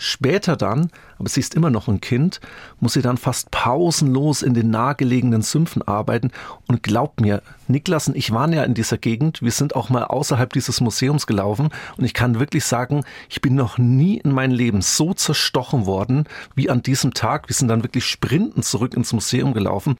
Später 0.00 0.56
dann, 0.56 0.90
aber 1.18 1.28
sie 1.28 1.40
ist 1.40 1.56
immer 1.56 1.70
noch 1.70 1.88
ein 1.88 2.00
Kind, 2.00 2.40
muss 2.78 2.92
sie 2.92 3.02
dann 3.02 3.16
fast 3.16 3.50
pausenlos 3.50 4.42
in 4.42 4.54
den 4.54 4.70
nahegelegenen 4.70 5.42
Sümpfen 5.42 5.82
arbeiten. 5.82 6.30
Und 6.68 6.84
glaubt 6.84 7.20
mir, 7.20 7.42
Niklas 7.66 8.06
und 8.06 8.16
ich 8.16 8.30
waren 8.30 8.52
ja 8.52 8.62
in 8.62 8.74
dieser 8.74 8.96
Gegend. 8.96 9.42
Wir 9.42 9.50
sind 9.50 9.74
auch 9.74 9.90
mal 9.90 10.04
außerhalb 10.04 10.52
dieses 10.52 10.80
Museums 10.80 11.26
gelaufen. 11.26 11.70
Und 11.96 12.04
ich 12.04 12.14
kann 12.14 12.38
wirklich 12.38 12.64
sagen, 12.64 13.04
ich 13.28 13.40
bin 13.40 13.56
noch 13.56 13.76
nie 13.76 14.18
in 14.18 14.32
meinem 14.32 14.52
Leben 14.52 14.82
so 14.82 15.14
zerstochen 15.14 15.84
worden 15.84 16.24
wie 16.54 16.70
an 16.70 16.80
diesem 16.80 17.12
Tag. 17.12 17.48
Wir 17.48 17.54
sind 17.54 17.66
dann 17.66 17.82
wirklich 17.82 18.06
sprintend 18.06 18.64
zurück 18.64 18.94
ins 18.94 19.12
Museum 19.12 19.52
gelaufen. 19.52 19.96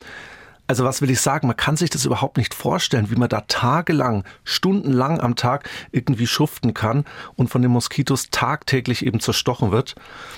Also 0.69 0.85
was 0.85 1.01
will 1.01 1.09
ich 1.09 1.23
sagen? 1.23 1.47
Man 1.47 1.57
kann 1.57 1.79
sich 1.79 1.89
das 1.89 2.05
überhaupt 2.05 2.37
nicht 2.37 2.53
vorstellen, 2.53 3.11
wie 3.11 3.17
man 3.17 3.31
da 3.31 3.41
tagelang, 3.49 4.25
stundenlang 4.45 5.19
am 5.19 5.35
Tag 5.35 5.67
irgendwie 5.93 6.27
schuften 6.27 6.75
kann 6.75 7.07
und 7.37 7.49
von 7.49 7.63
den 7.63 7.71
Moskitos 7.71 8.29
tagtäglich 8.31 9.05
eben 9.07 9.19
zerstochen 9.19 9.73
wird. 9.73 9.95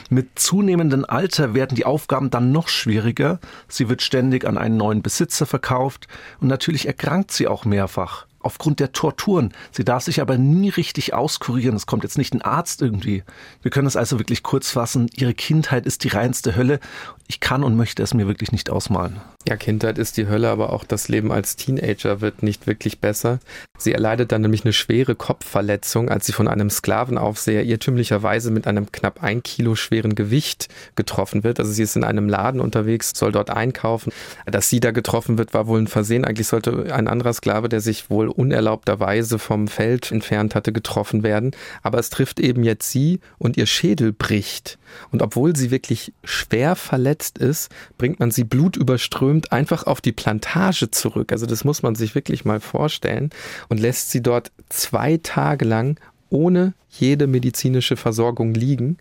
Mit 0.09 0.39
zunehmendem 0.39 1.05
Alter 1.05 1.53
werden 1.55 1.75
die 1.75 1.85
Aufgaben 1.85 2.31
dann 2.31 2.53
noch 2.53 2.69
schwieriger. 2.69 3.41
Sie 3.67 3.89
wird 3.89 4.03
ständig 4.03 4.47
an 4.47 4.57
einen 4.57 4.77
neuen 4.77 5.03
Besitzer 5.03 5.47
verkauft 5.47 6.07
und 6.41 6.47
natürlich 6.47 6.87
erkrankt 6.87 7.33
sie 7.33 7.49
auch 7.49 7.65
mehrfach 7.65 8.27
aufgrund 8.41 8.81
der 8.81 8.93
Torturen. 8.93 9.53
Sie 9.71 9.85
darf 9.85 10.05
sich 10.05 10.21
aber 10.21 10.39
nie 10.39 10.71
richtig 10.71 11.15
auskurieren. 11.15 11.77
Es 11.77 11.87
kommt 11.87 12.05
jetzt 12.05 12.19
nicht 12.19 12.35
ein 12.35 12.43
Arzt 12.43 12.83
irgendwie. 12.83 13.23
Wir 13.63 13.71
können 13.71 13.87
es 13.87 13.97
also 13.97 14.19
wirklich 14.19 14.43
kurz 14.43 14.71
fassen. 14.71 15.11
Ihre 15.15 15.35
Kindheit 15.35 15.87
ist 15.87 16.05
die 16.05 16.09
reinste 16.09 16.57
Hölle. 16.57 16.81
Ich 17.29 17.41
kann 17.41 17.63
und 17.63 17.77
möchte 17.77 18.03
es 18.03 18.15
mir 18.15 18.27
wirklich 18.27 18.53
nicht 18.53 18.71
ausmalen. 18.71 19.21
Ja, 19.49 19.57
Kindheit 19.57 19.97
ist 19.97 20.19
die 20.19 20.29
Hölle, 20.29 20.51
aber 20.51 20.71
auch 20.71 20.85
das 20.85 21.09
Leben 21.09 21.33
als 21.33 21.57
Teenager 21.57 22.21
wird 22.21 22.43
nicht 22.43 22.67
wirklich 22.67 23.01
besser. 23.01 23.41
Sie 23.79 23.95
erleidet 23.95 24.33
dann 24.33 24.43
nämlich 24.43 24.67
eine 24.67 24.75
schwere 24.75 25.15
Kopfverletzung, 25.15 26.11
als 26.11 26.27
sie 26.27 26.33
von 26.33 26.47
einem 26.47 26.69
Sklavenaufseher 26.69 27.65
irrtümlicherweise 27.65 28.51
mit 28.51 28.67
einem 28.67 28.93
knapp 28.93 29.23
ein 29.23 29.43
Kilo 29.43 29.77
schweren 29.77 30.15
Gewicht 30.15 30.69
getroffen 30.95 31.43
wird. 31.43 31.59
Also 31.59 31.73
sie 31.73 31.85
ist 31.85 31.97
in 31.97 32.05
einem 32.05 32.29
Laden 32.29 32.61
unterwegs, 32.61 33.13
soll 33.15 33.33
dort 33.33 33.49
einkaufen. 33.49 34.13
Dass 34.45 34.69
sie 34.69 34.79
da 34.79 34.91
getroffen 34.91 35.39
wird, 35.39 35.55
war 35.55 35.67
wohl 35.67 35.81
ein 35.81 35.89
Versehen. 35.89 36.27
Eigentlich 36.27 36.49
sollte 36.49 36.95
ein 36.95 37.09
anderer 37.09 37.33
Sklave, 37.33 37.71
der 37.71 37.81
sich 37.81 38.11
wohl 38.11 38.29
unerlaubterweise 38.29 39.39
vom 39.39 39.69
Feld 39.69 40.13
entfernt 40.13 40.55
hatte, 40.55 40.71
getroffen 40.71 41.23
werden. 41.23 41.53
Aber 41.83 41.99
es 41.99 42.11
trifft 42.11 42.41
eben 42.41 42.63
jetzt 42.63 42.91
sie 42.91 43.21
und 43.39 43.57
ihr 43.57 43.67
Schädel 43.67 44.13
bricht. 44.13 44.79
Und 45.11 45.23
obwohl 45.23 45.57
sie 45.57 45.71
wirklich 45.71 46.13
schwer 46.25 46.77
verletzt 46.77 47.39
ist, 47.39 47.71
bringt 47.97 48.21
man 48.21 48.31
sie 48.31 48.45
blutüberströmt 48.45 49.30
einfach 49.51 49.85
auf 49.85 50.01
die 50.01 50.13
Plantage 50.13 50.91
zurück. 50.91 51.33
Also 51.33 51.47
das 51.47 51.65
muss 51.65 51.83
man 51.83 51.95
sich 51.95 52.15
wirklich 52.15 52.45
mal 52.45 52.61
vorstellen 52.61 53.31
und 53.69 53.81
lässt 53.81 54.11
sie 54.11 54.23
dort 54.23 54.53
zwei 54.69 55.19
Tage 55.23 55.65
lang 55.65 55.99
ohne 56.31 56.75
jede 56.89 57.27
medizinische 57.27 57.97
Versorgung 57.97 58.55
liegen. 58.55 58.99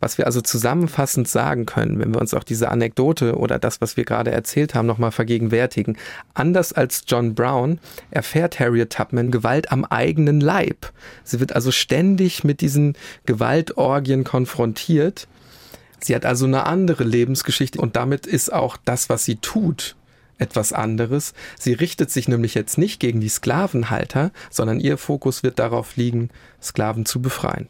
Was 0.00 0.16
wir 0.16 0.26
also 0.26 0.40
zusammenfassend 0.40 1.28
sagen 1.28 1.66
können, 1.66 1.98
wenn 1.98 2.14
wir 2.14 2.20
uns 2.20 2.34
auch 2.34 2.44
diese 2.44 2.68
Anekdote 2.68 3.36
oder 3.36 3.58
das, 3.58 3.80
was 3.80 3.96
wir 3.96 4.04
gerade 4.04 4.30
erzählt 4.30 4.74
haben, 4.74 4.86
nochmal 4.86 5.10
vergegenwärtigen. 5.10 5.96
Anders 6.34 6.72
als 6.72 7.04
John 7.06 7.34
Brown 7.34 7.80
erfährt 8.10 8.60
Harriet 8.60 8.90
Tubman 8.90 9.30
Gewalt 9.30 9.72
am 9.72 9.84
eigenen 9.84 10.40
Leib. 10.40 10.92
Sie 11.24 11.40
wird 11.40 11.52
also 11.52 11.72
ständig 11.72 12.44
mit 12.44 12.60
diesen 12.60 12.96
Gewaltorgien 13.26 14.22
konfrontiert. 14.22 15.26
Sie 16.00 16.14
hat 16.14 16.24
also 16.24 16.46
eine 16.46 16.66
andere 16.66 17.04
Lebensgeschichte 17.04 17.80
und 17.80 17.96
damit 17.96 18.26
ist 18.26 18.52
auch 18.52 18.76
das, 18.84 19.08
was 19.08 19.24
sie 19.24 19.36
tut, 19.36 19.96
etwas 20.38 20.72
anderes. 20.72 21.34
Sie 21.58 21.72
richtet 21.72 22.10
sich 22.10 22.28
nämlich 22.28 22.54
jetzt 22.54 22.78
nicht 22.78 23.00
gegen 23.00 23.20
die 23.20 23.28
Sklavenhalter, 23.28 24.30
sondern 24.50 24.80
ihr 24.80 24.98
Fokus 24.98 25.42
wird 25.42 25.58
darauf 25.58 25.96
liegen, 25.96 26.30
Sklaven 26.62 27.04
zu 27.04 27.20
befreien. 27.20 27.68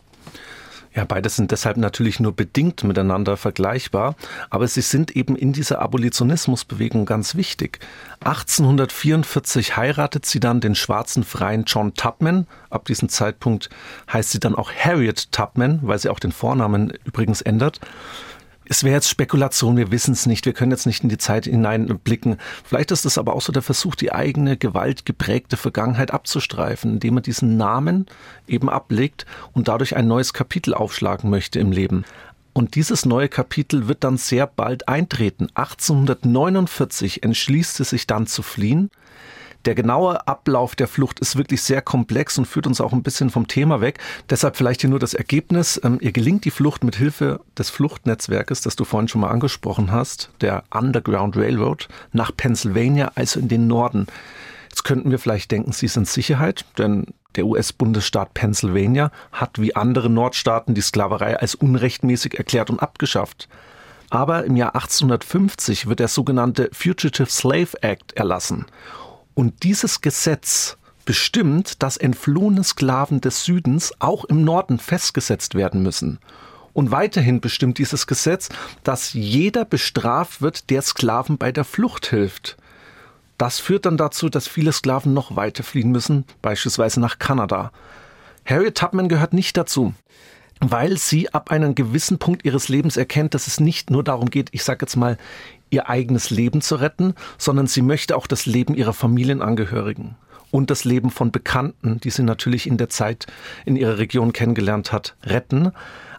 Ja, 0.94 1.04
beide 1.04 1.28
sind 1.28 1.50
deshalb 1.50 1.76
natürlich 1.76 2.18
nur 2.18 2.34
bedingt 2.34 2.82
miteinander 2.82 3.36
vergleichbar, 3.36 4.16
aber 4.50 4.66
sie 4.66 4.80
sind 4.80 5.14
eben 5.14 5.36
in 5.36 5.52
dieser 5.52 5.80
Abolitionismusbewegung 5.80 7.06
ganz 7.06 7.34
wichtig. 7.34 7.78
1844 8.20 9.76
heiratet 9.76 10.26
sie 10.26 10.40
dann 10.40 10.60
den 10.60 10.74
schwarzen 10.74 11.24
freien 11.24 11.64
John 11.64 11.94
Tubman. 11.94 12.46
Ab 12.70 12.86
diesem 12.86 13.08
Zeitpunkt 13.08 13.68
heißt 14.12 14.30
sie 14.30 14.40
dann 14.40 14.54
auch 14.54 14.72
Harriet 14.72 15.30
Tubman, 15.30 15.80
weil 15.82 15.98
sie 15.98 16.08
auch 16.08 16.20
den 16.20 16.32
Vornamen 16.32 16.92
übrigens 17.04 17.42
ändert. 17.42 17.80
Es 18.70 18.84
wäre 18.84 18.94
jetzt 18.94 19.08
Spekulation, 19.08 19.78
wir 19.78 19.90
wissen 19.90 20.12
es 20.12 20.26
nicht, 20.26 20.44
wir 20.44 20.52
können 20.52 20.72
jetzt 20.72 20.84
nicht 20.84 21.02
in 21.02 21.08
die 21.08 21.16
Zeit 21.16 21.46
hineinblicken. 21.46 22.36
Vielleicht 22.64 22.90
ist 22.90 23.06
es 23.06 23.16
aber 23.16 23.34
auch 23.34 23.40
so 23.40 23.50
der 23.50 23.62
Versuch, 23.62 23.94
die 23.94 24.12
eigene 24.12 24.58
gewaltgeprägte 24.58 25.56
Vergangenheit 25.56 26.10
abzustreifen, 26.10 26.94
indem 26.94 27.14
man 27.14 27.22
diesen 27.22 27.56
Namen 27.56 28.06
eben 28.46 28.68
ablegt 28.68 29.24
und 29.52 29.68
dadurch 29.68 29.96
ein 29.96 30.06
neues 30.06 30.34
Kapitel 30.34 30.74
aufschlagen 30.74 31.30
möchte 31.30 31.58
im 31.58 31.72
Leben. 31.72 32.04
Und 32.52 32.74
dieses 32.74 33.06
neue 33.06 33.28
Kapitel 33.28 33.88
wird 33.88 34.04
dann 34.04 34.18
sehr 34.18 34.46
bald 34.46 34.86
eintreten. 34.86 35.48
1849 35.54 37.22
entschließt 37.22 37.76
sie 37.76 37.84
sich 37.84 38.06
dann 38.06 38.26
zu 38.26 38.42
fliehen 38.42 38.90
der 39.64 39.74
genaue 39.74 40.26
Ablauf 40.26 40.76
der 40.76 40.88
Flucht 40.88 41.20
ist 41.20 41.36
wirklich 41.36 41.62
sehr 41.62 41.82
komplex 41.82 42.38
und 42.38 42.46
führt 42.46 42.66
uns 42.66 42.80
auch 42.80 42.92
ein 42.92 43.02
bisschen 43.02 43.30
vom 43.30 43.48
Thema 43.48 43.80
weg. 43.80 43.98
Deshalb 44.30 44.56
vielleicht 44.56 44.80
hier 44.80 44.90
nur 44.90 44.98
das 44.98 45.14
Ergebnis. 45.14 45.80
Ähm, 45.82 45.98
ihr 46.00 46.12
gelingt 46.12 46.44
die 46.44 46.50
Flucht 46.50 46.84
mit 46.84 46.96
Hilfe 46.96 47.40
des 47.56 47.70
Fluchtnetzwerkes, 47.70 48.60
das 48.60 48.76
du 48.76 48.84
vorhin 48.84 49.08
schon 49.08 49.20
mal 49.20 49.30
angesprochen 49.30 49.90
hast, 49.90 50.30
der 50.40 50.64
Underground 50.72 51.36
Railroad, 51.36 51.88
nach 52.12 52.30
Pennsylvania, 52.36 53.12
also 53.14 53.40
in 53.40 53.48
den 53.48 53.66
Norden. 53.66 54.06
Jetzt 54.70 54.84
könnten 54.84 55.10
wir 55.10 55.18
vielleicht 55.18 55.50
denken, 55.50 55.72
sie 55.72 55.88
sind 55.88 56.06
Sicherheit, 56.06 56.64
denn 56.78 57.06
der 57.36 57.46
US-Bundesstaat 57.46 58.34
Pennsylvania 58.34 59.10
hat 59.32 59.60
wie 59.60 59.76
andere 59.76 60.08
Nordstaaten 60.08 60.74
die 60.74 60.80
Sklaverei 60.80 61.38
als 61.38 61.54
unrechtmäßig 61.54 62.38
erklärt 62.38 62.70
und 62.70 62.80
abgeschafft. 62.80 63.48
Aber 64.10 64.44
im 64.44 64.56
Jahr 64.56 64.74
1850 64.74 65.86
wird 65.86 66.00
der 66.00 66.08
sogenannte 66.08 66.70
Fugitive 66.72 67.28
Slave 67.28 67.82
Act 67.82 68.16
erlassen. 68.16 68.66
Und 69.38 69.62
dieses 69.62 70.00
Gesetz 70.00 70.78
bestimmt, 71.04 71.80
dass 71.84 71.96
entflohene 71.96 72.64
Sklaven 72.64 73.20
des 73.20 73.44
Südens 73.44 73.92
auch 74.00 74.24
im 74.24 74.42
Norden 74.42 74.80
festgesetzt 74.80 75.54
werden 75.54 75.80
müssen. 75.80 76.18
Und 76.72 76.90
weiterhin 76.90 77.40
bestimmt 77.40 77.78
dieses 77.78 78.08
Gesetz, 78.08 78.48
dass 78.82 79.12
jeder 79.12 79.64
bestraft 79.64 80.42
wird, 80.42 80.70
der 80.70 80.82
Sklaven 80.82 81.38
bei 81.38 81.52
der 81.52 81.62
Flucht 81.62 82.08
hilft. 82.08 82.56
Das 83.36 83.60
führt 83.60 83.86
dann 83.86 83.96
dazu, 83.96 84.28
dass 84.28 84.48
viele 84.48 84.72
Sklaven 84.72 85.14
noch 85.14 85.36
weiter 85.36 85.62
fliehen 85.62 85.92
müssen, 85.92 86.24
beispielsweise 86.42 86.98
nach 86.98 87.20
Kanada. 87.20 87.70
Harriet 88.44 88.76
Tubman 88.76 89.08
gehört 89.08 89.34
nicht 89.34 89.56
dazu 89.56 89.94
weil 90.60 90.96
sie 90.96 91.32
ab 91.32 91.50
einem 91.50 91.74
gewissen 91.74 92.18
Punkt 92.18 92.44
ihres 92.44 92.68
Lebens 92.68 92.96
erkennt, 92.96 93.34
dass 93.34 93.46
es 93.46 93.60
nicht 93.60 93.90
nur 93.90 94.02
darum 94.02 94.30
geht, 94.30 94.48
ich 94.52 94.64
sage 94.64 94.78
jetzt 94.82 94.96
mal, 94.96 95.16
ihr 95.70 95.88
eigenes 95.88 96.30
Leben 96.30 96.60
zu 96.60 96.76
retten, 96.76 97.14
sondern 97.36 97.66
sie 97.66 97.82
möchte 97.82 98.16
auch 98.16 98.26
das 98.26 98.46
Leben 98.46 98.74
ihrer 98.74 98.94
Familienangehörigen 98.94 100.16
und 100.50 100.70
das 100.70 100.84
Leben 100.84 101.10
von 101.10 101.30
Bekannten, 101.30 102.00
die 102.00 102.10
sie 102.10 102.22
natürlich 102.22 102.66
in 102.66 102.78
der 102.78 102.88
Zeit 102.88 103.26
in 103.64 103.76
ihrer 103.76 103.98
Region 103.98 104.32
kennengelernt 104.32 104.92
hat, 104.92 105.14
retten. 105.24 105.72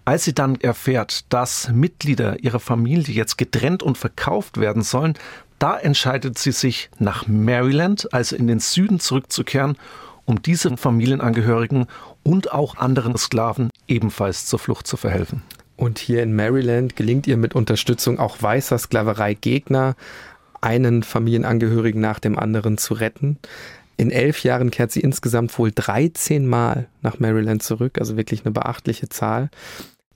Als 0.06 0.24
sie 0.24 0.34
dann 0.34 0.56
erfährt, 0.56 1.32
dass 1.34 1.70
Mitglieder 1.70 2.40
ihrer 2.44 2.60
Familie 2.60 3.14
jetzt 3.14 3.38
getrennt 3.38 3.84
und 3.84 3.98
verkauft 3.98 4.60
werden 4.60 4.82
sollen, 4.82 5.16
da 5.58 5.78
entscheidet 5.78 6.38
sie 6.38 6.52
sich, 6.52 6.90
nach 7.00 7.28
Maryland, 7.28 8.14
also 8.14 8.36
in 8.36 8.48
den 8.48 8.60
Süden 8.60 9.00
zurückzukehren, 9.00 9.78
um 10.26 10.42
diesen 10.42 10.78
Familienangehörigen 10.78 11.88
und 12.24 12.54
auch 12.54 12.78
anderen 12.78 13.18
Sklaven 13.18 13.69
ebenfalls 13.90 14.46
zur 14.46 14.60
Flucht 14.60 14.88
zu 14.88 14.98
verhelfen. 14.98 15.42
Und 15.76 15.98
hier 16.00 16.24
in 16.24 16.36
Maryland 16.36 16.96
gelingt 16.96 17.26
ihr 17.28 17.38
mit 17.38 17.56
Unterstützung 17.56 18.20
auch 18.20 18.42
weißer 18.42 18.78
Sklaverei-Gegner, 18.78 19.96
einen 20.62 21.04
Familienangehörigen 21.04 22.02
nach 22.02 22.20
dem 22.20 22.38
anderen 22.38 22.78
zu 22.78 22.94
retten. 22.94 23.38
In 23.96 24.12
elf 24.12 24.44
Jahren 24.44 24.72
kehrt 24.72 24.92
sie 24.92 25.00
insgesamt 25.00 25.58
wohl 25.58 25.72
13 25.74 26.46
Mal 26.46 26.88
nach 27.02 27.20
Maryland 27.20 27.64
zurück, 27.64 27.98
also 27.98 28.18
wirklich 28.18 28.46
eine 28.46 28.52
beachtliche 28.52 29.10
Zahl. 29.10 29.50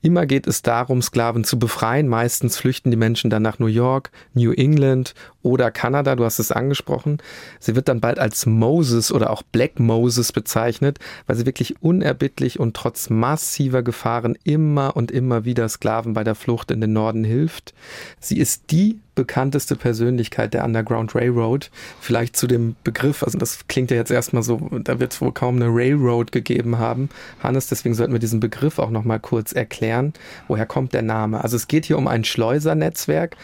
Immer 0.04 0.26
geht 0.26 0.47
es 0.47 0.62
darum, 0.62 1.01
Sklaven 1.01 1.45
zu 1.45 1.58
befreien. 1.58 2.10
Meistens 2.10 2.58
flüchten 2.58 2.91
die 2.91 2.97
Menschen 2.97 3.30
dann 3.30 3.41
nach 3.41 3.58
New 3.58 3.68
York, 3.68 4.12
New 4.34 4.51
England 4.51 5.16
oder 5.41 5.72
Kanada, 5.72 6.18
du 6.18 6.26
hast 6.26 6.39
es 6.39 6.51
angesprochen. 6.51 7.20
Sie 7.62 7.74
wird 7.74 7.88
dann 7.88 8.01
bald 8.01 8.20
als 8.20 8.45
Moses 8.45 9.14
oder 9.14 9.30
auch 9.30 9.43
Black 9.43 9.80
Moses 9.80 10.34
bezeichnet, 10.34 10.99
weil 11.26 11.38
sie 11.38 11.45
wirklich 11.45 11.82
unerbittlich 11.82 12.60
und 12.60 12.76
trotz 12.76 13.10
massiver 13.10 13.82
Gefahren 13.82 14.38
immer 14.43 14.97
und 14.97 15.10
immer 15.10 15.45
wieder 15.45 15.70
Sklaven 15.70 16.14
bei 16.14 16.26
der 16.26 16.36
Flucht 16.36 16.70
in 16.72 16.82
den 16.82 16.91
Norden 16.91 17.24
hilft. 17.24 17.74
Sie 18.20 18.38
ist 18.38 18.72
die 18.72 18.99
bekannteste 19.16 19.76
Persönlichkeit 19.76 20.53
der 20.53 20.64
Underground 20.64 21.16
Railroad. 21.16 21.70
Vielleicht 21.99 22.36
zu 22.36 22.47
dem 22.47 22.76
Begriff, 22.84 23.24
also 23.24 23.38
das 23.38 23.68
klingt 23.68 23.91
ja 23.91 23.97
jetzt 23.97 24.11
erstmal 24.11 24.43
so, 24.43 24.70
da 24.84 24.99
wird 24.99 25.14
es 25.14 25.22
wohl 25.22 25.32
kaum 25.32 25.55
eine 25.57 25.68
Railroad 25.68 26.32
gegeben 26.32 26.80
haben. 26.80 27.09
Hannes, 27.41 27.68
deswegen 27.68 27.95
sollten 27.95 28.14
wir 28.14 28.20
diesen 28.20 28.39
Begriff 28.39 28.80
auch 28.80 28.89
nochmal 28.89 29.20
kurz 29.20 29.51
erklären. 29.51 30.14
Woher 30.47 30.66
kommt 30.66 30.93
der 30.93 31.01
Name? 31.01 31.43
Also 31.43 31.55
es 31.55 31.68
geht 31.68 31.86
hier 31.86 31.97
um 31.97 32.07
ein 32.07 32.24
Schleusernetzwerk 32.24 33.36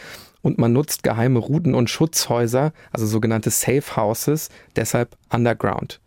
und 0.42 0.58
man 0.58 0.72
nutzt 0.72 1.02
geheime 1.02 1.38
Routen 1.38 1.74
und 1.74 1.90
Schutzhäuser, 1.90 2.72
also 2.92 3.06
sogenannte 3.06 3.50
Safe 3.50 3.96
Houses, 3.96 4.48
deshalb 4.76 5.16
Underground 5.30 6.00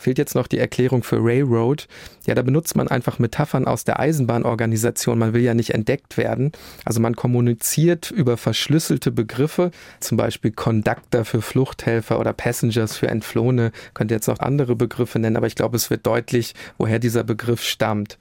fehlt 0.00 0.18
jetzt 0.18 0.34
noch 0.34 0.46
die 0.46 0.58
Erklärung 0.58 1.02
für 1.02 1.18
Railroad. 1.20 1.86
Ja, 2.26 2.34
da 2.34 2.42
benutzt 2.42 2.76
man 2.76 2.88
einfach 2.88 3.18
Metaphern 3.18 3.66
aus 3.66 3.84
der 3.84 4.00
Eisenbahnorganisation. 4.00 5.18
Man 5.18 5.32
will 5.34 5.42
ja 5.42 5.54
nicht 5.54 5.74
entdeckt 5.74 6.16
werden. 6.16 6.52
Also 6.84 7.00
man 7.00 7.16
kommuniziert 7.16 8.10
über 8.10 8.36
verschlüsselte 8.36 9.10
Begriffe, 9.10 9.70
zum 10.00 10.16
Beispiel 10.16 10.52
Conductor 10.52 11.24
für 11.24 11.42
Fluchthelfer 11.42 12.18
oder 12.18 12.32
Passengers 12.32 12.96
für 12.96 13.08
Entflohene. 13.08 13.72
Könnt 13.94 14.10
ihr 14.10 14.16
jetzt 14.16 14.28
noch 14.28 14.40
andere 14.40 14.76
Begriffe 14.76 15.18
nennen, 15.18 15.36
aber 15.36 15.46
ich 15.46 15.54
glaube, 15.54 15.76
es 15.76 15.90
wird 15.90 16.06
deutlich, 16.06 16.54
woher 16.78 16.98
dieser 16.98 17.24
Begriff 17.24 17.62
stammt. 17.62 18.18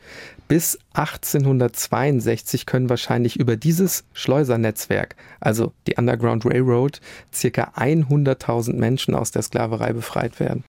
Bis 0.50 0.80
1862 0.94 2.66
können 2.66 2.90
wahrscheinlich 2.90 3.40
über 3.40 3.56
dieses 3.56 4.04
Schleusernetzwerk, 4.14 5.16
also 5.40 5.74
die 5.86 5.94
Underground 5.96 6.44
Railroad, 6.44 7.02
circa 7.32 7.74
100.000 7.78 8.74
Menschen 8.74 9.14
aus 9.14 9.30
der 9.30 9.44
Sklaverei 9.44 9.94
befreit 9.94 10.40
werden. 10.40 10.64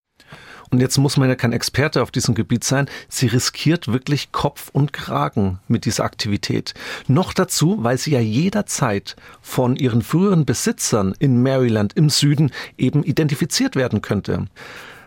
Und 0.71 0.81
jetzt 0.81 0.99
muss 0.99 1.17
man 1.17 1.29
ja 1.29 1.35
kein 1.35 1.53
Experte 1.53 2.03
auf 2.03 2.11
diesem 2.11 2.35
Gebiet 2.35 2.63
sein. 2.63 2.89
Sie 3.09 3.27
riskiert 3.27 3.89
wirklich 3.89 4.31
Kopf 4.31 4.71
und 4.73 4.93
Kragen 4.93 5.59
mit 5.67 5.85
dieser 5.85 6.05
Aktivität. 6.05 6.75
Noch 7.09 7.33
dazu, 7.33 7.83
weil 7.83 7.99
sie 7.99 8.13
ja 8.13 8.21
jederzeit 8.21 9.17
von 9.43 9.75
ihren 9.75 10.03
früheren 10.03 10.45
Besitzern 10.45 11.15
in 11.19 11.43
Maryland 11.43 11.95
im 11.95 12.09
Süden 12.09 12.53
eben 12.79 13.03
identifiziert 13.03 13.75
werden 13.75 14.01
könnte. 14.01 14.47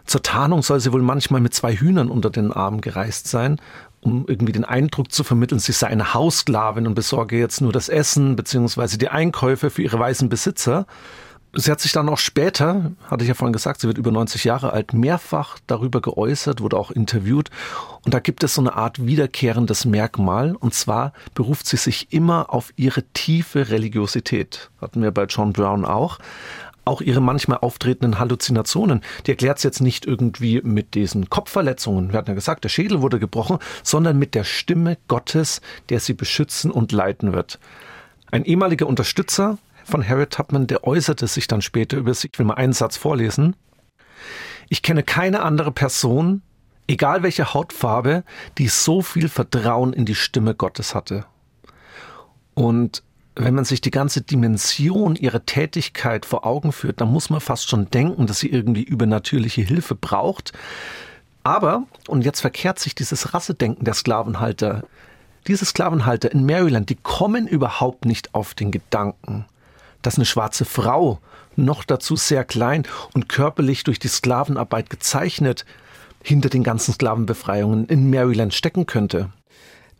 Zur 0.05 0.21
Tarnung 0.21 0.63
soll 0.63 0.81
sie 0.81 0.91
wohl 0.91 1.01
manchmal 1.01 1.39
mit 1.39 1.53
zwei 1.53 1.75
Hühnern 1.75 2.09
unter 2.09 2.29
den 2.29 2.51
Armen 2.51 2.81
gereist 2.81 3.27
sein, 3.27 3.61
um 4.01 4.25
irgendwie 4.27 4.51
den 4.51 4.65
Eindruck 4.65 5.13
zu 5.13 5.23
vermitteln, 5.23 5.59
sie 5.59 5.71
sei 5.71 5.87
eine 5.87 6.13
Haussklavin 6.13 6.87
und 6.87 6.93
besorge 6.93 7.37
jetzt 7.37 7.61
nur 7.61 7.71
das 7.71 7.87
Essen 7.87 8.35
bzw. 8.35 8.97
die 8.97 9.07
Einkäufe 9.07 9.69
für 9.69 9.81
ihre 9.81 9.97
weißen 9.97 10.27
Besitzer. 10.27 10.85
Sie 11.55 11.69
hat 11.69 11.81
sich 11.81 11.91
dann 11.91 12.09
auch 12.09 12.17
später, 12.17 12.93
hatte 13.05 13.23
ich 13.23 13.27
ja 13.27 13.35
vorhin 13.35 13.53
gesagt, 13.53 13.79
sie 13.79 13.87
wird 13.87 13.99
über 13.99 14.11
90 14.11 14.43
Jahre 14.43 14.73
alt, 14.73 14.93
mehrfach 14.93 15.59
darüber 15.67 16.01
geäußert, 16.01 16.61
wurde 16.61 16.77
auch 16.77 16.89
interviewt. 16.89 17.51
Und 18.03 18.15
da 18.15 18.19
gibt 18.19 18.43
es 18.43 18.55
so 18.55 18.61
eine 18.61 18.75
Art 18.75 19.05
wiederkehrendes 19.05 19.85
Merkmal. 19.85 20.55
Und 20.55 20.73
zwar 20.73 21.13
beruft 21.35 21.67
sie 21.67 21.77
sich 21.77 22.11
immer 22.11 22.51
auf 22.51 22.73
ihre 22.75 23.03
tiefe 23.13 23.69
Religiosität. 23.69 24.71
Hatten 24.81 25.03
wir 25.03 25.11
bei 25.11 25.25
John 25.25 25.53
Brown 25.53 25.85
auch. 25.85 26.17
Auch 26.85 27.01
ihre 27.01 27.21
manchmal 27.21 27.59
auftretenden 27.59 28.19
Halluzinationen, 28.19 29.01
die 29.25 29.31
erklärt 29.31 29.59
sie 29.59 29.67
jetzt 29.67 29.79
nicht 29.79 30.05
irgendwie 30.05 30.59
mit 30.63 30.95
diesen 30.95 31.29
Kopfverletzungen. 31.29 32.11
Wir 32.11 32.17
hatten 32.17 32.31
ja 32.31 32.35
gesagt, 32.35 32.63
der 32.63 32.69
Schädel 32.69 33.01
wurde 33.01 33.19
gebrochen, 33.19 33.59
sondern 33.83 34.17
mit 34.17 34.33
der 34.35 34.43
Stimme 34.43 34.97
Gottes, 35.07 35.61
der 35.89 35.99
sie 35.99 36.13
beschützen 36.13 36.71
und 36.71 36.91
leiten 36.91 37.31
wird. 37.31 37.59
Ein 38.31 38.43
ehemaliger 38.43 38.87
Unterstützer 38.87 39.59
von 39.83 40.07
Harriet 40.07 40.31
Tubman, 40.31 40.67
der 40.67 40.85
äußerte 40.85 41.27
sich 41.27 41.47
dann 41.47 41.61
später 41.61 41.97
über 41.97 42.13
sich. 42.13 42.31
Ich 42.33 42.39
will 42.39 42.45
mal 42.45 42.55
einen 42.55 42.73
Satz 42.73 42.97
vorlesen. 42.97 43.55
Ich 44.69 44.81
kenne 44.81 45.03
keine 45.03 45.41
andere 45.41 45.71
Person, 45.71 46.41
egal 46.87 47.23
welche 47.23 47.53
Hautfarbe, 47.53 48.23
die 48.57 48.67
so 48.67 49.01
viel 49.01 49.29
Vertrauen 49.29 49.93
in 49.93 50.05
die 50.05 50.15
Stimme 50.15 50.55
Gottes 50.55 50.95
hatte. 50.95 51.25
Und 52.53 53.03
wenn 53.35 53.55
man 53.55 53.65
sich 53.65 53.81
die 53.81 53.91
ganze 53.91 54.21
Dimension 54.21 55.15
ihrer 55.15 55.45
Tätigkeit 55.45 56.25
vor 56.25 56.45
Augen 56.45 56.71
führt, 56.71 57.01
dann 57.01 57.11
muss 57.11 57.29
man 57.29 57.41
fast 57.41 57.69
schon 57.69 57.89
denken, 57.89 58.27
dass 58.27 58.39
sie 58.39 58.49
irgendwie 58.49 58.83
übernatürliche 58.83 59.61
Hilfe 59.61 59.95
braucht. 59.95 60.53
Aber, 61.43 61.83
und 62.07 62.23
jetzt 62.23 62.41
verkehrt 62.41 62.79
sich 62.79 62.95
dieses 62.95 63.33
Rassedenken 63.33 63.85
der 63.85 63.95
Sklavenhalter, 63.95 64.83
diese 65.47 65.65
Sklavenhalter 65.65 66.31
in 66.31 66.45
Maryland, 66.45 66.89
die 66.89 66.95
kommen 66.95 67.47
überhaupt 67.47 68.05
nicht 68.05 68.33
auf 68.33 68.53
den 68.53 68.71
Gedanken, 68.71 69.45
dass 70.03 70.17
eine 70.17 70.25
schwarze 70.25 70.65
Frau, 70.65 71.19
noch 71.55 71.83
dazu 71.83 72.15
sehr 72.15 72.43
klein 72.43 72.83
und 73.13 73.29
körperlich 73.29 73.83
durch 73.83 73.99
die 73.99 74.07
Sklavenarbeit 74.07 74.89
gezeichnet, 74.89 75.65
hinter 76.23 76.49
den 76.49 76.63
ganzen 76.63 76.93
Sklavenbefreiungen 76.93 77.85
in 77.87 78.09
Maryland 78.09 78.53
stecken 78.53 78.85
könnte. 78.85 79.29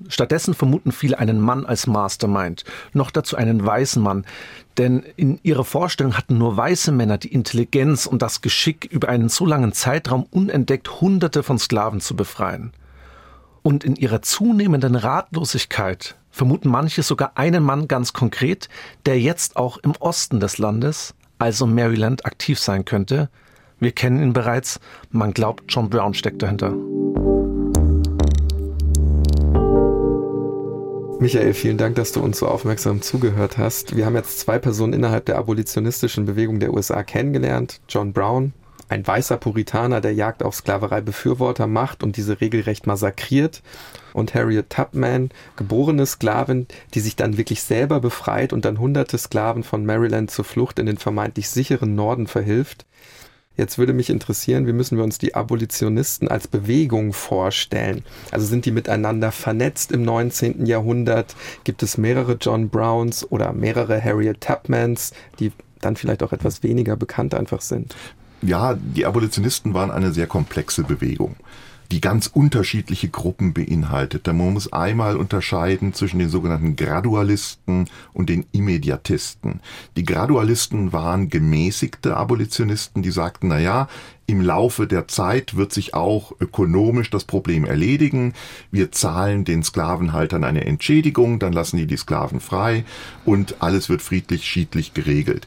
Stattdessen 0.07 0.53
vermuten 0.53 0.91
viele 0.91 1.19
einen 1.19 1.39
Mann 1.39 1.65
als 1.65 1.87
Mastermind, 1.87 2.63
noch 2.93 3.11
dazu 3.11 3.37
einen 3.37 3.65
weißen 3.65 4.01
Mann, 4.01 4.25
denn 4.77 5.03
in 5.15 5.39
ihrer 5.43 5.63
Vorstellung 5.63 6.17
hatten 6.17 6.37
nur 6.37 6.57
weiße 6.57 6.91
Männer 6.91 7.17
die 7.17 7.33
Intelligenz 7.33 8.05
und 8.05 8.21
das 8.21 8.41
Geschick, 8.41 8.85
über 8.91 9.09
einen 9.09 9.29
so 9.29 9.45
langen 9.45 9.71
Zeitraum 9.71 10.25
unentdeckt 10.31 11.01
Hunderte 11.01 11.43
von 11.43 11.59
Sklaven 11.59 12.01
zu 12.01 12.15
befreien. 12.15 12.73
Und 13.61 13.83
in 13.83 13.95
ihrer 13.95 14.21
zunehmenden 14.21 14.95
Ratlosigkeit 14.95 16.15
vermuten 16.33 16.69
manche 16.69 17.03
sogar 17.03 17.33
einen 17.35 17.63
Mann 17.63 17.87
ganz 17.87 18.11
konkret, 18.11 18.67
der 19.05 19.21
jetzt 19.21 19.55
auch 19.55 19.77
im 19.77 19.93
Osten 19.99 20.41
des 20.41 20.57
Landes, 20.57 21.13
also 21.37 21.65
Maryland, 21.65 22.25
aktiv 22.25 22.59
sein 22.59 22.83
könnte. 22.83 23.29
Wir 23.79 23.91
kennen 23.91 24.21
ihn 24.21 24.33
bereits, 24.33 24.79
man 25.11 25.33
glaubt, 25.33 25.63
John 25.69 25.89
Brown 25.89 26.13
steckt 26.13 26.41
dahinter. 26.41 26.73
Michael, 31.19 31.53
vielen 31.53 31.77
Dank, 31.77 31.95
dass 31.95 32.11
du 32.11 32.19
uns 32.19 32.39
so 32.39 32.47
aufmerksam 32.47 33.01
zugehört 33.01 33.57
hast. 33.57 33.95
Wir 33.95 34.05
haben 34.05 34.15
jetzt 34.15 34.39
zwei 34.39 34.59
Personen 34.59 34.91
innerhalb 34.91 35.25
der 35.25 35.37
abolitionistischen 35.37 36.25
Bewegung 36.25 36.59
der 36.59 36.73
USA 36.73 37.03
kennengelernt. 37.03 37.79
John 37.87 38.11
Brown, 38.11 38.53
ein 38.89 39.05
weißer 39.05 39.37
Puritaner, 39.37 40.01
der 40.01 40.13
Jagd 40.13 40.43
auf 40.43 40.55
Sklaverei-Befürworter 40.55 41.67
macht 41.67 42.03
und 42.03 42.17
diese 42.17 42.41
regelrecht 42.41 42.87
massakriert. 42.87 43.61
Und 44.13 44.35
Harriet 44.35 44.69
Tubman, 44.69 45.29
geborene 45.55 46.05
Sklavin, 46.05 46.67
die 46.93 46.99
sich 46.99 47.15
dann 47.15 47.37
wirklich 47.37 47.63
selber 47.63 47.99
befreit 47.99 48.53
und 48.53 48.65
dann 48.65 48.79
hunderte 48.79 49.17
Sklaven 49.17 49.63
von 49.63 49.85
Maryland 49.85 50.29
zur 50.29 50.45
Flucht 50.45 50.77
in 50.77 50.85
den 50.85 50.97
vermeintlich 50.97 51.49
sicheren 51.49 51.95
Norden 51.95 52.27
verhilft. 52.27 52.85
Jetzt 53.55 53.77
würde 53.77 53.93
mich 53.93 54.09
interessieren, 54.09 54.65
wie 54.65 54.73
müssen 54.73 54.97
wir 54.97 55.03
uns 55.03 55.19
die 55.19 55.35
Abolitionisten 55.35 56.27
als 56.27 56.47
Bewegung 56.47 57.13
vorstellen? 57.13 58.03
Also 58.31 58.47
sind 58.47 58.65
die 58.65 58.71
miteinander 58.71 59.31
vernetzt 59.31 59.91
im 59.91 60.01
19. 60.01 60.65
Jahrhundert? 60.65 61.35
Gibt 61.63 61.83
es 61.83 61.99
mehrere 61.99 62.37
John 62.41 62.69
Browns 62.69 63.29
oder 63.31 63.53
mehrere 63.53 64.03
Harriet 64.03 64.41
Tubmans, 64.41 65.13
die 65.39 65.51
dann 65.81 65.95
vielleicht 65.95 66.23
auch 66.23 66.33
etwas 66.33 66.63
weniger 66.63 66.95
bekannt 66.95 67.35
einfach 67.35 67.61
sind? 67.61 67.95
Ja, 68.45 68.75
die 68.75 69.05
Abolitionisten 69.05 69.73
waren 69.73 69.91
eine 69.91 70.11
sehr 70.11 70.27
komplexe 70.27 70.83
Bewegung 70.83 71.35
die 71.93 72.01
ganz 72.01 72.25
unterschiedliche 72.25 73.07
Gruppen 73.07 73.53
beinhaltet. 73.53 74.25
Man 74.25 74.53
muss 74.53 74.73
einmal 74.73 75.15
unterscheiden 75.15 75.93
zwischen 75.93 76.17
den 76.17 76.29
sogenannten 76.29 76.75
Gradualisten 76.75 77.87
und 78.13 78.29
den 78.29 78.45
Immediatisten. 78.51 79.59
Die 79.95 80.03
Gradualisten 80.03 80.91
waren 80.91 81.29
gemäßigte 81.29 82.17
Abolitionisten, 82.17 83.03
die 83.03 83.11
sagten, 83.11 83.47
na 83.49 83.59
ja, 83.59 83.87
im 84.25 84.41
Laufe 84.41 84.87
der 84.87 85.07
Zeit 85.07 85.55
wird 85.55 85.71
sich 85.71 85.93
auch 85.93 86.33
ökonomisch 86.39 87.11
das 87.11 87.25
Problem 87.25 87.63
erledigen. 87.63 88.33
Wir 88.71 88.91
zahlen 88.91 89.43
den 89.43 89.61
Sklavenhaltern 89.61 90.43
eine 90.43 90.65
Entschädigung, 90.65 91.37
dann 91.39 91.53
lassen 91.53 91.77
die 91.77 91.87
die 91.87 91.97
Sklaven 91.97 92.39
frei 92.39 92.85
und 93.25 93.61
alles 93.61 93.89
wird 93.89 94.01
friedlich, 94.01 94.45
schiedlich 94.45 94.93
geregelt. 94.93 95.45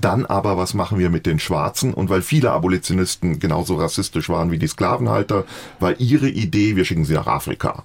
Dann 0.00 0.26
aber, 0.26 0.56
was 0.56 0.74
machen 0.74 0.98
wir 0.98 1.10
mit 1.10 1.26
den 1.26 1.38
Schwarzen? 1.38 1.94
Und 1.94 2.10
weil 2.10 2.22
viele 2.22 2.52
Abolitionisten 2.52 3.38
genauso 3.38 3.76
rassistisch 3.76 4.28
waren 4.28 4.50
wie 4.50 4.58
die 4.58 4.66
Sklavenhalter, 4.66 5.44
war 5.80 5.98
ihre 6.00 6.28
Idee, 6.28 6.76
wir 6.76 6.84
schicken 6.84 7.04
sie 7.04 7.14
nach 7.14 7.26
Afrika. 7.26 7.84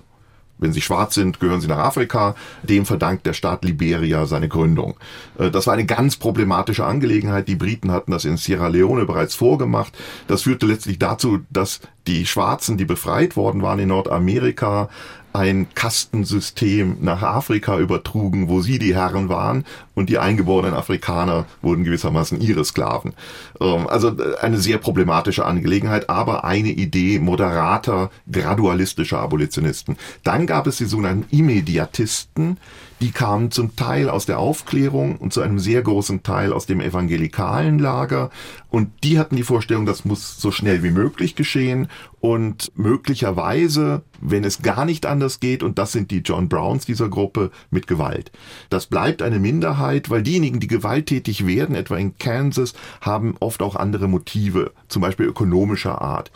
Wenn 0.59 0.73
sie 0.73 0.81
schwarz 0.81 1.15
sind, 1.15 1.39
gehören 1.39 1.61
sie 1.61 1.67
nach 1.67 1.77
Afrika. 1.77 2.35
Dem 2.63 2.85
verdankt 2.85 3.25
der 3.25 3.33
Staat 3.33 3.63
Liberia 3.63 4.25
seine 4.25 4.49
Gründung. 4.49 4.95
Äh, 5.37 5.49
das 5.49 5.65
war 5.65 5.73
eine 5.73 5.85
ganz 5.85 6.17
problematische 6.17 6.85
Angelegenheit. 6.85 7.47
Die 7.47 7.55
Briten 7.55 7.91
hatten 7.91 8.11
das 8.11 8.25
in 8.25 8.37
Sierra 8.37 8.67
Leone 8.67 9.05
bereits 9.05 9.35
vorgemacht. 9.35 9.97
Das 10.27 10.43
führte 10.43 10.65
letztlich 10.65 10.99
dazu, 10.99 11.39
dass 11.49 11.79
die 12.07 12.25
Schwarzen, 12.25 12.77
die 12.77 12.85
befreit 12.85 13.37
worden 13.37 13.61
waren 13.61 13.79
in 13.79 13.87
Nordamerika, 13.87 14.89
ein 15.33 15.67
Kastensystem 15.73 16.97
nach 17.01 17.21
Afrika 17.21 17.77
übertrugen, 17.77 18.49
wo 18.49 18.61
sie 18.61 18.79
die 18.79 18.95
Herren 18.95 19.29
waren 19.29 19.65
und 19.95 20.09
die 20.09 20.17
eingeborenen 20.17 20.73
Afrikaner 20.73 21.45
wurden 21.61 21.83
gewissermaßen 21.83 22.41
ihre 22.41 22.65
Sklaven. 22.65 23.13
Ähm, 23.59 23.87
also 23.87 24.09
äh, 24.09 24.37
eine 24.41 24.57
sehr 24.57 24.77
problematische 24.77 25.45
Angelegenheit, 25.45 26.09
aber 26.09 26.43
eine 26.43 26.69
Idee 26.69 27.19
moderater, 27.19 28.09
gradualistischer 28.31 29.19
Abolitionisten. 29.19 29.97
Dann 30.23 30.47
gab 30.47 30.67
es 30.67 30.77
die 30.77 30.85
sogenannten 30.85 31.35
Immediatisten, 31.35 32.57
die 33.01 33.11
kamen 33.11 33.51
zum 33.51 33.75
Teil 33.75 34.09
aus 34.09 34.25
der 34.25 34.39
Aufklärung 34.39 35.17
und 35.17 35.33
zu 35.33 35.41
einem 35.41 35.59
sehr 35.59 35.81
großen 35.81 36.23
Teil 36.23 36.51
aus 36.51 36.65
dem 36.65 36.81
evangelikalen 36.81 37.79
Lager. 37.79 38.29
Und 38.69 38.89
die 39.03 39.17
hatten 39.17 39.35
die 39.35 39.43
Vorstellung, 39.43 39.85
das 39.85 40.05
muss 40.05 40.37
so 40.39 40.51
schnell 40.51 40.83
wie 40.83 40.91
möglich 40.91 41.35
geschehen 41.35 41.87
und 42.19 42.71
möglicherweise, 42.75 44.03
wenn 44.19 44.43
es 44.43 44.61
gar 44.61 44.85
nicht 44.85 45.05
anders 45.05 45.39
geht, 45.39 45.63
und 45.63 45.79
das 45.79 45.93
sind 45.93 46.11
die 46.11 46.19
John 46.19 46.49
Browns 46.49 46.85
dieser 46.85 47.09
Gruppe, 47.09 47.51
mit 47.71 47.87
Gewalt. 47.87 48.31
Das 48.69 48.87
bleibt 48.87 49.21
eine 49.21 49.39
Minderheit, 49.39 50.09
weil 50.09 50.21
diejenigen, 50.21 50.59
die 50.59 50.67
gewalttätig 50.67 51.47
werden, 51.47 51.75
etwa 51.75 51.97
in 51.97 52.17
Kansas, 52.17 52.73
haben 53.01 53.35
oft 53.39 53.61
auch 53.61 53.75
andere 53.75 54.07
Motive, 54.07 54.73
zum 54.87 55.01
Beispiel 55.01 55.27
ökonomischer 55.27 56.01
Art 56.01 56.31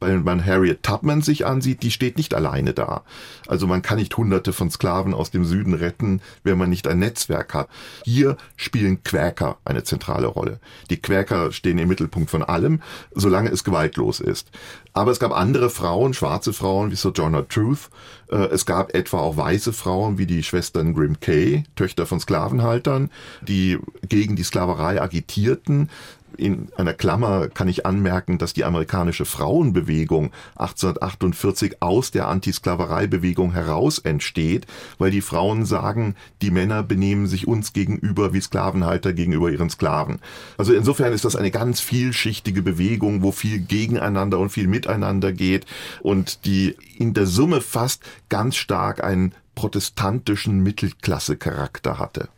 wenn 0.00 0.24
man 0.24 0.44
Harriet 0.44 0.82
Tubman 0.82 1.22
sich 1.22 1.46
ansieht, 1.46 1.82
die 1.82 1.90
steht 1.90 2.16
nicht 2.16 2.34
alleine 2.34 2.74
da. 2.74 3.02
Also 3.46 3.66
man 3.66 3.82
kann 3.82 3.98
nicht 3.98 4.16
hunderte 4.16 4.52
von 4.52 4.70
Sklaven 4.70 5.14
aus 5.14 5.30
dem 5.30 5.44
Süden 5.44 5.74
retten, 5.74 6.20
wenn 6.42 6.58
man 6.58 6.70
nicht 6.70 6.86
ein 6.86 6.98
Netzwerk 6.98 7.54
hat. 7.54 7.68
Hier 8.04 8.36
spielen 8.56 9.02
Quäker 9.02 9.58
eine 9.64 9.84
zentrale 9.84 10.26
Rolle. 10.26 10.60
Die 10.90 11.00
Quäker 11.00 11.52
stehen 11.52 11.78
im 11.78 11.88
Mittelpunkt 11.88 12.30
von 12.30 12.42
allem, 12.42 12.82
solange 13.14 13.50
es 13.50 13.64
gewaltlos 13.64 14.20
ist. 14.20 14.50
Aber 14.92 15.10
es 15.10 15.20
gab 15.20 15.32
andere 15.32 15.70
Frauen, 15.70 16.14
schwarze 16.14 16.52
Frauen 16.52 16.90
wie 16.90 16.96
Sojourner 16.96 17.46
Truth. 17.48 17.90
Äh, 18.30 18.46
es 18.46 18.64
gab 18.64 18.94
etwa 18.94 19.18
auch 19.18 19.36
weiße 19.36 19.72
Frauen 19.72 20.18
wie 20.18 20.26
die 20.26 20.42
Schwestern 20.42 20.94
Grim 20.94 21.20
Kay, 21.20 21.64
Töchter 21.74 22.06
von 22.06 22.20
Sklavenhaltern, 22.20 23.10
die 23.42 23.78
gegen 24.08 24.36
die 24.36 24.42
Sklaverei 24.42 25.00
agitierten 25.00 25.90
in 26.36 26.68
einer 26.76 26.94
Klammer 26.94 27.48
kann 27.48 27.68
ich 27.68 27.86
anmerken, 27.86 28.38
dass 28.38 28.52
die 28.52 28.64
amerikanische 28.64 29.24
Frauenbewegung 29.24 30.30
1848 30.56 31.82
aus 31.82 32.10
der 32.10 32.28
Antisklavereibewegung 32.28 33.52
heraus 33.52 33.98
entsteht, 33.98 34.66
weil 34.98 35.10
die 35.10 35.20
Frauen 35.20 35.64
sagen, 35.64 36.14
die 36.42 36.50
Männer 36.50 36.82
benehmen 36.82 37.26
sich 37.26 37.46
uns 37.48 37.72
gegenüber 37.72 38.32
wie 38.32 38.40
Sklavenhalter 38.40 39.12
gegenüber 39.12 39.50
ihren 39.50 39.70
Sklaven. 39.70 40.18
Also 40.58 40.72
insofern 40.72 41.12
ist 41.12 41.24
das 41.24 41.36
eine 41.36 41.50
ganz 41.50 41.80
vielschichtige 41.80 42.62
Bewegung, 42.62 43.22
wo 43.22 43.32
viel 43.32 43.60
gegeneinander 43.60 44.38
und 44.38 44.50
viel 44.50 44.66
miteinander 44.66 45.32
geht 45.32 45.66
und 46.02 46.44
die 46.44 46.76
in 46.98 47.14
der 47.14 47.26
Summe 47.26 47.60
fast 47.60 48.02
ganz 48.28 48.56
stark 48.56 49.02
einen 49.02 49.32
protestantischen 49.54 50.62
Mittelklasse-Charakter 50.62 51.98
hatte. 51.98 52.28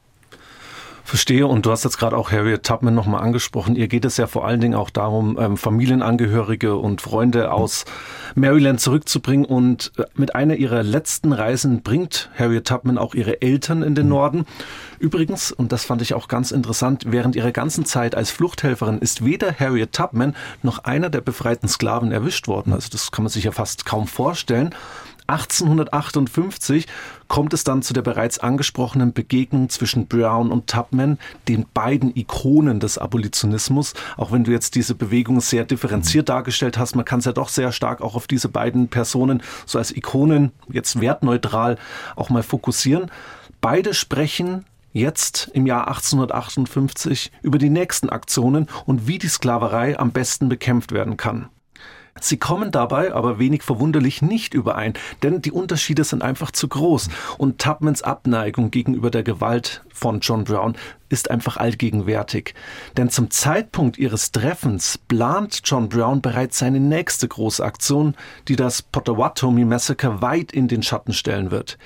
Verstehe. 1.08 1.46
Und 1.46 1.64
du 1.64 1.70
hast 1.70 1.84
jetzt 1.84 1.96
gerade 1.96 2.14
auch 2.14 2.32
Harriet 2.32 2.64
Tubman 2.64 2.94
nochmal 2.94 3.22
angesprochen. 3.22 3.76
Ihr 3.76 3.88
geht 3.88 4.04
es 4.04 4.18
ja 4.18 4.26
vor 4.26 4.46
allen 4.46 4.60
Dingen 4.60 4.74
auch 4.74 4.90
darum, 4.90 5.38
ähm, 5.40 5.56
Familienangehörige 5.56 6.76
und 6.76 7.00
Freunde 7.00 7.50
aus 7.50 7.86
Maryland 8.34 8.78
zurückzubringen. 8.78 9.46
Und 9.46 9.90
äh, 9.96 10.04
mit 10.16 10.34
einer 10.34 10.56
ihrer 10.56 10.82
letzten 10.82 11.32
Reisen 11.32 11.80
bringt 11.80 12.28
Harriet 12.38 12.66
Tubman 12.66 12.98
auch 12.98 13.14
ihre 13.14 13.40
Eltern 13.40 13.82
in 13.82 13.94
den 13.94 14.04
mhm. 14.04 14.10
Norden. 14.10 14.46
Übrigens, 14.98 15.50
und 15.50 15.72
das 15.72 15.86
fand 15.86 16.02
ich 16.02 16.12
auch 16.12 16.28
ganz 16.28 16.50
interessant, 16.50 17.04
während 17.06 17.36
ihrer 17.36 17.52
ganzen 17.52 17.86
Zeit 17.86 18.14
als 18.14 18.30
Fluchthelferin 18.30 18.98
ist 18.98 19.24
weder 19.24 19.50
Harriet 19.58 19.94
Tubman 19.94 20.36
noch 20.62 20.84
einer 20.84 21.08
der 21.08 21.22
befreiten 21.22 21.68
Sklaven 21.68 22.12
erwischt 22.12 22.48
worden. 22.48 22.74
Also 22.74 22.90
das 22.92 23.12
kann 23.12 23.24
man 23.24 23.30
sich 23.30 23.44
ja 23.44 23.52
fast 23.52 23.86
kaum 23.86 24.08
vorstellen. 24.08 24.74
1858 25.28 26.86
kommt 27.28 27.52
es 27.52 27.62
dann 27.62 27.82
zu 27.82 27.92
der 27.92 28.00
bereits 28.00 28.38
angesprochenen 28.38 29.12
Begegnung 29.12 29.68
zwischen 29.68 30.06
Brown 30.06 30.50
und 30.50 30.68
Tubman, 30.68 31.18
den 31.48 31.66
beiden 31.74 32.16
Ikonen 32.16 32.80
des 32.80 32.96
Abolitionismus. 32.96 33.92
Auch 34.16 34.32
wenn 34.32 34.44
du 34.44 34.50
jetzt 34.50 34.74
diese 34.74 34.94
Bewegung 34.94 35.40
sehr 35.40 35.64
differenziert 35.64 36.30
dargestellt 36.30 36.78
hast, 36.78 36.96
man 36.96 37.04
kann 37.04 37.18
es 37.18 37.26
ja 37.26 37.32
doch 37.32 37.50
sehr 37.50 37.72
stark 37.72 38.00
auch 38.00 38.14
auf 38.14 38.26
diese 38.26 38.48
beiden 38.48 38.88
Personen 38.88 39.42
so 39.66 39.78
als 39.78 39.94
Ikonen, 39.94 40.52
jetzt 40.70 41.00
wertneutral, 41.00 41.76
auch 42.16 42.30
mal 42.30 42.42
fokussieren. 42.42 43.10
Beide 43.60 43.92
sprechen 43.92 44.64
jetzt 44.94 45.50
im 45.52 45.66
Jahr 45.66 45.88
1858 45.88 47.32
über 47.42 47.58
die 47.58 47.70
nächsten 47.70 48.08
Aktionen 48.08 48.66
und 48.86 49.06
wie 49.06 49.18
die 49.18 49.28
Sklaverei 49.28 49.98
am 49.98 50.10
besten 50.10 50.48
bekämpft 50.48 50.92
werden 50.92 51.18
kann. 51.18 51.50
Sie 52.20 52.36
kommen 52.36 52.70
dabei 52.70 53.12
aber 53.12 53.38
wenig 53.38 53.62
verwunderlich 53.62 54.22
nicht 54.22 54.54
überein, 54.54 54.94
denn 55.22 55.42
die 55.42 55.52
Unterschiede 55.52 56.04
sind 56.04 56.22
einfach 56.22 56.50
zu 56.50 56.68
groß 56.68 57.08
und 57.38 57.60
Tubmans 57.60 58.02
Abneigung 58.02 58.70
gegenüber 58.70 59.10
der 59.10 59.22
Gewalt 59.22 59.82
von 59.92 60.20
John 60.20 60.44
Brown 60.44 60.76
ist 61.08 61.30
einfach 61.30 61.56
allgegenwärtig. 61.56 62.54
Denn 62.96 63.10
zum 63.10 63.30
Zeitpunkt 63.30 63.98
ihres 63.98 64.32
Treffens 64.32 64.98
plant 64.98 65.62
John 65.64 65.88
Brown 65.88 66.20
bereits 66.20 66.58
seine 66.58 66.80
nächste 66.80 67.28
große 67.28 67.64
Aktion, 67.64 68.14
die 68.46 68.56
das 68.56 68.82
Potawatomi 68.82 69.64
Massacre 69.64 70.22
weit 70.22 70.52
in 70.52 70.68
den 70.68 70.82
Schatten 70.82 71.12
stellen 71.12 71.50
wird. 71.50 71.78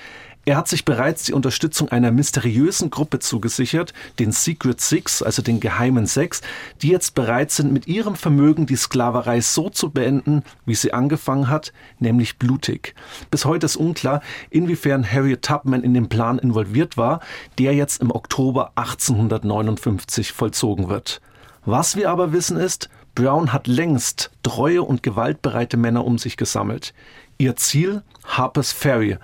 Er 0.44 0.56
hat 0.56 0.66
sich 0.66 0.84
bereits 0.84 1.22
die 1.22 1.34
Unterstützung 1.34 1.88
einer 1.90 2.10
mysteriösen 2.10 2.90
Gruppe 2.90 3.20
zugesichert, 3.20 3.94
den 4.18 4.32
Secret 4.32 4.80
Six, 4.80 5.22
also 5.22 5.40
den 5.40 5.60
geheimen 5.60 6.06
Sechs, 6.06 6.40
die 6.82 6.88
jetzt 6.88 7.14
bereit 7.14 7.52
sind, 7.52 7.72
mit 7.72 7.86
ihrem 7.86 8.16
Vermögen 8.16 8.66
die 8.66 8.74
Sklaverei 8.74 9.40
so 9.40 9.70
zu 9.70 9.90
beenden, 9.90 10.42
wie 10.66 10.74
sie 10.74 10.92
angefangen 10.92 11.48
hat, 11.48 11.72
nämlich 12.00 12.40
blutig. 12.40 12.96
Bis 13.30 13.44
heute 13.44 13.66
ist 13.66 13.76
unklar, 13.76 14.20
inwiefern 14.50 15.08
Harriet 15.08 15.42
Tubman 15.42 15.84
in 15.84 15.94
den 15.94 16.08
Plan 16.08 16.40
involviert 16.40 16.96
war, 16.96 17.20
der 17.58 17.74
jetzt 17.74 18.02
im 18.02 18.10
Oktober 18.10 18.72
1859 18.74 20.32
vollzogen 20.32 20.88
wird. 20.88 21.20
Was 21.64 21.94
wir 21.94 22.10
aber 22.10 22.32
wissen 22.32 22.56
ist, 22.56 22.90
Brown 23.14 23.52
hat 23.52 23.68
längst 23.68 24.32
treue 24.42 24.82
und 24.82 25.04
gewaltbereite 25.04 25.76
Männer 25.76 26.04
um 26.04 26.18
sich 26.18 26.36
gesammelt. 26.36 26.94
Ihr 27.38 27.54
Ziel 27.54 28.02
Harper's 28.24 28.72
Ferry, 28.72 29.18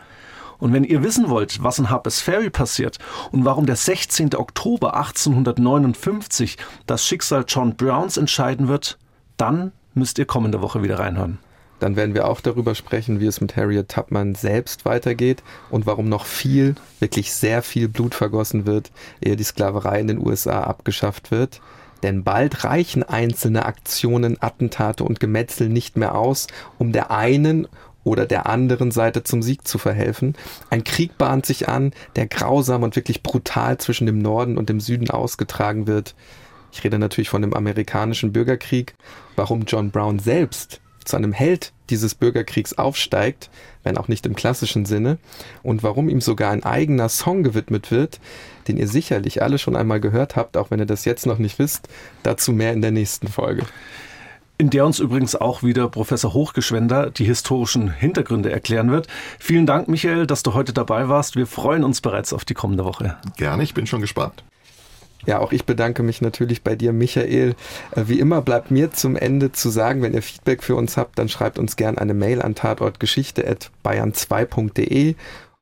und 0.58 0.72
wenn 0.72 0.84
ihr 0.84 1.02
wissen 1.02 1.28
wollt, 1.28 1.62
was 1.62 1.78
in 1.78 1.90
Harper's 1.90 2.20
Ferry 2.20 2.50
passiert 2.50 2.98
und 3.32 3.44
warum 3.44 3.66
der 3.66 3.76
16. 3.76 4.34
Oktober 4.34 4.94
1859 4.96 6.56
das 6.86 7.06
Schicksal 7.06 7.44
John 7.46 7.76
Browns 7.76 8.16
entscheiden 8.16 8.68
wird, 8.68 8.98
dann 9.36 9.72
müsst 9.94 10.18
ihr 10.18 10.26
kommende 10.26 10.60
Woche 10.60 10.82
wieder 10.82 10.98
reinhören. 10.98 11.38
Dann 11.80 11.94
werden 11.94 12.14
wir 12.14 12.26
auch 12.26 12.40
darüber 12.40 12.74
sprechen, 12.74 13.20
wie 13.20 13.26
es 13.26 13.40
mit 13.40 13.56
Harriet 13.56 13.88
Tubman 13.88 14.34
selbst 14.34 14.84
weitergeht 14.84 15.44
und 15.70 15.86
warum 15.86 16.08
noch 16.08 16.26
viel, 16.26 16.74
wirklich 16.98 17.32
sehr 17.32 17.62
viel 17.62 17.88
Blut 17.88 18.14
vergossen 18.16 18.66
wird, 18.66 18.90
ehe 19.20 19.36
die 19.36 19.44
Sklaverei 19.44 20.00
in 20.00 20.08
den 20.08 20.26
USA 20.26 20.62
abgeschafft 20.62 21.30
wird. 21.30 21.60
Denn 22.02 22.22
bald 22.22 22.64
reichen 22.64 23.02
einzelne 23.02 23.64
Aktionen, 23.64 24.36
Attentate 24.40 25.04
und 25.04 25.20
Gemetzel 25.20 25.68
nicht 25.68 25.96
mehr 25.96 26.14
aus, 26.14 26.46
um 26.78 26.92
der 26.92 27.10
einen 27.10 27.66
oder 28.08 28.26
der 28.26 28.46
anderen 28.46 28.90
Seite 28.90 29.22
zum 29.22 29.42
Sieg 29.42 29.66
zu 29.66 29.78
verhelfen. 29.78 30.34
Ein 30.70 30.84
Krieg 30.84 31.16
bahnt 31.18 31.46
sich 31.46 31.68
an, 31.68 31.92
der 32.16 32.26
grausam 32.26 32.82
und 32.82 32.96
wirklich 32.96 33.22
brutal 33.22 33.78
zwischen 33.78 34.06
dem 34.06 34.18
Norden 34.18 34.58
und 34.58 34.68
dem 34.68 34.80
Süden 34.80 35.10
ausgetragen 35.10 35.86
wird. 35.86 36.14
Ich 36.72 36.82
rede 36.84 36.98
natürlich 36.98 37.28
von 37.28 37.42
dem 37.42 37.54
amerikanischen 37.54 38.32
Bürgerkrieg. 38.32 38.94
Warum 39.36 39.62
John 39.66 39.90
Brown 39.90 40.18
selbst 40.18 40.80
zu 41.04 41.16
einem 41.16 41.32
Held 41.32 41.72
dieses 41.90 42.14
Bürgerkriegs 42.14 42.76
aufsteigt, 42.76 43.48
wenn 43.82 43.96
auch 43.96 44.08
nicht 44.08 44.26
im 44.26 44.36
klassischen 44.36 44.84
Sinne, 44.84 45.18
und 45.62 45.82
warum 45.82 46.08
ihm 46.08 46.20
sogar 46.20 46.50
ein 46.50 46.64
eigener 46.64 47.08
Song 47.08 47.42
gewidmet 47.42 47.90
wird, 47.90 48.20
den 48.68 48.76
ihr 48.76 48.88
sicherlich 48.88 49.42
alle 49.42 49.58
schon 49.58 49.76
einmal 49.76 50.00
gehört 50.00 50.36
habt, 50.36 50.58
auch 50.58 50.70
wenn 50.70 50.80
ihr 50.80 50.86
das 50.86 51.06
jetzt 51.06 51.24
noch 51.24 51.38
nicht 51.38 51.58
wisst, 51.58 51.88
dazu 52.22 52.52
mehr 52.52 52.74
in 52.74 52.82
der 52.82 52.90
nächsten 52.90 53.28
Folge 53.28 53.64
in 54.58 54.70
der 54.70 54.84
uns 54.84 54.98
übrigens 54.98 55.36
auch 55.36 55.62
wieder 55.62 55.88
Professor 55.88 56.34
Hochgeschwender 56.34 57.10
die 57.10 57.24
historischen 57.24 57.90
Hintergründe 57.90 58.50
erklären 58.50 58.90
wird. 58.90 59.06
Vielen 59.38 59.66
Dank, 59.66 59.86
Michael, 59.88 60.26
dass 60.26 60.42
du 60.42 60.52
heute 60.52 60.72
dabei 60.72 61.08
warst. 61.08 61.36
Wir 61.36 61.46
freuen 61.46 61.84
uns 61.84 62.00
bereits 62.00 62.32
auf 62.32 62.44
die 62.44 62.54
kommende 62.54 62.84
Woche. 62.84 63.16
Gerne, 63.36 63.62
ich 63.62 63.72
bin 63.72 63.86
schon 63.86 64.00
gespannt. 64.00 64.42
Ja, 65.26 65.40
auch 65.40 65.50
ich 65.52 65.64
bedanke 65.64 66.02
mich 66.02 66.22
natürlich 66.22 66.62
bei 66.62 66.74
dir, 66.74 66.92
Michael. 66.92 67.54
Äh, 67.92 68.04
wie 68.06 68.18
immer 68.18 68.42
bleibt 68.42 68.70
mir 68.70 68.92
zum 68.92 69.16
Ende 69.16 69.52
zu 69.52 69.68
sagen, 69.68 70.00
wenn 70.02 70.14
ihr 70.14 70.22
Feedback 70.22 70.62
für 70.62 70.74
uns 70.74 70.96
habt, 70.96 71.18
dann 71.18 71.28
schreibt 71.28 71.58
uns 71.58 71.76
gerne 71.76 71.98
eine 71.98 72.14
Mail 72.14 72.40
an 72.40 72.54
tatortgeschichte.bayern2.de 72.54 75.16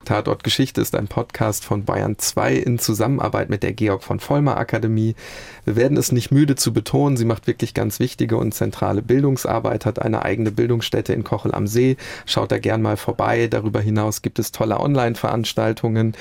Tatort 0.06 0.42
Geschichte 0.44 0.80
ist 0.80 0.94
ein 0.94 1.08
Podcast 1.08 1.64
von 1.64 1.84
Bayern 1.84 2.16
2 2.16 2.54
in 2.54 2.78
Zusammenarbeit 2.78 3.50
mit 3.50 3.64
der 3.64 3.72
Georg 3.72 4.04
von 4.04 4.20
Vollmer 4.20 4.56
Akademie. 4.56 5.16
Wir 5.64 5.74
werden 5.74 5.96
es 5.96 6.12
nicht 6.12 6.30
müde 6.30 6.54
zu 6.54 6.72
betonen, 6.72 7.16
sie 7.16 7.24
macht 7.24 7.48
wirklich 7.48 7.74
ganz 7.74 7.98
wichtige 7.98 8.36
und 8.36 8.54
zentrale 8.54 9.02
Bildungsarbeit, 9.02 9.84
hat 9.84 10.00
eine 10.00 10.22
eigene 10.22 10.52
Bildungsstätte 10.52 11.12
in 11.12 11.24
Kochel 11.24 11.52
am 11.52 11.66
See. 11.66 11.96
Schaut 12.24 12.52
da 12.52 12.58
gern 12.58 12.82
mal 12.82 12.96
vorbei. 12.96 13.48
Darüber 13.48 13.80
hinaus 13.80 14.22
gibt 14.22 14.38
es 14.38 14.52
tolle 14.52 14.78
Online-Veranstaltungen. 14.78 16.16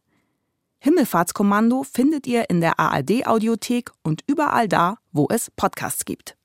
Himmelfahrtskommando 0.84 1.84
findet 1.84 2.28
ihr 2.28 2.50
in 2.50 2.60
der 2.60 2.78
ARD 2.78 3.26
Audiothek 3.26 3.92
und 4.04 4.22
überall 4.28 4.68
da, 4.68 4.98
wo 5.14 5.28
es 5.30 5.50
Podcasts 5.50 6.04
gibt. 6.04 6.36